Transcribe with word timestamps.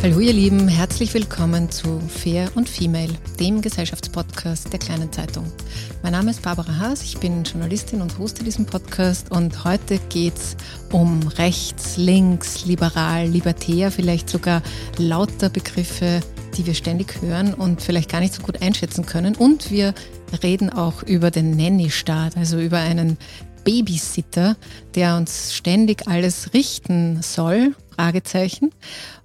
Hallo 0.00 0.20
ihr 0.20 0.32
Lieben, 0.32 0.68
herzlich 0.68 1.12
willkommen 1.12 1.72
zu 1.72 1.98
Fair 1.98 2.52
und 2.54 2.68
Female, 2.68 3.12
dem 3.40 3.60
Gesellschaftspodcast 3.60 4.72
der 4.72 4.78
kleinen 4.78 5.10
Zeitung. 5.12 5.44
Mein 6.04 6.12
Name 6.12 6.30
ist 6.30 6.40
Barbara 6.42 6.78
Haas, 6.78 7.02
ich 7.02 7.18
bin 7.18 7.42
Journalistin 7.42 8.00
und 8.00 8.16
hoste 8.16 8.44
diesen 8.44 8.64
Podcast 8.64 9.32
und 9.32 9.64
heute 9.64 9.98
geht's 10.08 10.56
um 10.92 11.26
rechts, 11.26 11.96
links, 11.96 12.64
liberal, 12.64 13.26
libertär, 13.26 13.90
vielleicht 13.90 14.30
sogar 14.30 14.62
lauter 14.98 15.50
Begriffe, 15.50 16.20
die 16.56 16.64
wir 16.64 16.74
ständig 16.74 17.20
hören 17.20 17.52
und 17.52 17.82
vielleicht 17.82 18.08
gar 18.08 18.20
nicht 18.20 18.34
so 18.34 18.42
gut 18.42 18.62
einschätzen 18.62 19.04
können. 19.04 19.34
Und 19.34 19.72
wir 19.72 19.94
reden 20.44 20.70
auch 20.70 21.02
über 21.02 21.32
den 21.32 21.56
Nanny-Staat, 21.56 22.36
also 22.36 22.60
über 22.60 22.78
einen 22.78 23.18
Babysitter, 23.64 24.56
der 24.94 25.16
uns 25.16 25.54
ständig 25.54 26.06
alles 26.06 26.54
richten 26.54 27.20
soll, 27.20 27.74
Fragezeichen. 27.96 28.70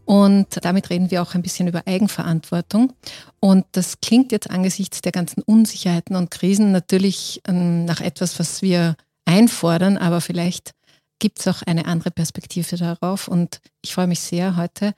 Und 0.06 0.48
damit 0.64 0.90
reden 0.90 1.12
wir 1.12 1.22
auch 1.22 1.34
ein 1.34 1.42
bisschen 1.42 1.68
über 1.68 1.84
Eigenverantwortung. 1.86 2.94
Und 3.40 3.66
das 3.72 4.02
klingt 4.02 4.32
jetzt 4.32 4.50
angesichts 4.50 5.02
der 5.02 5.12
ganzen 5.12 5.42
Unsicherheiten 5.44 6.16
und 6.16 6.32
Krisen 6.32 6.72
natürlich 6.72 7.42
ähm, 7.48 7.86
nach 7.86 8.02
etwas, 8.02 8.40
was 8.40 8.62
wir 8.62 8.96
einfordern, 9.25 9.97
aber 9.97 10.22
vielleicht 10.22 10.72
gibt 11.19 11.40
es 11.40 11.47
auch 11.47 11.62
eine 11.62 11.86
andere 11.86 12.12
Perspektive 12.12 12.75
darauf. 12.75 13.30
Und 13.30 13.62
ich 13.81 13.94
freue 13.94 14.08
mich 14.08 14.19
sehr, 14.19 14.58
heute 14.58 14.94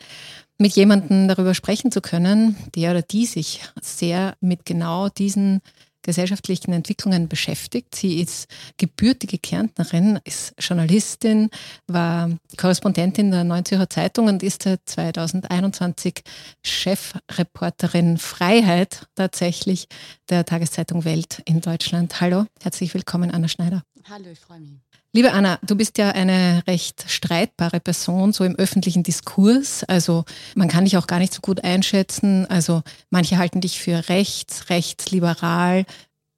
mit 0.57 0.73
jemandem 0.73 1.27
darüber 1.27 1.53
sprechen 1.53 1.91
zu 1.91 2.01
können, 2.01 2.55
der 2.73 2.91
oder 2.91 3.01
die 3.03 3.27
sich 3.27 3.61
sehr 3.81 4.35
mit 4.39 4.65
genau 4.65 5.09
diesen 5.09 5.61
gesellschaftlichen 6.05 6.71
Entwicklungen 6.71 7.27
beschäftigt. 7.27 7.95
Sie 7.95 8.21
ist 8.21 8.47
gebürtige 8.77 9.39
Kärntnerin, 9.39 10.19
ist 10.23 10.53
Journalistin, 10.59 11.49
war 11.87 12.29
Korrespondentin 12.57 13.31
der 13.31 13.43
Neuen 13.43 13.65
Zürcher 13.65 13.89
Zeitung 13.89 14.27
und 14.27 14.43
ist 14.43 14.63
seit 14.63 14.81
2021 14.85 16.21
Chefreporterin 16.63 18.19
Freiheit 18.19 19.07
tatsächlich 19.15 19.87
der 20.29 20.45
Tageszeitung 20.45 21.05
Welt 21.05 21.41
in 21.45 21.61
Deutschland. 21.61 22.21
Hallo, 22.21 22.45
herzlich 22.61 22.93
willkommen, 22.93 23.31
Anna 23.31 23.47
Schneider. 23.47 23.83
Hallo, 24.07 24.29
ich 24.31 24.39
freue 24.39 24.59
mich. 24.59 24.79
Liebe 25.15 25.31
Anna, 25.31 25.59
du 25.61 25.77
bist 25.77 25.97
ja 25.97 26.09
eine 26.09 26.61
recht 26.67 27.05
streitbare 27.07 27.79
Person, 27.79 28.33
so 28.33 28.43
im 28.43 28.57
öffentlichen 28.57 29.01
Diskurs. 29.01 29.85
Also 29.85 30.25
man 30.55 30.67
kann 30.67 30.83
dich 30.83 30.97
auch 30.97 31.07
gar 31.07 31.19
nicht 31.19 31.33
so 31.33 31.39
gut 31.39 31.63
einschätzen. 31.63 32.45
Also 32.47 32.81
manche 33.11 33.37
halten 33.37 33.61
dich 33.61 33.79
für 33.79 34.09
rechts, 34.09 34.69
rechtsliberal, 34.69 35.85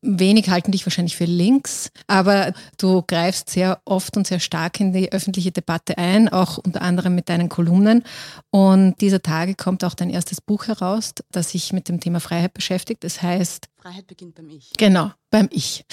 Wenig 0.04 0.50
halten 0.50 0.72
dich 0.72 0.86
wahrscheinlich 0.86 1.18
für 1.18 1.26
links, 1.26 1.90
aber 2.06 2.54
du 2.78 3.02
greifst 3.02 3.50
sehr 3.50 3.82
oft 3.84 4.16
und 4.16 4.28
sehr 4.28 4.40
stark 4.40 4.80
in 4.80 4.94
die 4.94 5.12
öffentliche 5.12 5.52
Debatte 5.52 5.98
ein, 5.98 6.30
auch 6.30 6.60
unter 6.60 6.84
anderem 6.84 7.16
mit 7.16 7.30
deinen 7.30 7.50
Kolumnen. 7.50 8.04
Und 8.52 9.02
dieser 9.02 9.24
Tage 9.24 9.56
kommt 9.56 9.84
auch 9.84 9.96
dein 9.96 10.12
erstes 10.12 10.40
Buch 10.40 10.68
heraus, 10.68 11.16
das 11.32 11.50
sich 11.50 11.74
mit 11.74 11.90
dem 11.90 12.00
Thema 12.00 12.20
Freiheit 12.20 12.54
beschäftigt. 12.54 13.04
Das 13.04 13.24
heißt 13.24 13.70
Freiheit 13.88 14.08
beginnt 14.08 14.36
beim 14.36 14.50
Ich. 14.50 14.72
Genau, 14.78 15.12
beim 15.30 15.48
Ich. 15.50 15.86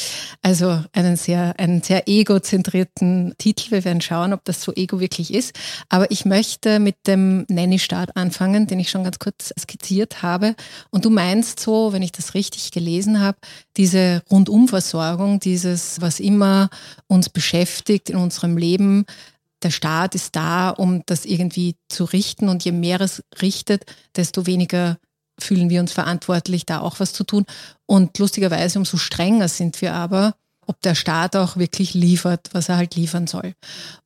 Also 0.43 0.83
einen 0.93 1.17
sehr, 1.17 1.55
einen 1.61 1.81
sehr 1.81 2.09
egozentrierten 2.09 3.35
Titel. 3.39 3.71
Wir 3.71 3.85
werden 3.85 4.01
schauen, 4.01 4.33
ob 4.33 4.45
das 4.45 4.63
so 4.63 4.73
ego 4.75 4.99
wirklich 4.99 5.33
ist. 5.33 5.57
Aber 5.91 6.11
ich 6.11 6.25
möchte 6.25 6.81
mit 6.81 6.97
dem 7.07 7.47
Nanny-Staat 7.49 8.17
anfangen, 8.17 8.67
den 8.67 8.81
ich 8.81 8.91
schon 8.91 9.05
ganz 9.05 9.21
kurz 9.21 9.55
skizziert 9.57 10.25
habe. 10.25 10.57
Und 10.91 11.05
du 11.05 11.11
meinst 11.11 11.61
so, 11.61 11.93
wenn 11.93 12.03
ich 12.03 12.11
das 12.11 12.35
richtig 12.35 12.73
gelesen 12.73 13.21
habe, 13.21 13.39
diese 13.77 14.25
Rundumversorgung, 14.29 15.39
dieses, 15.39 16.01
was 16.01 16.19
immer 16.19 16.71
uns 17.07 17.29
beschäftigt 17.29 18.11
in 18.11 18.17
unserem 18.17 18.57
Leben, 18.57 19.05
der 19.63 19.71
Staat 19.71 20.17
ist 20.17 20.35
da, 20.35 20.71
um 20.71 21.05
das 21.07 21.25
irgendwie 21.25 21.77
zu 21.89 22.03
richten. 22.03 22.49
Und 22.49 22.65
je 22.65 22.73
mehr 22.73 23.01
es 23.01 23.23
richtet, 23.41 23.85
desto 24.17 24.47
weniger 24.47 24.99
fühlen 25.39 25.71
wir 25.71 25.81
uns 25.81 25.93
verantwortlich, 25.93 26.67
da 26.67 26.81
auch 26.81 27.01
was 27.01 27.13
zu 27.13 27.25
tun. 27.25 27.45
Und 27.87 28.19
lustigerweise, 28.19 28.79
umso 28.79 28.97
strenger 28.97 29.49
sind 29.49 29.81
wir 29.81 29.95
aber, 29.95 30.35
ob 30.67 30.81
der 30.81 30.95
Staat 30.95 31.37
auch 31.37 31.57
wirklich 31.57 31.95
liefert, 31.95 32.49
was 32.53 32.69
er 32.69 32.77
halt 32.77 32.95
liefern 32.95 33.27
soll. 33.27 33.55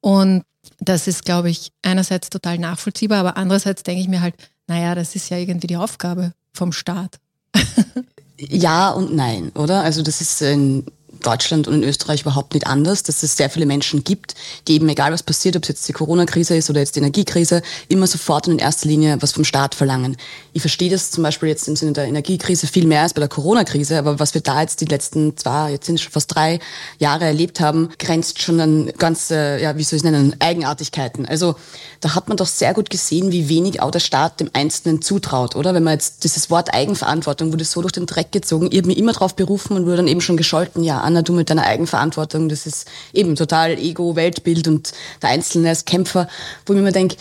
Und 0.00 0.44
das 0.80 1.06
ist, 1.06 1.24
glaube 1.24 1.50
ich, 1.50 1.72
einerseits 1.82 2.30
total 2.30 2.58
nachvollziehbar, 2.58 3.18
aber 3.20 3.36
andererseits 3.36 3.82
denke 3.82 4.02
ich 4.02 4.08
mir 4.08 4.20
halt, 4.20 4.34
naja, 4.66 4.94
das 4.94 5.14
ist 5.14 5.28
ja 5.30 5.38
irgendwie 5.38 5.66
die 5.66 5.76
Aufgabe 5.76 6.32
vom 6.52 6.72
Staat. 6.72 7.18
ja 8.38 8.90
und 8.90 9.14
nein, 9.14 9.50
oder? 9.54 9.82
Also 9.82 10.02
das 10.02 10.20
ist 10.20 10.42
ein 10.42 10.84
Deutschland 11.22 11.68
und 11.68 11.74
in 11.74 11.84
Österreich 11.84 12.22
überhaupt 12.22 12.54
nicht 12.54 12.66
anders, 12.66 13.02
dass 13.02 13.22
es 13.22 13.36
sehr 13.36 13.50
viele 13.50 13.66
Menschen 13.66 14.04
gibt, 14.04 14.34
die 14.66 14.74
eben, 14.74 14.88
egal 14.88 15.12
was 15.12 15.22
passiert, 15.22 15.56
ob 15.56 15.62
es 15.64 15.68
jetzt 15.68 15.88
die 15.88 15.92
Corona-Krise 15.92 16.56
ist 16.56 16.70
oder 16.70 16.80
jetzt 16.80 16.96
die 16.96 17.00
Energiekrise, 17.00 17.62
immer 17.88 18.06
sofort 18.06 18.46
und 18.46 18.54
in 18.54 18.58
erster 18.58 18.88
Linie 18.88 19.16
was 19.20 19.32
vom 19.32 19.44
Staat 19.44 19.74
verlangen. 19.74 20.16
Ich 20.52 20.62
verstehe 20.62 20.90
das 20.90 21.10
zum 21.10 21.22
Beispiel 21.22 21.48
jetzt 21.48 21.68
im 21.68 21.76
Sinne 21.76 21.92
der 21.92 22.04
Energiekrise 22.04 22.66
viel 22.66 22.86
mehr 22.86 23.02
als 23.02 23.14
bei 23.14 23.20
der 23.20 23.28
Corona-Krise, 23.28 23.98
aber 23.98 24.18
was 24.18 24.34
wir 24.34 24.40
da 24.40 24.60
jetzt 24.60 24.80
die 24.80 24.86
letzten 24.86 25.36
zwei, 25.36 25.72
jetzt 25.72 25.86
sind 25.86 25.96
es 25.96 26.02
schon 26.02 26.12
fast 26.12 26.34
drei 26.34 26.58
Jahre 26.98 27.24
erlebt 27.24 27.60
haben, 27.60 27.90
grenzt 27.98 28.40
schon 28.40 28.60
an 28.60 28.92
ganze, 28.98 29.58
ja, 29.60 29.76
wie 29.76 29.84
soll 29.84 29.96
ich 29.96 30.04
es 30.04 30.10
nennen, 30.10 30.36
Eigenartigkeiten. 30.40 31.26
Also 31.26 31.56
da 32.00 32.14
hat 32.14 32.28
man 32.28 32.36
doch 32.36 32.46
sehr 32.46 32.74
gut 32.74 32.90
gesehen, 32.90 33.32
wie 33.32 33.48
wenig 33.48 33.80
auch 33.80 33.90
der 33.90 34.00
Staat 34.00 34.40
dem 34.40 34.50
Einzelnen 34.52 35.02
zutraut, 35.02 35.56
oder? 35.56 35.74
Wenn 35.74 35.84
man 35.84 35.94
jetzt 35.94 36.24
dieses 36.24 36.50
Wort 36.50 36.72
Eigenverantwortung 36.72 37.52
wurde 37.52 37.64
so 37.64 37.80
durch 37.80 37.92
den 37.92 38.06
Dreck 38.06 38.32
gezogen, 38.32 38.70
ihr 38.70 38.78
habt 38.78 38.86
mich 38.86 38.98
immer 38.98 39.12
darauf 39.12 39.34
berufen 39.34 39.76
und 39.76 39.84
wurde 39.84 39.96
dann 39.98 40.08
eben 40.08 40.20
schon 40.20 40.36
gescholten, 40.36 40.84
ja, 40.84 41.00
Anna, 41.08 41.22
du 41.22 41.32
mit 41.32 41.48
deiner 41.48 41.64
Eigenverantwortung, 41.64 42.50
das 42.50 42.66
ist 42.66 42.86
eben 43.14 43.34
total 43.34 43.78
Ego, 43.78 44.14
Weltbild 44.14 44.68
und 44.68 44.92
der 45.22 45.30
Einzelne 45.30 45.70
als 45.70 45.86
Kämpfer, 45.86 46.28
wo 46.66 46.74
ich 46.74 46.80
mir 46.80 46.92
denke, 46.92 47.16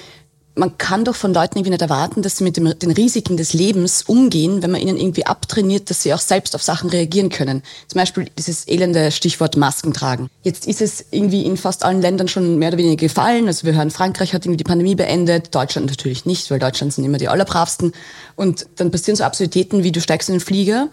man 0.55 0.77
kann 0.77 1.05
doch 1.05 1.15
von 1.15 1.33
Leuten 1.33 1.57
irgendwie 1.57 1.69
nicht 1.69 1.81
erwarten, 1.83 2.21
dass 2.21 2.35
sie 2.35 2.43
mit 2.43 2.57
dem, 2.57 2.77
den 2.77 2.91
Risiken 2.91 3.37
des 3.37 3.53
Lebens 3.53 4.01
umgehen, 4.01 4.61
wenn 4.61 4.71
man 4.71 4.81
ihnen 4.81 4.97
irgendwie 4.97 5.25
abtrainiert, 5.25 5.89
dass 5.89 6.01
sie 6.01 6.13
auch 6.13 6.19
selbst 6.19 6.53
auf 6.53 6.63
Sachen 6.63 6.89
reagieren 6.89 7.29
können. 7.29 7.63
Zum 7.87 7.99
Beispiel 7.99 8.29
dieses 8.37 8.67
elende 8.67 9.11
Stichwort 9.11 9.55
Masken 9.55 9.93
tragen. 9.93 10.29
Jetzt 10.43 10.67
ist 10.67 10.81
es 10.81 11.05
irgendwie 11.11 11.43
in 11.43 11.55
fast 11.55 11.85
allen 11.85 12.01
Ländern 12.01 12.27
schon 12.27 12.57
mehr 12.57 12.69
oder 12.69 12.79
weniger 12.79 12.97
gefallen. 12.97 13.47
Also 13.47 13.65
wir 13.65 13.75
hören, 13.75 13.91
Frankreich 13.91 14.33
hat 14.33 14.43
irgendwie 14.43 14.57
die 14.57 14.63
Pandemie 14.63 14.95
beendet, 14.95 15.55
Deutschland 15.55 15.87
natürlich 15.87 16.25
nicht, 16.25 16.51
weil 16.51 16.59
Deutschland 16.59 16.91
sind 16.91 17.05
immer 17.05 17.19
die 17.19 17.29
allerbravsten. 17.29 17.93
Und 18.35 18.65
dann 18.75 18.91
passieren 18.91 19.15
so 19.15 19.23
Absurditäten 19.23 19.83
wie 19.83 19.93
du 19.93 20.01
steigst 20.01 20.27
in 20.27 20.35
den 20.35 20.41
Flieger 20.41 20.89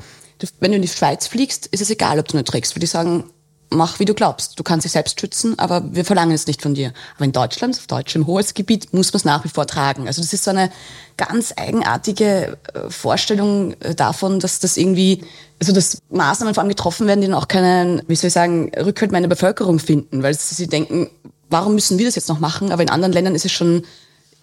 wenn 0.60 0.72
du 0.72 0.76
in 0.76 0.82
die 0.82 0.88
Schweiz 0.88 1.26
fliegst, 1.26 1.66
ist 1.66 1.82
es 1.82 1.90
egal, 1.90 2.18
ob 2.18 2.28
du 2.28 2.36
nur 2.36 2.44
trägst, 2.44 2.74
weil 2.74 2.80
die 2.80 2.86
sagen, 2.86 3.24
mach 3.70 3.98
wie 3.98 4.04
du 4.04 4.14
glaubst. 4.14 4.58
Du 4.58 4.62
kannst 4.62 4.84
dich 4.84 4.92
selbst 4.92 5.20
schützen, 5.20 5.58
aber 5.58 5.82
wir 5.94 6.04
verlangen 6.04 6.34
es 6.34 6.46
nicht 6.46 6.62
von 6.62 6.74
dir. 6.74 6.92
Aber 7.16 7.24
in 7.24 7.32
Deutschland, 7.32 7.76
auf 7.76 7.86
deutschem 7.86 8.26
Hoheitsgebiet, 8.26 8.92
muss 8.92 9.12
man 9.12 9.18
es 9.18 9.24
nach 9.24 9.44
wie 9.44 9.48
vor 9.48 9.66
tragen. 9.66 10.06
Also 10.06 10.22
das 10.22 10.32
ist 10.32 10.44
so 10.44 10.50
eine 10.50 10.70
ganz 11.16 11.52
eigenartige 11.56 12.58
äh, 12.72 12.90
Vorstellung 12.90 13.74
äh, 13.80 13.94
davon, 13.94 14.40
dass 14.40 14.60
das 14.60 14.76
irgendwie, 14.76 15.24
also 15.60 15.72
dass 15.72 15.98
Maßnahmen 16.10 16.54
vor 16.54 16.62
allem 16.62 16.70
getroffen 16.70 17.06
werden, 17.06 17.20
die 17.20 17.26
dann 17.26 17.36
auch 17.36 17.48
keinen, 17.48 18.02
wie 18.08 18.16
soll 18.16 18.28
ich 18.28 18.34
sagen, 18.34 18.70
Rückhalt 18.76 19.12
meiner 19.12 19.28
Bevölkerung 19.28 19.78
finden, 19.78 20.22
weil 20.22 20.34
sie 20.34 20.66
denken, 20.66 21.10
warum 21.50 21.74
müssen 21.74 21.98
wir 21.98 22.06
das 22.06 22.14
jetzt 22.14 22.28
noch 22.28 22.40
machen? 22.40 22.72
Aber 22.72 22.82
in 22.82 22.90
anderen 22.90 23.12
Ländern 23.12 23.34
ist 23.34 23.44
es 23.44 23.52
schon. 23.52 23.84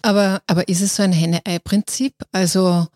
Aber, 0.02 0.42
aber 0.46 0.68
ist 0.68 0.80
es 0.80 0.96
so 0.96 1.02
ein 1.02 1.12
Henne-Ei-Prinzip? 1.12 2.14
Also 2.32 2.86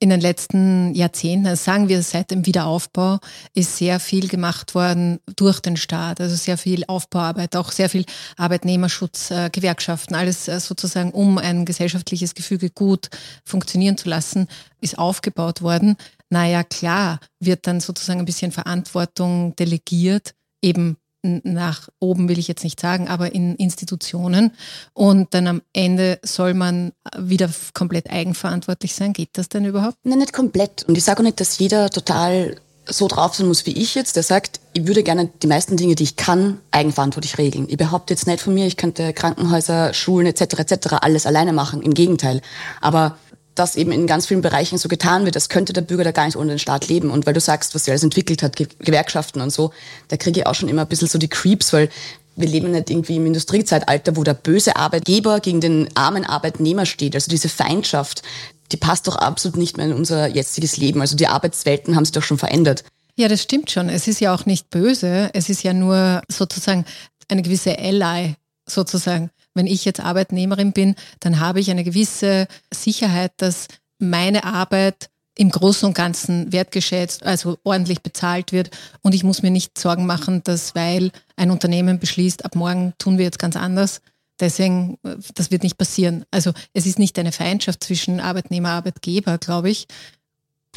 in 0.00 0.10
den 0.10 0.20
letzten 0.20 0.94
Jahrzehnten, 0.94 1.46
also 1.46 1.62
sagen 1.62 1.88
wir 1.88 2.02
seit 2.02 2.30
dem 2.30 2.46
Wiederaufbau, 2.46 3.18
ist 3.54 3.76
sehr 3.76 3.98
viel 3.98 4.28
gemacht 4.28 4.74
worden 4.74 5.18
durch 5.34 5.60
den 5.60 5.76
Staat. 5.76 6.20
Also 6.20 6.36
sehr 6.36 6.56
viel 6.56 6.84
Aufbauarbeit, 6.86 7.56
auch 7.56 7.72
sehr 7.72 7.88
viel 7.88 8.04
Arbeitnehmerschutz, 8.36 9.30
äh, 9.30 9.50
Gewerkschaften, 9.50 10.14
alles 10.14 10.46
äh, 10.46 10.60
sozusagen, 10.60 11.10
um 11.10 11.38
ein 11.38 11.64
gesellschaftliches 11.64 12.34
Gefüge 12.34 12.70
gut 12.70 13.08
funktionieren 13.44 13.96
zu 13.96 14.08
lassen, 14.08 14.46
ist 14.80 14.98
aufgebaut 14.98 15.62
worden. 15.62 15.96
Naja, 16.30 16.62
klar, 16.62 17.18
wird 17.40 17.66
dann 17.66 17.80
sozusagen 17.80 18.20
ein 18.20 18.26
bisschen 18.26 18.52
Verantwortung 18.52 19.56
delegiert, 19.56 20.34
eben 20.62 20.96
nach 21.22 21.88
oben 21.98 22.28
will 22.28 22.38
ich 22.38 22.48
jetzt 22.48 22.64
nicht 22.64 22.80
sagen, 22.80 23.08
aber 23.08 23.34
in 23.34 23.56
Institutionen. 23.56 24.52
Und 24.92 25.34
dann 25.34 25.46
am 25.46 25.62
Ende 25.72 26.18
soll 26.22 26.54
man 26.54 26.92
wieder 27.16 27.50
komplett 27.74 28.10
eigenverantwortlich 28.10 28.94
sein. 28.94 29.12
Geht 29.12 29.30
das 29.32 29.48
denn 29.48 29.64
überhaupt? 29.64 29.96
Nein, 30.04 30.18
nicht 30.18 30.32
komplett. 30.32 30.84
Und 30.84 30.96
ich 30.96 31.04
sage 31.04 31.20
auch 31.20 31.24
nicht, 31.24 31.40
dass 31.40 31.58
jeder 31.58 31.90
total 31.90 32.56
so 32.90 33.06
drauf 33.06 33.34
sein 33.34 33.46
muss 33.46 33.66
wie 33.66 33.72
ich 33.72 33.94
jetzt, 33.94 34.16
der 34.16 34.22
sagt, 34.22 34.60
ich 34.72 34.86
würde 34.86 35.02
gerne 35.02 35.30
die 35.42 35.46
meisten 35.46 35.76
Dinge, 35.76 35.94
die 35.94 36.04
ich 36.04 36.16
kann, 36.16 36.58
eigenverantwortlich 36.70 37.36
regeln. 37.38 37.66
Ich 37.68 37.76
behaupte 37.76 38.14
jetzt 38.14 38.26
nicht 38.26 38.40
von 38.40 38.54
mir, 38.54 38.66
ich 38.66 38.76
könnte 38.76 39.12
Krankenhäuser, 39.12 39.92
Schulen 39.92 40.26
etc. 40.26 40.60
etc. 40.60 40.94
alles 41.00 41.26
alleine 41.26 41.52
machen. 41.52 41.82
Im 41.82 41.94
Gegenteil. 41.94 42.40
Aber 42.80 43.18
dass 43.58 43.76
eben 43.76 43.92
in 43.92 44.06
ganz 44.06 44.26
vielen 44.26 44.42
Bereichen 44.42 44.78
so 44.78 44.88
getan 44.88 45.24
wird, 45.24 45.36
als 45.36 45.48
könnte 45.48 45.72
der 45.72 45.80
Bürger 45.80 46.04
da 46.04 46.12
gar 46.12 46.26
nicht 46.26 46.36
ohne 46.36 46.50
den 46.50 46.58
Staat 46.58 46.88
leben. 46.88 47.10
Und 47.10 47.26
weil 47.26 47.34
du 47.34 47.40
sagst, 47.40 47.74
was 47.74 47.84
sie 47.84 47.90
alles 47.90 48.02
entwickelt 48.02 48.42
hat, 48.42 48.56
Gewerkschaften 48.56 49.40
und 49.40 49.50
so, 49.50 49.72
da 50.08 50.16
kriege 50.16 50.40
ich 50.40 50.46
auch 50.46 50.54
schon 50.54 50.68
immer 50.68 50.82
ein 50.82 50.88
bisschen 50.88 51.08
so 51.08 51.18
die 51.18 51.28
Creeps, 51.28 51.72
weil 51.72 51.88
wir 52.36 52.48
leben 52.48 52.70
nicht 52.70 52.88
irgendwie 52.88 53.16
im 53.16 53.26
Industriezeitalter, 53.26 54.16
wo 54.16 54.22
der 54.22 54.34
böse 54.34 54.76
Arbeitgeber 54.76 55.40
gegen 55.40 55.60
den 55.60 55.88
armen 55.96 56.24
Arbeitnehmer 56.24 56.86
steht. 56.86 57.14
Also 57.14 57.28
diese 57.30 57.48
Feindschaft, 57.48 58.22
die 58.70 58.76
passt 58.76 59.08
doch 59.08 59.16
absolut 59.16 59.56
nicht 59.56 59.76
mehr 59.76 59.86
in 59.86 59.92
unser 59.92 60.28
jetziges 60.28 60.76
Leben. 60.76 61.00
Also 61.00 61.16
die 61.16 61.26
Arbeitswelten 61.26 61.96
haben 61.96 62.04
sich 62.04 62.12
doch 62.12 62.22
schon 62.22 62.38
verändert. 62.38 62.84
Ja, 63.16 63.26
das 63.26 63.42
stimmt 63.42 63.70
schon. 63.70 63.88
Es 63.88 64.06
ist 64.06 64.20
ja 64.20 64.32
auch 64.32 64.46
nicht 64.46 64.70
böse. 64.70 65.30
Es 65.32 65.48
ist 65.48 65.64
ja 65.64 65.72
nur 65.72 66.22
sozusagen 66.28 66.84
eine 67.28 67.42
gewisse 67.42 67.76
Ally 67.76 68.36
sozusagen. 68.66 69.30
Wenn 69.58 69.66
ich 69.66 69.84
jetzt 69.84 69.98
Arbeitnehmerin 69.98 70.72
bin, 70.72 70.94
dann 71.18 71.40
habe 71.40 71.58
ich 71.58 71.68
eine 71.68 71.82
gewisse 71.82 72.46
Sicherheit, 72.72 73.32
dass 73.38 73.66
meine 73.98 74.44
Arbeit 74.44 75.10
im 75.36 75.50
Großen 75.50 75.88
und 75.88 75.94
Ganzen 75.94 76.52
wertgeschätzt, 76.52 77.24
also 77.24 77.58
ordentlich 77.64 78.00
bezahlt 78.02 78.52
wird. 78.52 78.70
Und 79.02 79.16
ich 79.16 79.24
muss 79.24 79.42
mir 79.42 79.50
nicht 79.50 79.76
Sorgen 79.76 80.06
machen, 80.06 80.44
dass 80.44 80.76
weil 80.76 81.10
ein 81.34 81.50
Unternehmen 81.50 81.98
beschließt, 81.98 82.44
ab 82.44 82.54
morgen 82.54 82.94
tun 82.98 83.18
wir 83.18 83.24
jetzt 83.24 83.40
ganz 83.40 83.56
anders. 83.56 84.00
Deswegen, 84.38 84.96
das 85.34 85.50
wird 85.50 85.64
nicht 85.64 85.76
passieren. 85.76 86.24
Also 86.30 86.52
es 86.72 86.86
ist 86.86 87.00
nicht 87.00 87.18
eine 87.18 87.32
Feindschaft 87.32 87.82
zwischen 87.82 88.20
Arbeitnehmer, 88.20 88.68
Arbeitgeber, 88.68 89.38
glaube 89.38 89.70
ich, 89.70 89.88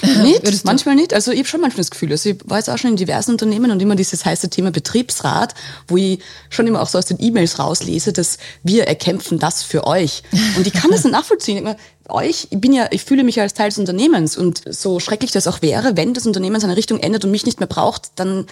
Nicht, 0.02 0.66
manchmal 0.66 0.96
nicht. 0.96 1.14
Also 1.14 1.32
ich 1.32 1.40
habe 1.40 1.48
schon 1.48 1.62
manchmal 1.62 1.82
das 1.82 1.92
Gefühl, 1.92 2.12
also 2.12 2.30
ich 2.30 2.38
war 2.46 2.58
jetzt 2.58 2.70
auch 2.70 2.78
schon 2.78 2.92
in 2.92 2.96
diversen 2.96 3.32
Unternehmen 3.32 3.72
und 3.72 3.80
immer 3.82 3.96
dieses 3.96 4.26
heiße 4.26 4.50
Thema 4.50 4.72
Betriebsrat, 4.72 5.54
wo 5.88 5.98
ich 5.98 6.20
schon 6.50 6.66
immer 6.66 6.82
auch 6.82 6.88
so 6.88 6.98
aus 6.98 7.06
den 7.06 7.22
E-Mails 7.22 7.60
rauslese, 7.60 8.12
dass 8.14 8.38
wir 8.64 8.88
erkämpfen 8.88 9.38
das 9.38 9.64
für 9.64 9.86
euch. 9.86 10.24
Und 10.58 10.66
ich 10.66 10.74
kann 10.74 10.92
das 10.92 11.04
nicht 11.04 11.14
nachvollziehen. 11.14 11.58
Ich 11.58 11.64
meine, 11.64 11.78
euch, 12.10 12.48
ich 12.50 12.60
bin 12.60 12.74
ja, 12.74 12.88
ich 12.92 13.04
fühle 13.04 13.24
mich 13.24 13.40
als 13.40 13.54
Teil 13.54 13.70
des 13.70 13.78
Unternehmens 13.78 14.38
und 14.38 14.62
so 14.66 15.00
schrecklich 15.00 15.32
das 15.32 15.48
auch 15.48 15.62
wäre, 15.62 15.96
wenn 15.96 16.14
das 16.14 16.26
Unternehmen 16.26 16.60
seine 16.60 16.78
Richtung 16.78 17.00
ändert 17.00 17.26
und 17.26 17.32
mich 17.32 17.46
nicht 17.46 17.60
mehr 17.60 17.68
braucht, 17.68 18.12
dann 18.16 18.48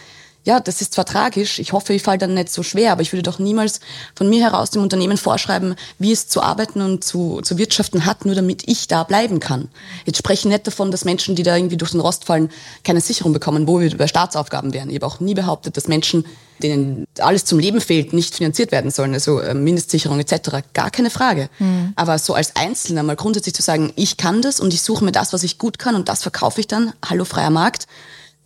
ja, 0.46 0.60
das 0.60 0.82
ist 0.82 0.94
zwar 0.94 1.06
tragisch, 1.06 1.60
ich 1.60 1.74
hoffe, 1.74 1.94
ich 1.94 2.02
falle 2.02 2.18
dann 2.18 2.34
nicht 2.34 2.50
so 2.50 2.64
schwer, 2.64 2.94
aber 2.94 3.02
ich 3.02 3.12
würde 3.12 3.24
doch 3.24 3.40
niemals 3.40 3.82
von 4.16 4.30
mir 4.30 4.42
heraus 4.42 4.72
dem 4.72 4.82
Unternehmen 4.82 5.18
vorschreiben, 5.18 5.76
wie 6.00 6.12
es 6.12 6.28
zu 6.28 6.42
arbeiten 6.42 6.82
und 6.82 7.04
zu, 7.04 7.42
zu 7.42 7.58
wirtschaften 7.58 8.06
hat, 8.06 8.26
nur 8.26 8.36
damit 8.36 8.64
ich 8.66 8.88
da 8.88 9.04
bleiben 9.04 9.40
kann. 9.40 9.68
Jetzt 10.06 10.18
spreche 10.18 10.48
ich 10.48 10.54
nicht 10.54 10.66
davon, 10.66 10.92
dass 10.92 11.04
Menschen, 11.04 11.36
die 11.36 11.44
da 11.44 11.56
irgendwie 11.56 11.78
durch 11.78 11.92
den 11.92 12.00
Rost 12.00 12.26
fallen, 12.26 12.50
keine 12.84 13.02
Sicherung 13.02 13.34
bekommen, 13.34 13.68
wo 13.68 13.82
wir 13.82 13.96
bei 13.98 14.08
Staatsaufgaben 14.08 14.74
wären. 14.74 14.90
Ich 14.90 14.96
habe 14.96 15.08
auch 15.08 15.20
nie 15.20 15.34
behauptet, 15.34 15.76
dass 15.76 15.90
Menschen, 15.90 16.26
denen 16.64 17.06
alles 17.20 17.44
zum 17.44 17.60
Leben 17.60 17.82
fehlt, 17.82 18.14
nicht 18.14 18.36
finanziert 18.36 18.72
werden 18.72 18.92
sollen, 18.92 19.14
also 19.14 19.40
äh, 19.40 19.54
Mindestsicherung 19.54 20.20
etc. 20.20 20.64
Gar 20.74 20.90
keine 20.90 21.10
Frage. 21.10 21.50
Mhm. 21.60 21.94
Aber 21.96 22.18
so 22.18 22.34
als 22.34 22.56
Einzelner 22.56 23.04
mal 23.04 23.18
grundsätzlich 23.18 23.56
zu 23.56 23.62
sagen, 23.62 23.92
ich 23.98 24.16
kann 24.16 24.42
das 24.42 24.62
und 24.62 24.74
ich 24.74 24.82
suche 24.82 25.04
mir 25.04 25.12
das, 25.12 25.34
was 25.34 25.44
ich 25.44 25.58
gut 25.58 25.80
kann 25.80 25.96
und 25.96 26.08
das 26.08 26.22
verkaufe 26.22 26.62
ich 26.62 26.68
dann, 26.68 26.94
hallo 27.06 27.26
freier 27.26 27.50
Markt, 27.50 27.88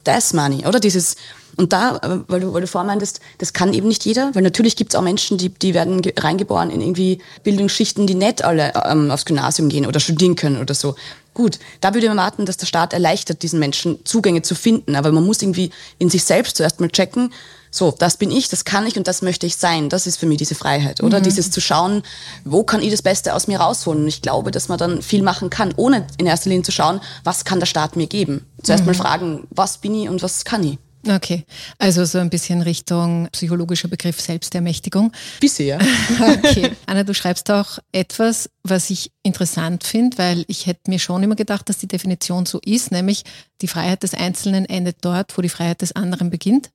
das 0.03 0.33
Money, 0.33 0.65
oder? 0.65 0.79
Dieses 0.79 1.15
und 1.57 1.73
da, 1.73 1.97
äh, 1.97 2.19
weil 2.27 2.39
du, 2.39 2.53
weil 2.53 2.61
du 2.61 2.67
vorher 2.67 2.87
meintest, 2.87 3.19
das 3.37 3.53
kann 3.53 3.73
eben 3.73 3.87
nicht 3.87 4.05
jeder, 4.05 4.33
weil 4.33 4.41
natürlich 4.41 4.75
gibt 4.75 4.93
es 4.93 4.99
auch 4.99 5.03
Menschen, 5.03 5.37
die, 5.37 5.49
die 5.49 5.73
werden 5.73 6.01
reingeboren 6.17 6.69
in 6.69 6.81
irgendwie 6.81 7.19
Bildungsschichten, 7.43 8.07
die 8.07 8.15
nicht 8.15 8.43
alle 8.43 8.73
ähm, 8.85 9.11
aufs 9.11 9.25
Gymnasium 9.25 9.69
gehen 9.69 9.85
oder 9.85 9.99
studieren 9.99 10.35
können 10.35 10.59
oder 10.59 10.73
so. 10.73 10.95
Gut, 11.33 11.57
da 11.81 11.93
würde 11.93 12.07
man 12.09 12.19
erwarten, 12.19 12.45
dass 12.45 12.57
der 12.57 12.67
Staat 12.67 12.93
erleichtert, 12.93 13.41
diesen 13.41 13.59
Menschen 13.59 14.05
Zugänge 14.05 14.43
zu 14.43 14.53
finden. 14.53 14.95
Aber 14.95 15.11
man 15.11 15.25
muss 15.25 15.41
irgendwie 15.41 15.71
in 15.97 16.09
sich 16.09 16.23
selbst 16.23 16.57
zuerst 16.57 16.79
mal 16.79 16.89
checken, 16.89 17.31
so, 17.71 17.91
das 17.97 18.17
bin 18.17 18.29
ich, 18.29 18.49
das 18.49 18.65
kann 18.65 18.85
ich 18.85 18.97
und 18.97 19.07
das 19.07 19.23
möchte 19.23 19.47
ich 19.47 19.55
sein. 19.55 19.89
Das 19.89 20.05
ist 20.05 20.17
für 20.17 20.27
mich 20.27 20.37
diese 20.37 20.53
Freiheit, 20.53 21.01
oder? 21.01 21.19
Mhm. 21.19 21.23
Dieses 21.23 21.49
zu 21.49 21.59
schauen, 21.59 22.03
wo 22.45 22.63
kann 22.63 22.83
ich 22.83 22.91
das 22.91 23.01
Beste 23.01 23.33
aus 23.33 23.47
mir 23.47 23.59
rausholen? 23.59 24.03
Und 24.03 24.07
ich 24.07 24.21
glaube, 24.21 24.51
dass 24.51 24.67
man 24.67 24.77
dann 24.77 25.01
viel 25.01 25.23
machen 25.23 25.49
kann, 25.49 25.73
ohne 25.75 26.05
in 26.19 26.27
erster 26.27 26.51
Linie 26.51 26.63
zu 26.63 26.71
schauen, 26.71 27.01
was 27.23 27.45
kann 27.45 27.59
der 27.59 27.65
Staat 27.65 27.95
mir 27.95 28.05
geben? 28.05 28.45
Zuerst 28.61 28.83
mhm. 28.83 28.91
mal 28.91 28.93
fragen, 28.93 29.47
was 29.49 29.79
bin 29.79 29.95
ich 29.95 30.07
und 30.07 30.21
was 30.21 30.45
kann 30.45 30.63
ich? 30.63 30.77
Okay, 31.05 31.43
also 31.79 32.05
so 32.05 32.19
ein 32.19 32.29
bisschen 32.29 32.61
Richtung 32.61 33.27
psychologischer 33.33 33.89
Begriff 33.89 34.21
Selbstermächtigung. 34.21 35.11
Bisher. 35.41 35.79
okay. 36.43 36.71
Anna, 36.85 37.03
du 37.03 37.13
schreibst 37.13 37.51
auch 37.51 37.79
etwas, 37.91 38.49
was 38.63 38.89
ich 38.89 39.11
interessant 39.21 39.83
finde, 39.83 40.17
weil 40.17 40.45
ich 40.47 40.65
hätte 40.65 40.89
mir 40.89 40.99
schon 40.99 41.21
immer 41.21 41.35
gedacht, 41.35 41.67
dass 41.67 41.77
die 41.77 41.89
Definition 41.89 42.45
so 42.45 42.59
ist, 42.63 42.91
nämlich 42.91 43.23
die 43.61 43.67
Freiheit 43.67 44.03
des 44.03 44.13
Einzelnen 44.13 44.65
endet 44.65 44.97
dort, 45.01 45.37
wo 45.37 45.41
die 45.41 45.49
Freiheit 45.49 45.81
des 45.81 45.93
anderen 45.93 46.29
beginnt. 46.29 46.69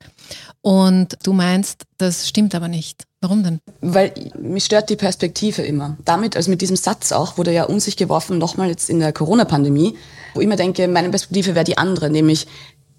Und 0.60 1.16
du 1.22 1.32
meinst, 1.32 1.84
das 1.96 2.28
stimmt 2.28 2.54
aber 2.54 2.69
nicht. 2.69 3.04
Warum 3.22 3.42
denn? 3.42 3.60
Weil 3.80 4.12
mich 4.38 4.66
stört 4.66 4.90
die 4.90 4.96
Perspektive 4.96 5.62
immer. 5.62 5.96
Damit, 6.04 6.36
also 6.36 6.50
mit 6.50 6.60
diesem 6.60 6.76
Satz 6.76 7.12
auch, 7.12 7.38
wurde 7.38 7.52
ja 7.52 7.64
um 7.64 7.80
sich 7.80 7.96
geworfen, 7.96 8.36
nochmal 8.36 8.69
jetzt 8.69 8.90
in 8.90 9.00
der 9.00 9.12
Corona-Pandemie, 9.12 9.96
wo 10.35 10.40
ich 10.40 10.47
immer 10.47 10.56
denke, 10.56 10.87
meine 10.87 11.08
Perspektive 11.08 11.54
wäre 11.54 11.64
die 11.64 11.78
andere, 11.78 12.11
nämlich 12.11 12.47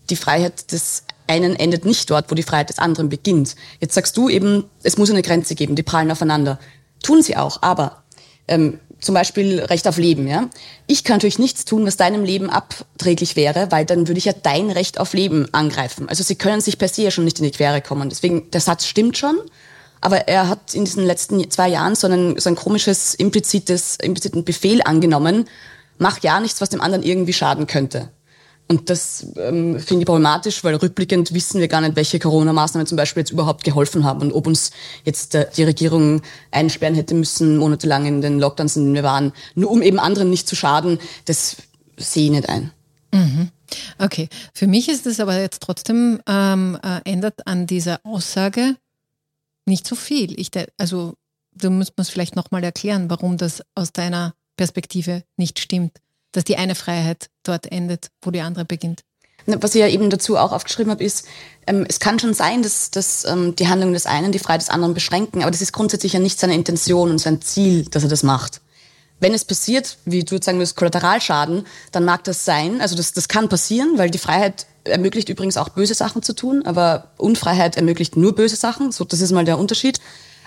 die 0.10 0.16
Freiheit 0.16 0.72
des 0.72 1.04
einen 1.30 1.56
endet 1.56 1.86
nicht 1.86 2.10
dort, 2.10 2.30
wo 2.32 2.36
die 2.36 2.44
Freiheit 2.44 2.70
des 2.70 2.80
anderen 2.80 3.10
beginnt. 3.10 3.56
Jetzt 3.80 3.94
sagst 3.94 4.18
du 4.18 4.30
eben, 4.30 4.66
es 4.84 4.98
muss 4.98 5.10
eine 5.10 5.22
Grenze 5.22 5.56
geben, 5.56 5.76
die 5.76 5.84
prallen 5.84 6.12
aufeinander. 6.12 6.60
Tun 7.04 7.22
sie 7.22 7.38
auch, 7.38 7.62
aber 7.62 8.04
ähm, 8.48 8.80
zum 9.00 9.16
Beispiel 9.16 9.60
Recht 9.60 9.88
auf 9.88 9.98
Leben. 9.98 10.28
Ja? 10.28 10.50
Ich 10.88 11.04
kann 11.04 11.18
natürlich 11.18 11.40
nichts 11.40 11.66
tun, 11.66 11.86
was 11.86 11.98
deinem 11.98 12.24
Leben 12.24 12.50
abträglich 12.50 13.36
wäre, 13.36 13.72
weil 13.72 13.86
dann 13.86 14.08
würde 14.08 14.18
ich 14.18 14.26
ja 14.26 14.34
dein 14.34 14.72
Recht 14.72 15.00
auf 15.00 15.14
Leben 15.14 15.48
angreifen. 15.54 16.10
Also 16.10 16.24
sie 16.24 16.36
können 16.36 16.62
sich 16.62 16.78
per 16.78 16.90
se 16.90 17.04
ja 17.04 17.12
schon 17.12 17.24
nicht 17.24 17.40
in 17.40 17.46
die 17.46 17.52
Quere 17.52 17.82
kommen. 17.82 18.10
Deswegen, 18.10 18.50
der 18.52 18.62
Satz 18.62 18.86
stimmt 18.86 19.18
schon, 19.18 19.38
aber 20.02 20.28
er 20.28 20.50
hat 20.50 20.74
in 20.74 20.86
diesen 20.86 21.06
letzten 21.06 21.50
zwei 21.50 21.70
Jahren 21.70 21.96
so 21.96 22.08
ein, 22.08 22.38
so 22.38 22.50
ein 22.50 22.56
komisches, 22.56 23.14
implizites, 23.14 23.98
impliziten 24.02 24.44
Befehl 24.44 24.82
angenommen, 24.84 25.48
mach 25.98 26.22
ja 26.22 26.40
nichts, 26.40 26.62
was 26.62 26.70
dem 26.70 26.82
anderen 26.82 27.04
irgendwie 27.04 27.34
schaden 27.34 27.68
könnte. 27.68 28.10
Und 28.72 28.92
das 28.92 29.26
ähm, 29.38 29.80
finde 29.80 30.04
ich 30.04 30.06
problematisch, 30.06 30.64
weil 30.64 30.76
rückblickend 30.76 31.34
wissen 31.34 31.60
wir 31.60 31.68
gar 31.68 31.82
nicht, 31.82 31.96
welche 31.96 32.20
Corona-Maßnahmen 32.20 32.86
zum 32.86 32.98
Beispiel 32.98 33.22
jetzt 33.22 33.32
überhaupt 33.32 33.64
geholfen 33.64 34.04
haben 34.04 34.22
und 34.22 34.32
ob 34.32 34.46
uns 34.46 34.70
jetzt 35.06 35.34
äh, 35.34 35.48
die 35.58 35.64
Regierung 35.64 36.22
einsperren 36.52 36.94
hätte 36.94 37.16
müssen, 37.16 37.58
monatelang 37.58 38.06
in 38.06 38.22
den 38.22 38.40
Lockdowns, 38.40 38.76
in 38.76 38.84
denen 38.84 38.94
wir 38.94 39.04
waren, 39.04 39.34
nur 39.56 39.72
um 39.72 39.82
eben 39.82 39.98
anderen 39.98 40.30
nicht 40.30 40.48
zu 40.48 40.56
schaden, 40.56 41.00
das 41.26 41.58
sehe 41.98 42.26
ich 42.26 42.32
nicht 42.32 42.48
ein. 42.48 42.72
Mhm. 43.12 43.50
Okay, 43.98 44.30
für 44.54 44.68
mich 44.68 44.88
ist 44.88 45.08
es 45.08 45.20
aber 45.20 45.40
jetzt 45.40 45.64
trotzdem 45.64 46.22
ähm, 46.28 46.78
äh, 46.84 47.02
ändert 47.10 47.48
an 47.48 47.66
dieser 47.66 48.00
Aussage 48.04 48.76
nicht 49.66 49.88
so 49.88 49.96
viel. 49.96 50.40
Ich, 50.40 50.52
also 50.78 51.16
du 51.56 51.72
musst 51.72 51.98
mir 51.98 52.04
es 52.04 52.10
vielleicht 52.10 52.36
nochmal 52.36 52.64
erklären, 52.64 53.10
warum 53.10 53.38
das 53.38 53.64
aus 53.74 53.94
deiner 53.94 54.36
Perspektive 54.58 55.24
nicht 55.38 55.58
stimmt 55.58 56.02
dass 56.32 56.44
die 56.44 56.58
eine 56.58 56.76
Freiheit 56.76 57.30
dort 57.44 57.72
endet, 57.72 58.10
wo 58.22 58.32
die 58.32 58.42
andere 58.42 58.66
beginnt. 58.66 59.02
Was 59.46 59.74
ich 59.74 59.82
ja 59.82 59.88
eben 59.88 60.10
dazu 60.10 60.38
auch 60.38 60.52
aufgeschrieben 60.52 60.92
habe, 60.92 61.04
ist, 61.04 61.26
ähm, 61.66 61.86
es 61.88 62.00
kann 62.00 62.20
schon 62.20 62.34
sein, 62.34 62.62
dass, 62.62 62.92
dass 62.92 63.26
ähm, 63.26 63.56
die 63.56 63.68
Handlungen 63.68 63.94
des 63.94 64.06
einen 64.06 64.32
die 64.32 64.40
Freiheit 64.40 64.62
des 64.62 64.70
anderen 64.70 64.94
beschränken, 64.94 65.42
aber 65.42 65.52
das 65.52 65.62
ist 65.62 65.72
grundsätzlich 65.72 66.14
ja 66.14 66.20
nicht 66.20 66.40
seine 66.40 66.54
Intention 66.54 67.10
und 67.10 67.20
sein 67.20 67.42
Ziel, 67.42 67.86
dass 67.86 68.04
er 68.04 68.10
das 68.10 68.24
macht. 68.24 68.62
wenn 69.20 69.34
es 69.34 69.46
passiert, 69.46 69.98
wie 70.06 70.24
du 70.24 70.36
jetzt 70.36 70.46
sagen 70.46 70.60
würdest, 70.60 70.76
Kollateralschaden, 70.76 71.66
dann 71.92 72.06
mag 72.06 72.24
das 72.24 72.46
sein. 72.46 72.80
Also 72.82 72.96
das, 72.96 73.12
das 73.12 73.28
kann 73.28 73.50
passieren, 73.50 73.98
weil 73.98 74.10
die 74.10 74.18
Freiheit 74.18 74.66
ermöglicht 74.86 75.30
übrigens 75.30 75.58
auch 75.58 75.70
böse 75.70 75.94
Sachen 75.94 76.24
zu 76.24 76.34
tun, 76.34 76.66
aber 76.66 77.12
Unfreiheit 77.18 77.76
ermöglicht 77.76 78.16
nur 78.16 78.34
böse 78.34 78.56
Sachen. 78.56 78.92
So, 78.92 79.04
das 79.04 79.22
ist 79.22 79.32
mal 79.32 79.46
der 79.46 79.60
Unterschied. 79.60 80.00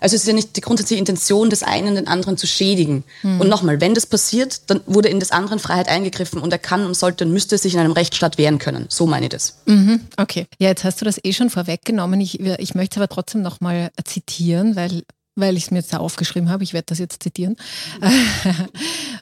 Also 0.03 0.17
es 0.17 0.23
ist 0.23 0.29
ja 0.29 0.35
nicht 0.35 0.57
die 0.57 0.61
grundsätzliche 0.61 0.99
Intention 0.99 1.49
des 1.49 1.63
einen, 1.63 1.95
den 1.95 2.09
anderen 2.09 2.37
zu 2.37 2.47
schädigen. 2.47 3.05
Mhm. 3.23 3.41
Und 3.41 3.49
nochmal, 3.49 3.81
wenn 3.81 3.95
das 3.95 4.07
passiert, 4.07 4.71
dann 4.71 4.81
wurde 4.87 5.09
in 5.09 5.21
des 5.21 5.31
anderen 5.31 5.59
Freiheit 5.59 5.89
eingegriffen 5.89 6.41
und 6.41 6.53
er 6.53 6.59
kann 6.59 6.85
und 6.85 6.95
sollte 6.95 7.25
und 7.25 7.33
müsste 7.33 7.57
sich 7.57 7.75
in 7.75 7.81
einem 7.81 7.93
Rechtsstaat 7.93 8.39
wehren 8.39 8.59
können. 8.59 8.87
So 8.89 9.07
meine 9.07 9.27
ich 9.27 9.31
das. 9.31 9.63
Mhm. 9.67 10.01
Okay. 10.17 10.47
Ja, 10.59 10.69
jetzt 10.69 10.85
hast 10.85 11.01
du 11.01 11.05
das 11.05 11.21
eh 11.23 11.33
schon 11.33 11.51
vorweggenommen. 11.51 12.21
Ich, 12.21 12.41
ich 12.41 12.75
möchte 12.75 12.95
es 12.95 12.97
aber 12.99 13.09
trotzdem 13.09 13.43
nochmal 13.43 13.91
zitieren, 14.05 14.77
weil 14.77 15.05
weil 15.35 15.57
ich 15.57 15.65
es 15.65 15.71
mir 15.71 15.79
jetzt 15.79 15.93
da 15.93 15.99
aufgeschrieben 15.99 16.51
habe, 16.51 16.65
ich 16.65 16.73
werde 16.73 16.87
das 16.87 16.99
jetzt 16.99 17.23
zitieren. 17.23 17.57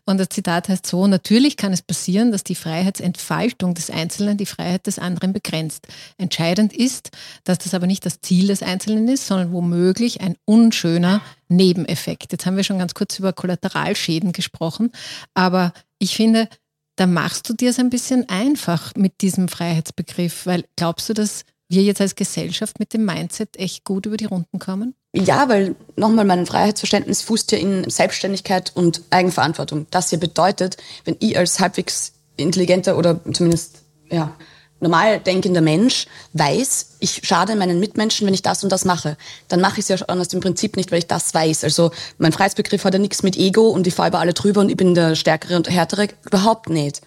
Und 0.07 0.19
das 0.19 0.29
Zitat 0.31 0.69
heißt 0.69 0.87
so, 0.87 1.07
natürlich 1.07 1.57
kann 1.57 1.73
es 1.73 1.83
passieren, 1.83 2.33
dass 2.33 2.43
die 2.43 2.55
Freiheitsentfaltung 2.55 3.75
des 3.75 3.91
Einzelnen 3.91 4.37
die 4.37 4.47
Freiheit 4.47 4.87
des 4.87 4.99
anderen 4.99 5.33
begrenzt. 5.33 5.87
Entscheidend 6.19 6.73
ist, 6.73 7.11
dass 7.45 7.59
das 7.59 7.75
aber 7.75 7.87
nicht 7.87 8.05
das 8.07 8.21
Ziel 8.21 8.49
des 8.49 8.63
Einzelnen 8.63 9.07
ist, 9.09 9.27
sondern 9.27 9.53
womöglich 9.53 10.21
ein 10.21 10.37
unschöner 10.45 11.21
Nebeneffekt. 11.49 12.33
Jetzt 12.33 12.47
haben 12.47 12.57
wir 12.57 12.65
schon 12.65 12.79
ganz 12.79 12.95
kurz 12.95 13.19
über 13.19 13.33
Kollateralschäden 13.33 14.33
gesprochen, 14.33 14.91
aber 15.35 15.73
ich 15.99 16.17
finde, 16.17 16.49
da 16.97 17.07
machst 17.07 17.49
du 17.49 17.55
dir 17.55 17.71
es 17.71 17.79
ein 17.79 17.91
bisschen 17.91 18.29
einfach 18.29 18.95
mit 18.95 19.21
diesem 19.21 19.49
Freiheitsbegriff, 19.49 20.47
weil 20.47 20.65
glaubst 20.77 21.09
du, 21.09 21.15
dass 21.15 21.45
wir 21.69 21.83
jetzt 21.83 22.01
als 22.01 22.15
Gesellschaft 22.15 22.79
mit 22.79 22.93
dem 22.93 23.05
Mindset 23.05 23.57
echt 23.57 23.85
gut 23.85 24.07
über 24.07 24.17
die 24.17 24.25
Runden 24.27 24.59
kommen? 24.59 24.95
Ja, 25.13 25.49
weil 25.49 25.75
nochmal 25.97 26.25
mein 26.25 26.47
Freiheitsverständnis 26.47 27.23
fußt 27.23 27.51
ja 27.53 27.59
in 27.59 27.89
Selbstständigkeit 27.91 28.71
und 28.75 29.03
Eigenverantwortung. 29.11 29.87
Das 29.91 30.11
hier 30.11 30.21
bedeutet, 30.21 30.77
wenn 31.05 31.17
ich 31.19 31.37
als 31.37 31.59
halbwegs 31.59 32.13
intelligenter 32.37 32.97
oder 32.97 33.19
zumindest 33.33 33.83
ja, 34.09 34.37
normal 34.79 35.19
denkender 35.19 35.61
Mensch 35.61 36.07
weiß, 36.33 36.97
ich 37.01 37.23
schade 37.25 37.57
meinen 37.57 37.81
Mitmenschen, 37.81 38.27
wenn 38.27 38.35
ich 38.35 38.43
das 38.43 38.63
und 38.63 38.71
das 38.71 38.85
mache, 38.85 39.17
dann 39.49 39.61
mache 39.61 39.75
ich 39.75 39.81
es 39.81 39.89
ja 39.89 39.99
schon 39.99 40.09
aus 40.09 40.29
dem 40.29 40.41
Prinzip 40.41 40.77
nicht, 40.77 40.93
weil 40.93 41.01
ich 41.01 41.07
das 41.09 41.35
weiß. 41.35 41.65
Also 41.65 41.91
mein 42.19 42.33
Freiheitsbegriff 42.33 42.85
hat 42.85 42.95
ja 42.95 43.01
nichts 43.01 43.25
mit 43.25 43.37
Ego 43.37 43.69
und 43.69 43.89
ich 43.89 43.95
fahre 43.95 44.11
über 44.11 44.21
alle 44.21 44.33
drüber 44.33 44.61
und 44.61 44.71
ich 44.71 44.77
bin 44.77 44.95
der 44.95 45.17
Stärkere 45.17 45.57
und 45.57 45.69
Härtere, 45.69 46.09
überhaupt 46.25 46.69
nicht. 46.69 47.03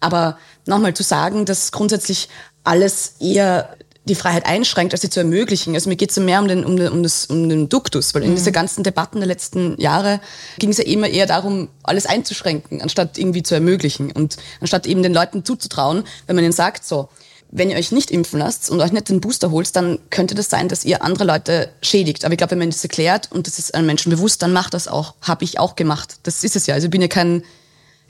Aber 0.00 0.38
nochmal 0.66 0.94
zu 0.94 1.04
sagen, 1.04 1.44
dass 1.44 1.70
grundsätzlich 1.70 2.28
alles 2.64 3.14
eher 3.20 3.76
die 4.06 4.14
Freiheit 4.14 4.44
einschränkt, 4.44 4.92
als 4.92 5.00
sie 5.00 5.10
zu 5.10 5.20
ermöglichen. 5.20 5.74
Also 5.74 5.88
mir 5.88 5.96
geht 5.96 6.10
es 6.10 6.18
mehr 6.18 6.40
um 6.40 6.48
den, 6.48 6.64
um, 6.64 6.76
den, 6.76 6.92
um, 6.92 7.02
das, 7.02 7.26
um 7.26 7.48
den 7.48 7.68
Duktus, 7.68 8.14
weil 8.14 8.22
in 8.22 8.32
mhm. 8.32 8.36
dieser 8.36 8.52
ganzen 8.52 8.84
Debatten 8.84 9.18
der 9.18 9.26
letzten 9.26 9.80
Jahre 9.80 10.20
ging 10.58 10.70
es 10.70 10.78
ja 10.78 10.84
immer 10.84 11.08
eher 11.08 11.26
darum, 11.26 11.68
alles 11.82 12.04
einzuschränken, 12.06 12.82
anstatt 12.82 13.16
irgendwie 13.16 13.42
zu 13.42 13.54
ermöglichen 13.54 14.12
und 14.12 14.36
anstatt 14.60 14.86
eben 14.86 15.02
den 15.02 15.14
Leuten 15.14 15.44
zuzutrauen, 15.44 16.04
wenn 16.26 16.36
man 16.36 16.44
ihnen 16.44 16.52
sagt, 16.52 16.84
so, 16.84 17.08
wenn 17.50 17.70
ihr 17.70 17.76
euch 17.76 17.92
nicht 17.92 18.10
impfen 18.10 18.40
lasst 18.40 18.68
und 18.68 18.80
euch 18.80 18.92
nicht 18.92 19.08
den 19.08 19.20
Booster 19.20 19.50
holt, 19.50 19.74
dann 19.76 19.98
könnte 20.10 20.34
das 20.34 20.50
sein, 20.50 20.68
dass 20.68 20.84
ihr 20.84 21.02
andere 21.02 21.24
Leute 21.24 21.70
schädigt. 21.82 22.24
Aber 22.24 22.32
ich 22.32 22.38
glaube, 22.38 22.50
wenn 22.50 22.58
man 22.58 22.70
das 22.70 22.82
erklärt 22.82 23.30
und 23.30 23.46
das 23.46 23.60
ist 23.60 23.74
einem 23.74 23.86
Menschen 23.86 24.10
bewusst, 24.10 24.42
dann 24.42 24.52
macht 24.52 24.74
das 24.74 24.88
auch. 24.88 25.14
Habe 25.22 25.44
ich 25.44 25.60
auch 25.60 25.76
gemacht. 25.76 26.16
Das 26.24 26.42
ist 26.42 26.56
es 26.56 26.66
ja. 26.66 26.74
Also 26.74 26.86
ich 26.86 26.90
bin 26.90 27.00
ja 27.00 27.06
kein 27.06 27.44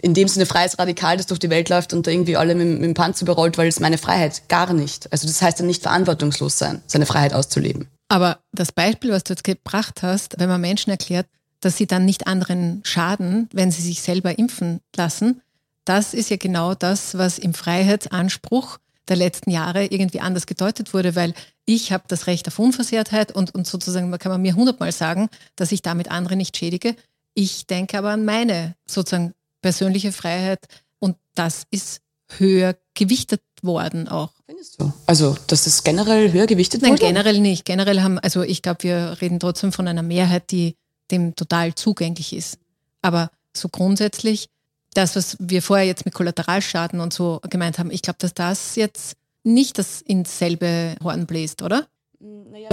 in 0.00 0.14
dem 0.14 0.28
Sinne 0.28 0.46
freies 0.46 0.78
Radikal, 0.78 1.16
das 1.16 1.26
durch 1.26 1.40
die 1.40 1.50
Welt 1.50 1.68
läuft 1.68 1.92
und 1.92 2.06
da 2.06 2.10
irgendwie 2.10 2.36
alle 2.36 2.54
mit, 2.54 2.68
mit 2.68 2.82
dem 2.82 2.94
Panzer 2.94 3.22
überrollt, 3.22 3.58
weil 3.58 3.68
es 3.68 3.80
meine 3.80 3.98
Freiheit 3.98 4.48
gar 4.48 4.72
nicht. 4.72 5.10
Also 5.12 5.26
das 5.26 5.40
heißt 5.40 5.60
ja 5.60 5.64
nicht 5.64 5.82
verantwortungslos 5.82 6.58
sein, 6.58 6.82
seine 6.86 7.06
Freiheit 7.06 7.34
auszuleben. 7.34 7.88
Aber 8.08 8.38
das 8.52 8.72
Beispiel, 8.72 9.10
was 9.10 9.24
du 9.24 9.32
jetzt 9.32 9.44
gebracht 9.44 10.02
hast, 10.02 10.38
wenn 10.38 10.48
man 10.48 10.60
Menschen 10.60 10.90
erklärt, 10.90 11.26
dass 11.60 11.76
sie 11.76 11.86
dann 11.86 12.04
nicht 12.04 12.26
anderen 12.26 12.82
schaden, 12.84 13.48
wenn 13.52 13.70
sie 13.70 13.82
sich 13.82 14.02
selber 14.02 14.38
impfen 14.38 14.80
lassen, 14.94 15.40
das 15.84 16.14
ist 16.14 16.30
ja 16.30 16.36
genau 16.36 16.74
das, 16.74 17.16
was 17.16 17.38
im 17.38 17.54
Freiheitsanspruch 17.54 18.78
der 19.08 19.16
letzten 19.16 19.50
Jahre 19.50 19.84
irgendwie 19.86 20.20
anders 20.20 20.46
gedeutet 20.46 20.94
wurde, 20.94 21.14
weil 21.14 21.34
ich 21.66 21.92
habe 21.92 22.04
das 22.08 22.26
Recht 22.26 22.48
auf 22.48 22.58
Unversehrtheit 22.58 23.32
und, 23.32 23.54
und 23.54 23.66
sozusagen, 23.66 24.10
kann 24.18 24.32
man 24.32 24.42
mir 24.42 24.54
hundertmal 24.54 24.92
sagen, 24.92 25.28
dass 25.56 25.72
ich 25.72 25.82
damit 25.82 26.10
andere 26.10 26.36
nicht 26.36 26.56
schädige. 26.56 26.96
Ich 27.34 27.66
denke 27.66 27.98
aber 27.98 28.10
an 28.10 28.24
meine 28.24 28.74
sozusagen 28.86 29.34
persönliche 29.64 30.12
Freiheit 30.12 30.66
und 30.98 31.16
das 31.34 31.62
ist 31.70 32.02
höher 32.36 32.76
gewichtet 32.92 33.40
worden 33.62 34.08
auch. 34.08 34.32
Findest 34.44 34.78
du? 34.78 34.92
Also, 35.06 35.38
dass 35.46 35.64
das 35.64 35.82
generell 35.84 36.30
höher 36.32 36.46
gewichtet 36.46 36.82
wurde? 36.82 36.90
Nein, 36.90 37.00
generell 37.00 37.40
nicht. 37.40 37.64
Generell 37.64 38.02
haben, 38.02 38.18
also 38.18 38.42
ich 38.42 38.60
glaube, 38.60 38.82
wir 38.82 39.16
reden 39.22 39.40
trotzdem 39.40 39.72
von 39.72 39.88
einer 39.88 40.02
Mehrheit, 40.02 40.50
die 40.50 40.76
dem 41.10 41.34
total 41.34 41.74
zugänglich 41.74 42.34
ist. 42.34 42.58
Aber 43.00 43.30
so 43.54 43.70
grundsätzlich, 43.70 44.50
das, 44.92 45.16
was 45.16 45.38
wir 45.40 45.62
vorher 45.62 45.86
jetzt 45.86 46.04
mit 46.04 46.12
Kollateralschaden 46.12 47.00
und 47.00 47.14
so 47.14 47.40
gemeint 47.48 47.78
haben, 47.78 47.90
ich 47.90 48.02
glaube, 48.02 48.18
dass 48.18 48.34
das 48.34 48.76
jetzt 48.76 49.16
nicht 49.44 49.78
das 49.78 50.02
ins 50.02 50.38
selbe 50.38 50.94
Horn 51.02 51.24
bläst, 51.24 51.62
oder? 51.62 51.86
Naja, 52.20 52.68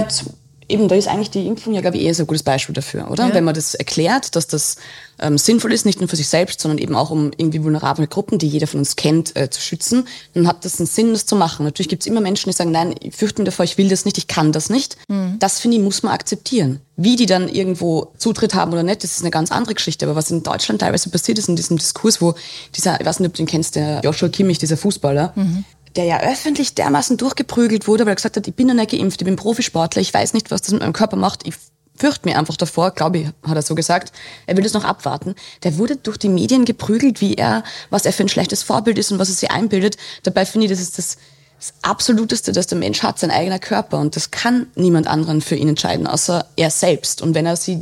eben, 0.72 0.88
da 0.88 0.94
ist 0.94 1.08
eigentlich 1.08 1.30
die 1.30 1.46
Impfung 1.46 1.74
ja, 1.74 1.80
glaube 1.80 1.96
ich, 1.96 2.04
eher 2.04 2.14
so 2.14 2.24
ein 2.24 2.26
gutes 2.26 2.42
Beispiel 2.42 2.74
dafür, 2.74 3.10
oder? 3.10 3.28
Ja. 3.28 3.34
Wenn 3.34 3.44
man 3.44 3.54
das 3.54 3.74
erklärt, 3.74 4.34
dass 4.34 4.46
das 4.46 4.76
ähm, 5.18 5.38
sinnvoll 5.38 5.72
ist, 5.72 5.86
nicht 5.86 6.00
nur 6.00 6.08
für 6.08 6.16
sich 6.16 6.28
selbst, 6.28 6.60
sondern 6.60 6.78
eben 6.78 6.94
auch 6.94 7.10
um 7.10 7.30
irgendwie 7.36 7.62
vulnerable 7.62 8.06
Gruppen, 8.06 8.38
die 8.38 8.48
jeder 8.48 8.66
von 8.66 8.80
uns 8.80 8.96
kennt, 8.96 9.36
äh, 9.36 9.50
zu 9.50 9.60
schützen, 9.60 10.08
dann 10.34 10.48
hat 10.48 10.64
das 10.64 10.80
einen 10.80 10.86
Sinn, 10.86 11.12
das 11.12 11.26
zu 11.26 11.36
machen. 11.36 11.64
Natürlich 11.64 11.88
gibt 11.88 12.02
es 12.02 12.06
immer 12.06 12.20
Menschen, 12.20 12.50
die 12.50 12.56
sagen, 12.56 12.72
nein, 12.72 12.94
ich 13.00 13.14
fürchte 13.14 13.42
mich 13.42 13.46
davor, 13.46 13.64
ich 13.64 13.78
will 13.78 13.88
das 13.88 14.04
nicht, 14.04 14.18
ich 14.18 14.26
kann 14.26 14.52
das 14.52 14.70
nicht. 14.70 14.96
Mhm. 15.08 15.36
Das, 15.38 15.60
finde 15.60 15.76
ich, 15.76 15.82
muss 15.82 16.02
man 16.02 16.12
akzeptieren. 16.12 16.80
Wie 16.96 17.16
die 17.16 17.26
dann 17.26 17.48
irgendwo 17.48 18.12
Zutritt 18.18 18.54
haben 18.54 18.72
oder 18.72 18.82
nicht, 18.82 19.04
das 19.04 19.12
ist 19.12 19.22
eine 19.22 19.30
ganz 19.30 19.52
andere 19.52 19.74
Geschichte. 19.74 20.06
Aber 20.06 20.16
was 20.16 20.30
in 20.30 20.42
Deutschland 20.42 20.80
teilweise 20.80 21.10
passiert 21.10 21.38
ist 21.38 21.48
in 21.48 21.56
diesem 21.56 21.78
Diskurs, 21.78 22.20
wo 22.20 22.34
dieser, 22.74 23.00
ich 23.00 23.06
weiß 23.06 23.20
nicht, 23.20 23.28
ob 23.28 23.34
du 23.34 23.42
ihn 23.42 23.46
kennst, 23.46 23.76
der 23.76 24.00
Joshua 24.02 24.28
Kimmich, 24.28 24.58
dieser 24.58 24.76
Fußballer, 24.76 25.32
mhm 25.34 25.64
der 25.96 26.04
ja 26.04 26.20
öffentlich 26.20 26.74
dermaßen 26.74 27.16
durchgeprügelt 27.16 27.86
wurde, 27.86 28.04
weil 28.04 28.12
er 28.12 28.16
gesagt 28.16 28.36
hat, 28.36 28.48
ich 28.48 28.54
bin 28.54 28.66
noch 28.66 28.74
nicht 28.74 28.90
geimpft, 28.90 29.20
ich 29.20 29.26
bin 29.26 29.36
Profisportler, 29.36 30.00
ich 30.00 30.12
weiß 30.12 30.32
nicht, 30.34 30.50
was 30.50 30.62
das 30.62 30.72
mit 30.72 30.80
meinem 30.80 30.92
Körper 30.92 31.16
macht, 31.16 31.46
ich 31.46 31.54
fürchte 31.94 32.28
mir 32.28 32.38
einfach 32.38 32.56
davor, 32.56 32.90
glaube 32.92 33.18
ich, 33.18 33.26
hat 33.42 33.56
er 33.56 33.62
so 33.62 33.74
gesagt. 33.74 34.12
Er 34.46 34.56
will 34.56 34.64
das 34.64 34.72
noch 34.72 34.84
abwarten. 34.84 35.34
Der 35.62 35.78
wurde 35.78 35.96
durch 35.96 36.16
die 36.16 36.28
Medien 36.28 36.64
geprügelt, 36.64 37.20
wie 37.20 37.34
er, 37.34 37.64
was 37.90 38.04
er 38.04 38.12
für 38.12 38.24
ein 38.24 38.28
schlechtes 38.28 38.62
Vorbild 38.62 38.98
ist 38.98 39.12
und 39.12 39.18
was 39.18 39.28
er 39.28 39.34
sich 39.34 39.50
einbildet. 39.50 39.96
Dabei 40.22 40.46
finde 40.46 40.66
ich, 40.66 40.72
das 40.72 40.80
ist 40.80 40.98
das, 40.98 41.18
das 41.58 41.74
Absoluteste, 41.82 42.52
das 42.52 42.66
der 42.66 42.78
Mensch 42.78 43.02
hat, 43.02 43.18
sein 43.18 43.30
eigener 43.30 43.58
Körper. 43.58 43.98
Und 43.98 44.16
das 44.16 44.30
kann 44.30 44.68
niemand 44.74 45.06
anderen 45.06 45.40
für 45.40 45.54
ihn 45.54 45.68
entscheiden, 45.68 46.06
außer 46.06 46.46
er 46.56 46.70
selbst. 46.70 47.22
Und 47.22 47.34
wenn 47.34 47.46
er 47.46 47.56
sie, 47.56 47.80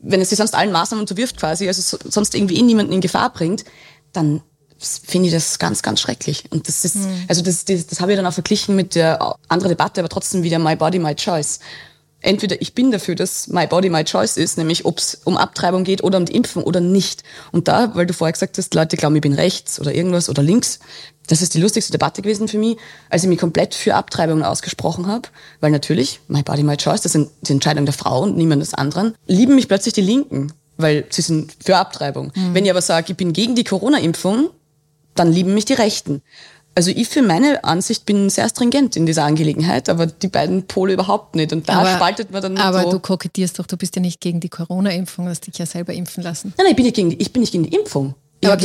wenn 0.00 0.20
er 0.20 0.26
sie 0.26 0.36
sonst 0.36 0.54
allen 0.54 0.72
Maßnahmen 0.72 1.02
unterwirft 1.02 1.38
quasi, 1.38 1.66
also 1.66 1.98
sonst 2.04 2.34
irgendwie 2.34 2.58
eh 2.58 2.62
niemanden 2.62 2.92
in 2.92 3.00
Gefahr 3.00 3.32
bringt, 3.32 3.64
dann 4.12 4.42
finde 4.78 5.28
ich 5.28 5.34
das 5.34 5.58
ganz, 5.58 5.82
ganz 5.82 6.00
schrecklich. 6.00 6.44
Und 6.50 6.68
das 6.68 6.84
ist, 6.84 6.96
mhm. 6.96 7.24
also 7.28 7.42
das, 7.42 7.64
das, 7.64 7.86
das 7.86 8.00
habe 8.00 8.12
ich 8.12 8.16
dann 8.16 8.26
auch 8.26 8.32
verglichen 8.32 8.76
mit 8.76 8.94
der 8.94 9.36
anderen 9.48 9.70
Debatte, 9.70 10.00
aber 10.00 10.08
trotzdem 10.08 10.42
wieder 10.42 10.58
My 10.58 10.76
Body, 10.76 10.98
My 10.98 11.14
Choice. 11.14 11.60
Entweder 12.20 12.60
ich 12.60 12.74
bin 12.74 12.90
dafür, 12.90 13.14
dass 13.14 13.46
My 13.46 13.66
Body, 13.66 13.90
My 13.90 14.02
Choice 14.02 14.36
ist, 14.36 14.58
nämlich 14.58 14.84
ob 14.84 14.98
es 14.98 15.20
um 15.24 15.36
Abtreibung 15.36 15.84
geht 15.84 16.02
oder 16.02 16.18
um 16.18 16.24
die 16.24 16.34
Impfung 16.34 16.64
oder 16.64 16.80
nicht. 16.80 17.22
Und 17.52 17.68
da, 17.68 17.94
weil 17.94 18.06
du 18.06 18.12
vorher 18.12 18.32
gesagt 18.32 18.58
hast, 18.58 18.74
Leute 18.74 18.96
glauben, 18.96 19.14
ich 19.14 19.22
bin 19.22 19.34
rechts 19.34 19.78
oder 19.80 19.94
irgendwas 19.94 20.28
oder 20.28 20.42
links, 20.42 20.80
das 21.28 21.42
ist 21.42 21.54
die 21.54 21.60
lustigste 21.60 21.92
Debatte 21.92 22.22
gewesen 22.22 22.48
für 22.48 22.58
mich, 22.58 22.76
als 23.08 23.22
ich 23.22 23.28
mich 23.28 23.38
komplett 23.38 23.74
für 23.74 23.94
Abtreibungen 23.94 24.42
ausgesprochen 24.42 25.06
habe, 25.06 25.28
weil 25.60 25.70
natürlich, 25.70 26.20
My 26.26 26.42
Body, 26.42 26.64
My 26.64 26.76
Choice, 26.76 27.02
das 27.02 27.12
sind 27.12 27.30
die 27.42 27.52
Entscheidungen 27.52 27.86
der 27.86 27.92
Frau 27.92 28.22
und 28.22 28.36
niemandes 28.36 28.74
anderen, 28.74 29.14
lieben 29.26 29.54
mich 29.54 29.68
plötzlich 29.68 29.94
die 29.94 30.00
Linken, 30.00 30.52
weil 30.76 31.04
sie 31.10 31.22
sind 31.22 31.54
für 31.62 31.76
Abtreibung. 31.76 32.32
Mhm. 32.34 32.54
Wenn 32.54 32.64
ich 32.64 32.70
aber 32.70 32.82
sage, 32.82 33.12
ich 33.12 33.16
bin 33.16 33.32
gegen 33.32 33.54
die 33.54 33.64
Corona-Impfung, 33.64 34.50
dann 35.18 35.32
lieben 35.32 35.54
mich 35.54 35.64
die 35.64 35.74
Rechten. 35.74 36.22
Also 36.74 36.92
ich 36.92 37.08
für 37.08 37.22
meine 37.22 37.64
Ansicht 37.64 38.06
bin 38.06 38.30
sehr 38.30 38.48
stringent 38.48 38.94
in 38.94 39.04
dieser 39.04 39.24
Angelegenheit, 39.24 39.88
aber 39.88 40.06
die 40.06 40.28
beiden 40.28 40.68
Pole 40.68 40.92
überhaupt 40.92 41.34
nicht. 41.34 41.52
Und 41.52 41.68
da 41.68 41.80
aber, 41.80 41.96
spaltet 41.96 42.30
man 42.30 42.40
dann 42.40 42.56
Aber 42.56 42.82
so. 42.82 42.90
du 42.92 43.00
kokettierst 43.00 43.58
doch, 43.58 43.66
du 43.66 43.76
bist 43.76 43.96
ja 43.96 44.02
nicht 44.02 44.20
gegen 44.20 44.38
die 44.38 44.48
Corona-Impfung, 44.48 45.26
hast 45.26 45.48
dich 45.48 45.58
ja 45.58 45.66
selber 45.66 45.92
impfen 45.92 46.22
lassen. 46.22 46.54
Nein, 46.56 46.66
nein, 46.66 46.70
ich 46.70 46.76
bin 46.76 46.84
nicht 46.84 46.94
gegen 46.94 47.10
die, 47.10 47.16
ich 47.16 47.32
bin 47.32 47.40
nicht 47.40 47.50
gegen 47.50 47.64
die 47.64 47.74
Impfung. 47.74 48.14
Ja, 48.42 48.50
hab, 48.50 48.60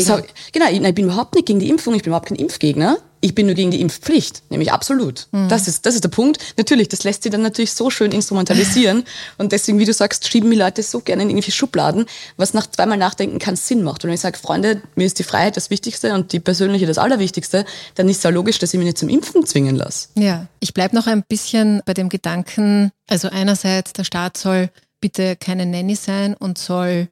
genau, 0.52 0.68
ich, 0.70 0.96
bin 0.96 1.06
überhaupt 1.06 1.36
nicht 1.36 1.48
gegen 1.48 1.60
die 1.60 1.70
Impfung, 1.70 1.96
ich 1.96 2.04
bin 2.04 2.12
überhaupt 2.12 2.28
kein 2.28 2.38
Impfgegner. 2.38 2.98
Ich 3.22 3.34
bin 3.34 3.46
nur 3.46 3.56
gegen 3.56 3.72
die 3.72 3.80
Impfpflicht, 3.80 4.44
nämlich 4.50 4.74
absolut. 4.74 5.28
Mhm. 5.32 5.48
Das, 5.48 5.70
ist, 5.70 5.86
das 5.86 5.96
ist 5.96 6.04
der 6.04 6.10
Punkt. 6.10 6.40
Natürlich, 6.58 6.90
das 6.90 7.06
lässt 7.06 7.24
sich 7.24 7.32
dann 7.32 7.42
natürlich 7.42 7.72
so 7.72 7.90
schön 7.90 8.12
instrumentalisieren. 8.12 9.06
und 9.38 9.54
deswegen, 9.54 9.80
wie 9.80 9.86
du 9.86 9.94
sagst, 9.94 10.28
schieben 10.28 10.52
die 10.52 10.58
Leute 10.58 10.84
so 10.84 11.00
gerne 11.00 11.24
in 11.24 11.30
irgendwie 11.30 11.52
Schubladen, 11.52 12.06
was 12.36 12.54
nach 12.54 12.68
zweimal 12.70 12.98
Nachdenken 12.98 13.40
keinen 13.40 13.56
Sinn 13.56 13.82
macht. 13.82 14.04
Und 14.04 14.10
wenn 14.10 14.16
ich 14.16 14.22
sage, 14.22 14.38
Freunde, 14.38 14.82
mir 14.96 15.06
ist 15.06 15.20
die 15.20 15.24
Freiheit 15.24 15.56
das 15.56 15.70
Wichtigste 15.70 16.14
und 16.14 16.34
die 16.34 16.42
persönliche 16.42 16.86
das 16.86 16.98
Allerwichtigste, 16.98 17.64
dann 17.96 18.10
ist 18.10 18.18
es 18.18 18.24
ja 18.24 18.30
logisch, 18.30 18.60
dass 18.60 18.74
ich 18.74 18.78
mich 18.78 18.88
nicht 18.88 18.98
zum 18.98 19.08
Impfen 19.08 19.46
zwingen 19.46 19.78
lasse. 19.78 20.10
Ja, 20.16 20.48
ich 20.60 20.74
bleibe 20.74 20.94
noch 20.94 21.08
ein 21.08 21.24
bisschen 21.26 21.82
bei 21.86 21.94
dem 21.94 22.10
Gedanken, 22.10 22.92
also 23.10 23.30
einerseits, 23.30 23.94
der 23.94 24.04
Staat 24.04 24.36
soll 24.36 24.70
bitte 25.00 25.38
keine 25.38 25.66
Nanny 25.66 25.96
sein 25.96 26.34
und 26.34 26.58
soll 26.58 27.08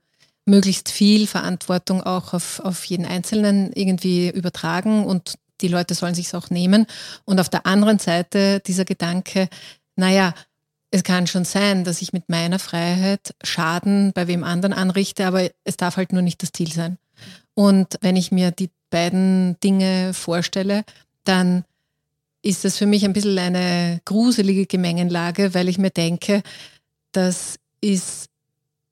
möglichst 0.51 0.91
viel 0.91 1.25
Verantwortung 1.25 2.03
auch 2.03 2.34
auf, 2.34 2.60
auf 2.60 2.84
jeden 2.86 3.05
Einzelnen 3.05 3.72
irgendwie 3.74 4.29
übertragen 4.29 5.05
und 5.05 5.36
die 5.62 5.70
Leute 5.70 5.96
sollen 5.96 6.13
sich 6.13 6.36
auch 6.36 6.50
nehmen. 6.50 6.86
Und 7.25 7.39
auf 7.39 7.50
der 7.50 7.65
anderen 7.65 8.00
Seite 8.00 8.60
dieser 8.60 8.86
Gedanke, 8.86 9.48
naja, 9.96 10.34
es 10.91 11.03
kann 11.03 11.25
schon 11.25 11.46
sein, 11.46 11.84
dass 11.86 12.01
ich 12.01 12.12
mit 12.12 12.27
meiner 12.27 12.60
Freiheit 12.60 13.34
Schaden 13.43 14.12
bei 14.13 14.27
wem 14.27 14.43
anderen 14.43 14.74
anrichte, 14.74 15.25
aber 15.25 15.50
es 15.63 15.77
darf 15.77 15.96
halt 15.96 16.12
nur 16.12 16.22
nicht 16.22 16.43
das 16.43 16.51
Ziel 16.51 16.72
sein. 16.72 16.98
Und 17.53 17.98
wenn 18.01 18.17
ich 18.17 18.31
mir 18.31 18.51
die 18.51 18.70
beiden 18.89 19.58
Dinge 19.62 20.13
vorstelle, 20.13 20.84
dann 21.24 21.63
ist 22.41 22.65
das 22.65 22.77
für 22.77 22.88
mich 22.88 23.05
ein 23.05 23.13
bisschen 23.13 23.39
eine 23.39 24.01
gruselige 24.03 24.65
Gemengenlage, 24.65 25.53
weil 25.53 25.70
ich 25.70 25.77
mir 25.77 25.91
denke, 25.91 26.41
das 27.13 27.58
ist 27.79 28.30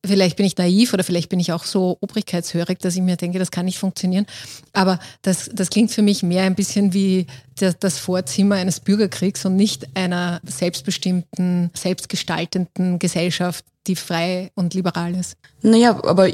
Vielleicht 0.06 0.38
bin 0.38 0.46
ich 0.46 0.56
naiv 0.56 0.94
oder 0.94 1.03
vielleicht 1.03 1.27
bin 1.27 1.41
ich 1.41 1.51
auch 1.51 1.65
so 1.65 1.98
obrigkeitshörig, 2.00 2.79
dass 2.79 2.96
ich 2.96 3.01
mir 3.01 3.18
denke, 3.18 3.38
das 3.38 3.51
kann 3.51 3.65
nicht 3.65 3.79
funktionieren. 3.79 4.25
Aber 4.72 4.98
das, 5.24 5.50
das 5.53 5.70
klingt 5.70 5.91
für 5.91 6.01
mich 6.01 6.24
mehr 6.24 6.44
ein 6.44 6.56
bisschen 6.56 6.94
wie 6.94 7.27
das, 7.58 7.77
das 7.77 7.98
Vorzimmer 7.98 8.56
eines 8.56 8.79
Bürgerkriegs 8.79 9.46
und 9.46 9.58
nicht 9.58 9.88
einer 9.96 10.39
selbstbestimmten, 10.46 11.72
selbstgestaltenden 11.75 12.98
Gesellschaft, 13.00 13.65
die 13.88 13.98
frei 13.98 14.51
und 14.56 14.74
liberal 14.74 15.15
ist. 15.15 15.36
Naja, 15.62 16.01
aber 16.03 16.29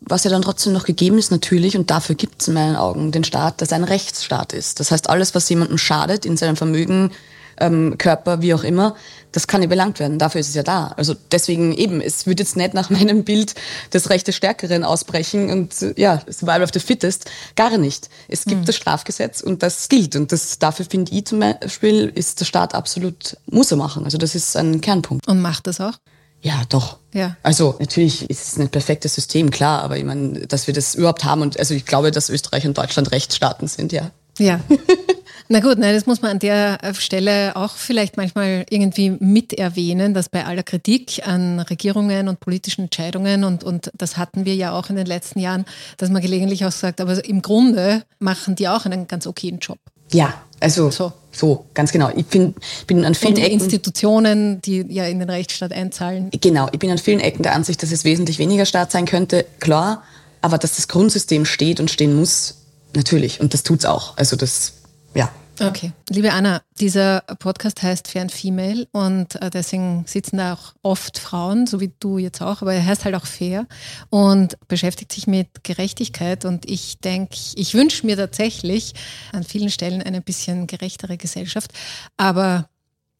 was 0.00 0.24
ja 0.24 0.30
dann 0.30 0.42
trotzdem 0.42 0.72
noch 0.72 0.84
gegeben 0.84 1.18
ist 1.18 1.30
natürlich, 1.30 1.76
und 1.76 1.90
dafür 1.90 2.14
gibt 2.14 2.40
es 2.40 2.48
in 2.48 2.54
meinen 2.54 2.76
Augen 2.76 3.12
den 3.12 3.24
Staat, 3.24 3.60
dass 3.60 3.70
er 3.70 3.76
ein 3.76 3.84
Rechtsstaat 3.84 4.54
ist. 4.54 4.80
Das 4.80 4.90
heißt, 4.90 5.10
alles, 5.10 5.34
was 5.34 5.48
jemandem 5.48 5.76
schadet 5.76 6.24
in 6.24 6.38
seinem 6.38 6.56
Vermögen, 6.56 7.10
ähm, 7.58 7.96
Körper, 7.98 8.40
wie 8.40 8.54
auch 8.54 8.64
immer, 8.64 8.96
das 9.32 9.46
kann 9.46 9.62
ja 9.62 9.68
belangt 9.68 10.00
werden. 10.00 10.18
Dafür 10.18 10.40
ist 10.40 10.48
es 10.48 10.54
ja 10.54 10.62
da. 10.62 10.88
Also 10.96 11.14
deswegen 11.30 11.72
eben, 11.72 12.00
es 12.00 12.26
wird 12.26 12.40
jetzt 12.40 12.56
nicht 12.56 12.74
nach 12.74 12.90
meinem 12.90 13.24
Bild 13.24 13.54
das 13.90 14.10
Recht 14.10 14.26
des 14.28 14.36
Stärkeren 14.36 14.84
ausbrechen 14.84 15.50
und 15.50 15.74
ja, 15.96 16.22
Survival 16.28 16.62
of 16.62 16.70
the 16.72 16.80
Fittest. 16.80 17.30
Gar 17.56 17.78
nicht. 17.78 18.08
Es 18.28 18.44
gibt 18.44 18.62
mhm. 18.62 18.64
das 18.66 18.76
Strafgesetz 18.76 19.40
und 19.40 19.62
das 19.62 19.88
gilt. 19.88 20.16
Und 20.16 20.32
das 20.32 20.58
dafür 20.58 20.86
finde 20.88 21.12
ich 21.12 21.26
zum 21.26 21.40
Beispiel, 21.40 22.10
ist 22.14 22.40
der 22.40 22.44
Staat 22.44 22.74
absolut, 22.74 23.36
muss 23.46 23.70
er 23.70 23.76
machen. 23.76 24.04
Also 24.04 24.18
das 24.18 24.34
ist 24.34 24.56
ein 24.56 24.80
Kernpunkt. 24.80 25.26
Und 25.28 25.40
macht 25.40 25.66
das 25.66 25.80
auch? 25.80 25.94
Ja, 26.42 26.62
doch. 26.68 26.96
Ja. 27.12 27.36
Also 27.42 27.76
natürlich 27.80 28.28
ist 28.30 28.52
es 28.52 28.58
ein 28.58 28.70
perfektes 28.70 29.14
System, 29.14 29.50
klar, 29.50 29.82
aber 29.82 29.98
ich 29.98 30.04
meine, 30.04 30.46
dass 30.46 30.66
wir 30.66 30.74
das 30.74 30.94
überhaupt 30.94 31.24
haben 31.24 31.42
und 31.42 31.58
also 31.58 31.74
ich 31.74 31.84
glaube, 31.84 32.10
dass 32.10 32.30
Österreich 32.30 32.66
und 32.66 32.78
Deutschland 32.78 33.12
Rechtsstaaten 33.12 33.68
sind, 33.68 33.92
ja. 33.92 34.10
Ja. 34.38 34.60
Na 35.52 35.58
gut, 35.58 35.78
nein, 35.78 35.96
das 35.96 36.06
muss 36.06 36.22
man 36.22 36.30
an 36.30 36.38
der 36.38 36.78
Stelle 36.96 37.56
auch 37.56 37.74
vielleicht 37.74 38.16
manchmal 38.16 38.64
irgendwie 38.70 39.10
mit 39.18 39.52
erwähnen, 39.52 40.14
dass 40.14 40.28
bei 40.28 40.46
aller 40.46 40.62
Kritik 40.62 41.26
an 41.26 41.58
Regierungen 41.58 42.28
und 42.28 42.38
politischen 42.38 42.82
Entscheidungen 42.82 43.42
und, 43.42 43.64
und 43.64 43.90
das 43.98 44.16
hatten 44.16 44.44
wir 44.44 44.54
ja 44.54 44.70
auch 44.70 44.90
in 44.90 44.96
den 44.96 45.06
letzten 45.06 45.40
Jahren, 45.40 45.64
dass 45.96 46.08
man 46.08 46.22
gelegentlich 46.22 46.64
auch 46.66 46.70
sagt, 46.70 47.00
aber 47.00 47.24
im 47.24 47.42
Grunde 47.42 48.04
machen 48.20 48.54
die 48.54 48.68
auch 48.68 48.84
einen 48.84 49.08
ganz 49.08 49.26
okayen 49.26 49.58
Job. 49.58 49.78
Ja, 50.12 50.34
also 50.60 50.88
so, 50.92 51.12
so 51.32 51.64
ganz 51.74 51.90
genau. 51.90 52.12
Ich 52.14 52.26
bin, 52.26 52.54
bin 52.86 53.04
an 53.04 53.16
vielen 53.16 53.34
und 53.34 53.40
Ecken. 53.40 53.54
Institutionen, 53.54 54.62
die 54.62 54.86
ja 54.88 55.06
in 55.06 55.18
den 55.18 55.28
Rechtsstaat 55.30 55.72
einzahlen. 55.72 56.30
Genau, 56.40 56.68
ich 56.70 56.78
bin 56.78 56.92
an 56.92 56.98
vielen 56.98 57.18
Ecken 57.18 57.42
der 57.42 57.56
Ansicht, 57.56 57.82
dass 57.82 57.90
es 57.90 58.04
wesentlich 58.04 58.38
weniger 58.38 58.66
Staat 58.66 58.92
sein 58.92 59.04
könnte, 59.04 59.44
klar, 59.58 60.04
aber 60.42 60.58
dass 60.58 60.76
das 60.76 60.86
Grundsystem 60.86 61.44
steht 61.44 61.80
und 61.80 61.90
stehen 61.90 62.14
muss, 62.14 62.58
natürlich. 62.94 63.40
Und 63.40 63.52
das 63.52 63.64
tut's 63.64 63.84
auch. 63.84 64.16
Also 64.16 64.36
das, 64.36 64.74
ja. 65.12 65.28
Okay. 65.60 65.92
Liebe 66.08 66.32
Anna, 66.32 66.62
dieser 66.78 67.20
Podcast 67.38 67.82
heißt 67.82 68.08
Fair 68.08 68.22
and 68.22 68.32
Female 68.32 68.88
und 68.92 69.34
äh, 69.42 69.50
deswegen 69.50 70.04
sitzen 70.06 70.38
da 70.38 70.54
auch 70.54 70.72
oft 70.82 71.18
Frauen, 71.18 71.66
so 71.66 71.80
wie 71.80 71.92
du 72.00 72.16
jetzt 72.16 72.40
auch, 72.40 72.62
aber 72.62 72.72
er 72.72 72.86
heißt 72.86 73.04
halt 73.04 73.14
auch 73.14 73.26
Fair 73.26 73.66
und 74.08 74.56
beschäftigt 74.68 75.12
sich 75.12 75.26
mit 75.26 75.62
Gerechtigkeit 75.62 76.46
und 76.46 76.68
ich 76.68 76.98
denke, 77.00 77.36
ich 77.56 77.74
wünsche 77.74 78.06
mir 78.06 78.16
tatsächlich 78.16 78.94
an 79.32 79.44
vielen 79.44 79.68
Stellen 79.68 80.02
eine 80.02 80.22
bisschen 80.22 80.66
gerechtere 80.66 81.18
Gesellschaft, 81.18 81.72
aber 82.16 82.70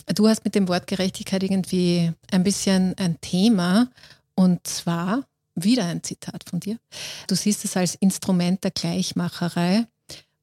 du 0.06 0.26
hast 0.26 0.42
mit 0.42 0.54
dem 0.54 0.66
Wort 0.68 0.86
Gerechtigkeit 0.86 1.42
irgendwie 1.42 2.12
ein 2.32 2.42
bisschen 2.42 2.96
ein 2.96 3.20
Thema 3.20 3.88
und 4.34 4.66
zwar 4.66 5.24
wieder 5.54 5.84
ein 5.84 6.02
Zitat 6.02 6.48
von 6.48 6.58
dir. 6.58 6.78
Du 7.26 7.34
siehst 7.34 7.66
es 7.66 7.76
als 7.76 7.96
Instrument 7.96 8.64
der 8.64 8.70
Gleichmacherei 8.70 9.86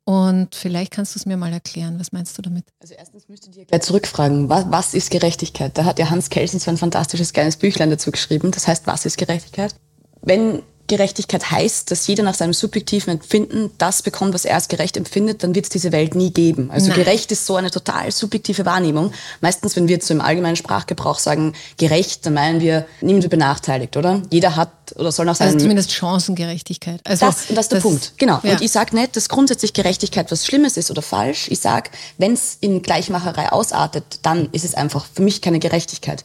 und 0.07 0.55
vielleicht 0.55 0.93
kannst 0.93 1.15
du 1.15 1.19
es 1.19 1.25
mir 1.25 1.35
mal 1.35 1.51
erklären. 1.51 1.99
Was 1.99 2.13
meinst 2.13 2.37
du 2.37 2.41
damit? 2.41 2.63
Also 2.81 2.93
erstens 2.97 3.27
müsste 3.27 3.49
ich 3.49 3.67
gleich 3.67 3.81
zurückfragen, 3.81 4.47
was, 4.47 4.65
was 4.69 4.93
ist 4.93 5.11
Gerechtigkeit? 5.11 5.77
Da 5.77 5.83
hat 5.83 5.99
ja 5.99 6.09
Hans 6.09 6.29
Kelsen 6.29 6.61
so 6.61 6.71
ein 6.71 6.77
fantastisches 6.77 7.33
kleines 7.33 7.57
Büchlein 7.57 7.89
dazu 7.89 8.09
geschrieben. 8.09 8.51
Das 8.51 8.69
heißt, 8.69 8.87
was 8.87 9.05
ist 9.05 9.17
Gerechtigkeit? 9.17 9.75
Wenn 10.21 10.63
Gerechtigkeit 10.88 11.51
heißt, 11.51 11.91
dass 11.91 12.08
jeder 12.08 12.24
nach 12.24 12.36
seinem 12.36 12.53
subjektiven 12.53 13.13
Empfinden 13.13 13.72
das 13.77 14.01
bekommt, 14.01 14.34
was 14.34 14.46
er 14.46 14.56
als 14.56 14.67
gerecht 14.67 14.98
empfindet, 14.98 15.44
dann 15.44 15.53
wird 15.53 15.65
es 15.65 15.70
diese 15.70 15.91
Welt 15.91 16.15
nie 16.15 16.32
geben. 16.32 16.72
Also 16.72 16.88
Nein. 16.88 17.00
gerecht 17.00 17.32
ist 17.32 17.46
so 17.46 17.56
eine 17.56 17.71
total 17.71 18.12
subjektive 18.12 18.65
Wahrnehmung. 18.65 19.12
Meistens, 19.41 19.76
wenn 19.76 19.88
wir 19.88 19.95
jetzt 19.95 20.08
so 20.08 20.13
im 20.13 20.21
allgemeinen 20.21 20.56
Sprachgebrauch 20.56 21.19
sagen, 21.19 21.54
gerecht, 21.78 22.26
dann 22.26 22.34
meinen 22.34 22.62
wir, 22.62 22.86
niemand 23.02 23.23
wird 23.23 23.32
benachteiligt, 23.32 23.97
oder? 23.97 24.21
Jeder 24.30 24.56
hat 24.56 24.71
oder 24.95 25.12
soll 25.12 25.26
nach 25.26 25.36
seinem... 25.36 25.47
Also 25.47 25.60
zumindest 25.60 25.91
Chancengerechtigkeit. 25.91 27.02
Also 27.04 27.26
das, 27.26 27.47
das 27.47 27.50
ist 27.50 27.71
der 27.71 27.80
das, 27.80 27.84
Punkt, 27.84 28.13
genau. 28.17 28.39
Ja. 28.43 28.54
Und 28.54 28.62
ich 28.62 28.71
sage 28.71 28.95
nicht, 28.95 29.15
dass 29.15 29.28
grundsätzlich 29.28 29.73
Gerechtigkeit 29.73 30.32
was 30.32 30.45
Schlimmes 30.45 30.78
ist 30.78 30.89
oder 30.89 31.02
falsch. 31.02 31.47
Ich 31.50 31.60
sage, 31.60 31.89
wenn 32.17 32.34
es 32.34 32.58
in 32.62 32.82
Gleichmacherei 32.82 33.52
ausartet, 33.52 34.19
dann 34.21 34.50
ist 34.54 34.63
es 34.63 34.73
einfach 34.73 35.06
für 35.13 35.21
mich 35.21 35.41
keine 35.41 35.60
Gerechtigkeit. 35.60 36.23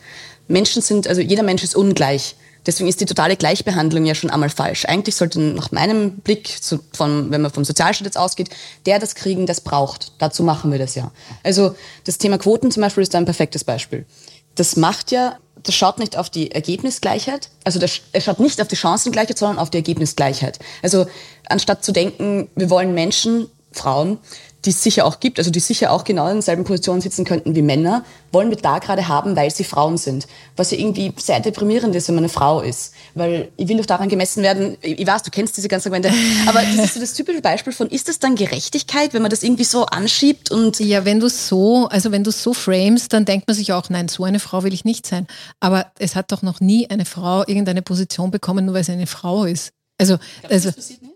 Menschen 0.49 0.83
sind, 0.83 1.09
also 1.09 1.21
jeder 1.21 1.43
Mensch 1.43 1.65
ist 1.65 1.75
ungleich. 1.75 2.37
Deswegen 2.67 2.89
ist 2.89 3.01
die 3.01 3.07
totale 3.07 3.37
Gleichbehandlung 3.37 4.05
ja 4.05 4.15
schon 4.15 4.31
einmal 4.31 4.51
falsch. 4.51 4.85
Eigentlich 4.85 5.17
sollte 5.17 5.41
nach 5.41 5.73
meinem 5.73 6.19
Blick, 6.19 6.51
von, 6.93 7.31
wenn 7.31 7.41
man 7.41 7.51
vom 7.51 7.65
Sozialstaat 7.65 8.07
jetzt 8.07 8.19
ausgeht, 8.19 8.51
der 8.87 8.99
das 8.99 9.15
kriegen, 9.15 9.47
das 9.47 9.61
braucht. 9.61 10.13
Dazu 10.19 10.43
machen 10.43 10.71
wir 10.71 10.79
das 10.79 10.95
ja. 10.95 11.11
Also 11.43 11.75
das 12.05 12.19
Thema 12.19 12.39
Quoten 12.39 12.71
zum 12.71 12.83
Beispiel 12.83 13.03
ist 13.03 13.15
da 13.15 13.19
ein 13.19 13.25
perfektes 13.25 13.65
Beispiel. 13.65 14.07
Das 14.55 14.77
macht 14.77 15.11
ja, 15.11 15.39
das 15.63 15.75
schaut 15.75 15.99
nicht 15.99 16.17
auf 16.17 16.31
die 16.31 16.53
Ergebnisgleichheit, 16.53 17.49
also 17.65 17.79
das, 17.79 18.01
es 18.13 18.25
schaut 18.25 18.39
nicht 18.39 18.61
auf 18.61 18.69
die 18.69 18.77
Chancengleichheit, 18.77 19.39
sondern 19.39 19.59
auf 19.59 19.71
die 19.71 19.79
Ergebnisgleichheit. 19.79 20.59
Also 20.83 21.07
anstatt 21.49 21.85
zu 21.85 21.93
denken, 21.93 22.49
wir 22.55 22.69
wollen 22.69 22.95
Menschen, 22.95 23.49
Frauen, 23.73 24.19
die 24.65 24.71
es 24.71 24.83
sicher 24.83 25.05
auch 25.05 25.19
gibt, 25.21 25.39
also 25.39 25.51
die 25.51 25.61
sicher 25.61 25.91
auch 25.91 26.05
genau 26.05 26.29
in 26.29 26.35
derselben 26.35 26.65
Position 26.65 27.01
sitzen 27.01 27.25
könnten 27.25 27.55
wie 27.55 27.63
Männer, 27.63 28.05
wollen 28.31 28.51
wir 28.51 28.57
da 28.57 28.79
gerade 28.79 29.09
haben, 29.09 29.35
weil 29.35 29.51
sie 29.51 29.65
Frauen 29.65 29.97
sind. 29.99 30.27
Was 30.57 30.71
ja 30.71 30.79
irgendwie 30.79 31.13
sehr 31.17 31.41
deprimierend 31.41 31.95
ist, 31.97 32.09
wenn 32.09 32.15
man 32.15 32.25
eine 32.25 32.29
Frau 32.29 32.61
ist. 32.61 32.95
Weil 33.15 33.51
ich 33.57 33.69
will 33.69 33.77
doch 33.77 33.87
daran 33.87 34.09
gemessen 34.09 34.43
werden, 34.43 34.77
ich 34.81 35.07
weiß, 35.07 35.23
du 35.23 35.31
kennst 35.31 35.57
diese 35.57 35.69
ganzen 35.69 35.89
Argumente, 35.89 36.17
aber 36.47 36.63
das 36.63 36.87
ist 36.87 36.95
so 36.95 37.01
das 37.01 37.15
typische 37.15 37.41
Beispiel 37.41 37.73
von, 37.73 37.89
ist 37.89 38.09
das 38.09 38.19
dann 38.21 38.37
Gerechtigkeit, 38.37 39.15
wenn 39.15 39.23
man 39.23 39.31
das 39.31 39.43
irgendwie 39.43 39.65
so 39.65 39.87
anschiebt 39.87 40.51
und... 40.51 40.79
Ja, 40.79 41.05
wenn 41.05 41.21
du 41.21 41.29
so, 41.29 41.89
also 41.89 42.13
wenn 42.13 42.25
du 42.25 42.31
so 42.31 42.55
framest, 42.55 43.13
dann 43.13 43.25
denkt 43.25 43.49
man 43.49 43.57
sich 43.57 43.73
auch, 43.73 43.91
nein, 43.91 44.09
so 44.09 44.25
eine 44.25 44.39
Frau 44.39 44.63
will 44.63 44.73
ich 44.73 44.85
nicht 44.85 45.07
sein. 45.07 45.27
Aber 45.61 45.87
es 45.99 46.15
hat 46.15 46.31
doch 46.31 46.43
noch 46.43 46.61
nie 46.61 46.89
eine 46.89 47.05
Frau 47.05 47.41
irgendeine 47.41 47.83
Position 47.83 48.31
bekommen, 48.31 48.67
nur 48.67 48.75
weil 48.75 48.85
sie 48.85 48.93
eine 48.93 49.07
Frau 49.07 49.45
ist. 49.45 49.73
Also, 49.99 50.19
also, 50.49 50.69
das 50.69 50.77
passiert 50.77 51.03
nicht? 51.03 51.12